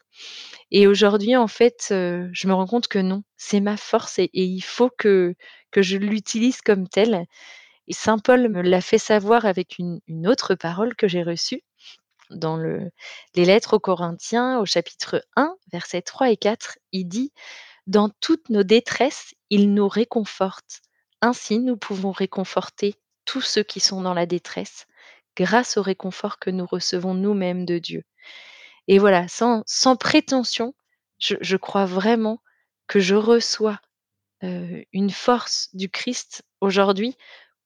et 0.71 0.87
aujourd'hui, 0.87 1.35
en 1.37 1.47
fait, 1.47 1.87
je 1.91 2.47
me 2.47 2.53
rends 2.53 2.67
compte 2.67 2.87
que 2.89 2.99
non, 2.99 3.23
c'est 3.37 3.61
ma 3.61 3.77
force 3.77 4.19
et 4.19 4.29
il 4.33 4.61
faut 4.61 4.89
que 4.97 5.35
que 5.71 5.81
je 5.83 5.97
l'utilise 5.97 6.61
comme 6.61 6.87
telle 6.89 7.25
et 7.87 7.93
saint 7.93 8.19
Paul 8.19 8.49
me 8.49 8.61
l'a 8.63 8.81
fait 8.81 8.97
savoir 8.99 9.45
avec 9.45 9.77
une 9.79 10.27
autre 10.27 10.55
parole 10.55 10.95
que 10.95 11.07
j'ai 11.09 11.23
reçue 11.23 11.63
dans 12.31 12.57
le 12.57 12.89
les 13.35 13.45
lettres 13.45 13.75
aux 13.75 13.79
Corinthiens 13.81 14.59
au 14.59 14.65
chapitre 14.65 15.23
1, 15.37 15.55
versets 15.73 16.01
3 16.03 16.31
et 16.31 16.37
4. 16.37 16.77
Il 16.93 17.07
dit: 17.07 17.33
«Dans 17.87 18.09
toutes 18.21 18.49
nos 18.49 18.63
détresses, 18.63 19.33
il 19.49 19.73
nous 19.73 19.87
réconforte. 19.87 20.81
Ainsi 21.21 21.59
nous 21.59 21.77
pouvons 21.77 22.11
réconforter 22.11 22.95
tous 23.25 23.41
ceux 23.41 23.63
qui 23.63 23.79
sont 23.79 24.01
dans 24.01 24.13
la 24.13 24.25
détresse, 24.25 24.85
grâce 25.37 25.77
au 25.77 25.81
réconfort 25.81 26.39
que 26.39 26.49
nous 26.49 26.65
recevons 26.65 27.13
nous-mêmes 27.13 27.65
de 27.65 27.79
Dieu» 27.79 28.03
et 28.87 28.99
voilà, 28.99 29.27
sans 29.29 29.95
prétention, 29.97 30.73
je 31.19 31.57
crois 31.57 31.85
vraiment 31.85 32.41
que 32.87 32.99
je 32.99 33.15
reçois, 33.15 33.79
heu, 34.43 34.85
une 34.93 35.11
force 35.11 35.69
du 35.73 35.89
Christ 35.89 36.43
aujourd'hui 36.61 37.17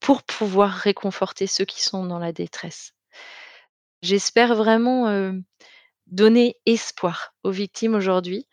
pour 0.02 0.24
pouvoir 0.24 0.72
réconforter 0.74 1.48
ceux 1.48 1.66
qui 1.66 1.84
sont 1.84 2.06
dans 2.06 2.20
la 2.20 2.34
détresse. 2.34 2.94
J'espère 4.04 4.54
vraiment, 4.56 5.10
heu, 5.10 5.42
donner 6.08 6.58
espoir 6.66 7.34
aux 7.44 7.52
victimes 7.52 7.96
aujourd'hui, 7.96 8.48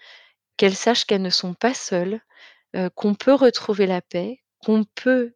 qu'elles 0.57 0.77
sachent 0.77 1.05
qu'elles 1.07 1.23
ne 1.23 1.31
sont 1.31 1.55
pas 1.55 1.75
seules, 1.75 2.21
qu'on 2.97 3.15
peut 3.15 3.35
retrouver 3.35 3.87
la 3.87 4.03
paix, 4.03 4.41
qu'on 4.65 4.85
peut 4.97 5.35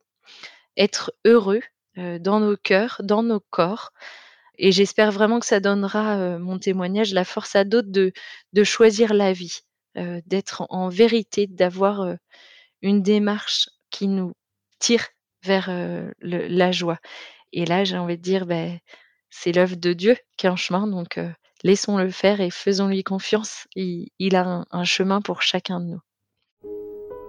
être 0.77 1.12
heureux, 1.27 1.62
heu, 1.99 2.19
dans 2.21 2.41
nos 2.41 2.57
cœurs, 2.57 3.01
dans 3.05 3.23
nos 3.23 3.41
corps 3.51 3.93
et 4.59 4.73
j'espère 4.73 5.12
vraiment 5.12 5.41
que 5.41 5.47
ça 5.47 5.61
donnera, 5.61 6.39
mon 6.39 6.59
témoignage, 6.59 7.14
la 7.14 7.25
force 7.25 7.57
à 7.57 7.64
d'autres 7.64 7.91
de 7.93 8.64
choisir 8.64 9.14
la 9.14 9.33
vie, 9.33 9.61
d'être 10.27 10.66
en 10.71 10.89
vérité, 10.91 11.47
d'avoir, 11.49 12.16
une 12.83 13.03
démarche 13.03 13.71
qui 13.91 14.09
nous 14.09 14.33
tire 14.81 15.07
vers, 15.45 15.71
la 16.21 16.73
joie 16.73 16.99
et 17.53 17.66
là, 17.66 17.85
j'ai 17.85 17.99
envie 17.99 18.19
de 18.19 18.23
dire, 18.23 18.47
beh, 18.47 18.81
c'est 19.31 19.53
l'œuvre 19.53 19.77
de 19.77 19.93
Dieu 19.95 20.16
qui 20.37 20.47
est 20.47 20.51
en 20.51 20.57
chemin 20.57 20.87
donc 20.89 21.21
laissons-le 21.63 22.11
faire 22.11 22.41
et 22.41 22.51
faisons-lui 22.51 23.05
confiance. 23.05 23.67
Il 23.75 24.37
a 24.37 24.65
un 24.71 24.85
chemin 24.85 25.21
pour 25.21 25.43
chacun 25.43 25.81
de 25.81 25.87
nous. 25.87 26.01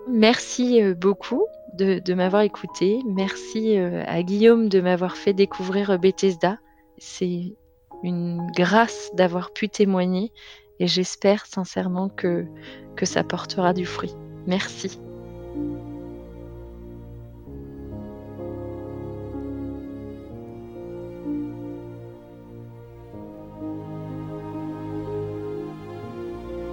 Merci, 0.08 0.82
heu, 0.82 0.96
beaucoup 0.96 1.46
de 1.78 2.14
m'avoir 2.14 2.42
écoutée. 2.42 3.00
Merci, 3.06 3.78
heu, 3.78 4.02
à 4.06 4.24
Guillaume 4.24 4.68
de 4.68 4.82
m'avoir 4.82 5.16
fait 5.16 5.34
découvrir, 5.34 5.92
heu, 5.92 5.98
Bethesda. 5.98 6.58
C'est 6.98 7.56
une 8.04 8.48
grâce 8.56 9.12
d'avoir 9.14 9.52
pu 9.52 9.70
témoigner 9.70 10.32
et 10.80 10.88
j'espère 10.88 11.46
sincèrement 11.46 12.10
que 12.10 12.46
ça 13.04 13.24
portera 13.24 13.74
du 13.74 13.86
fruit. 13.86 14.14
Merci. 14.48 15.00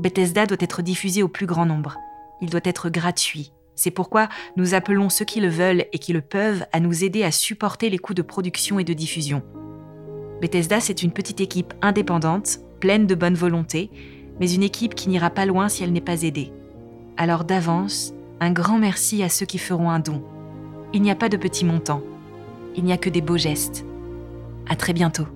Bethesda 0.00 0.46
doit 0.46 0.58
être 0.60 0.82
diffusé 0.82 1.22
au 1.22 1.28
plus 1.28 1.46
grand 1.46 1.66
nombre. 1.66 1.96
Il 2.40 2.50
doit 2.50 2.60
être 2.64 2.88
gratuit. 2.88 3.52
C'est 3.76 3.92
pourquoi 3.92 4.28
nous 4.56 4.74
appelons 4.74 5.08
ceux 5.08 5.24
qui 5.24 5.40
le 5.40 5.48
veulent 5.48 5.86
et 5.92 5.98
qui 6.00 6.12
le 6.12 6.20
peuvent 6.20 6.66
à 6.72 6.80
nous 6.80 7.04
aider 7.04 7.22
à 7.22 7.30
supporter 7.30 7.90
les 7.90 7.98
coûts 7.98 8.14
de 8.14 8.22
production 8.22 8.80
et 8.80 8.84
de 8.84 8.92
diffusion. 8.92 9.42
Bethesda, 10.40 10.80
c'est 10.80 11.04
une 11.04 11.12
petite 11.12 11.40
équipe 11.40 11.74
indépendante, 11.82 12.58
pleine 12.80 13.06
de 13.06 13.14
bonne 13.14 13.34
volonté, 13.34 13.90
mais 14.40 14.52
une 14.52 14.64
équipe 14.64 14.96
qui 14.96 15.08
n'ira 15.08 15.30
pas 15.30 15.46
loin 15.46 15.68
si 15.68 15.84
elle 15.84 15.92
n'est 15.92 16.00
pas 16.00 16.22
aidée. 16.22 16.52
Alors 17.20 17.42
d'avance, 17.42 18.14
un 18.38 18.52
grand 18.52 18.78
merci 18.78 19.24
à 19.24 19.28
ceux 19.28 19.44
qui 19.44 19.58
feront 19.58 19.90
un 19.90 19.98
don. 19.98 20.22
Il 20.92 21.02
n'y 21.02 21.10
a 21.10 21.16
pas 21.16 21.28
de 21.28 21.36
petits 21.36 21.64
montants. 21.64 22.00
Il 22.76 22.84
n'y 22.84 22.92
a 22.92 22.96
que 22.96 23.10
des 23.10 23.20
beaux 23.20 23.36
gestes. 23.36 23.84
À 24.68 24.76
très 24.76 24.92
bientôt. 24.92 25.26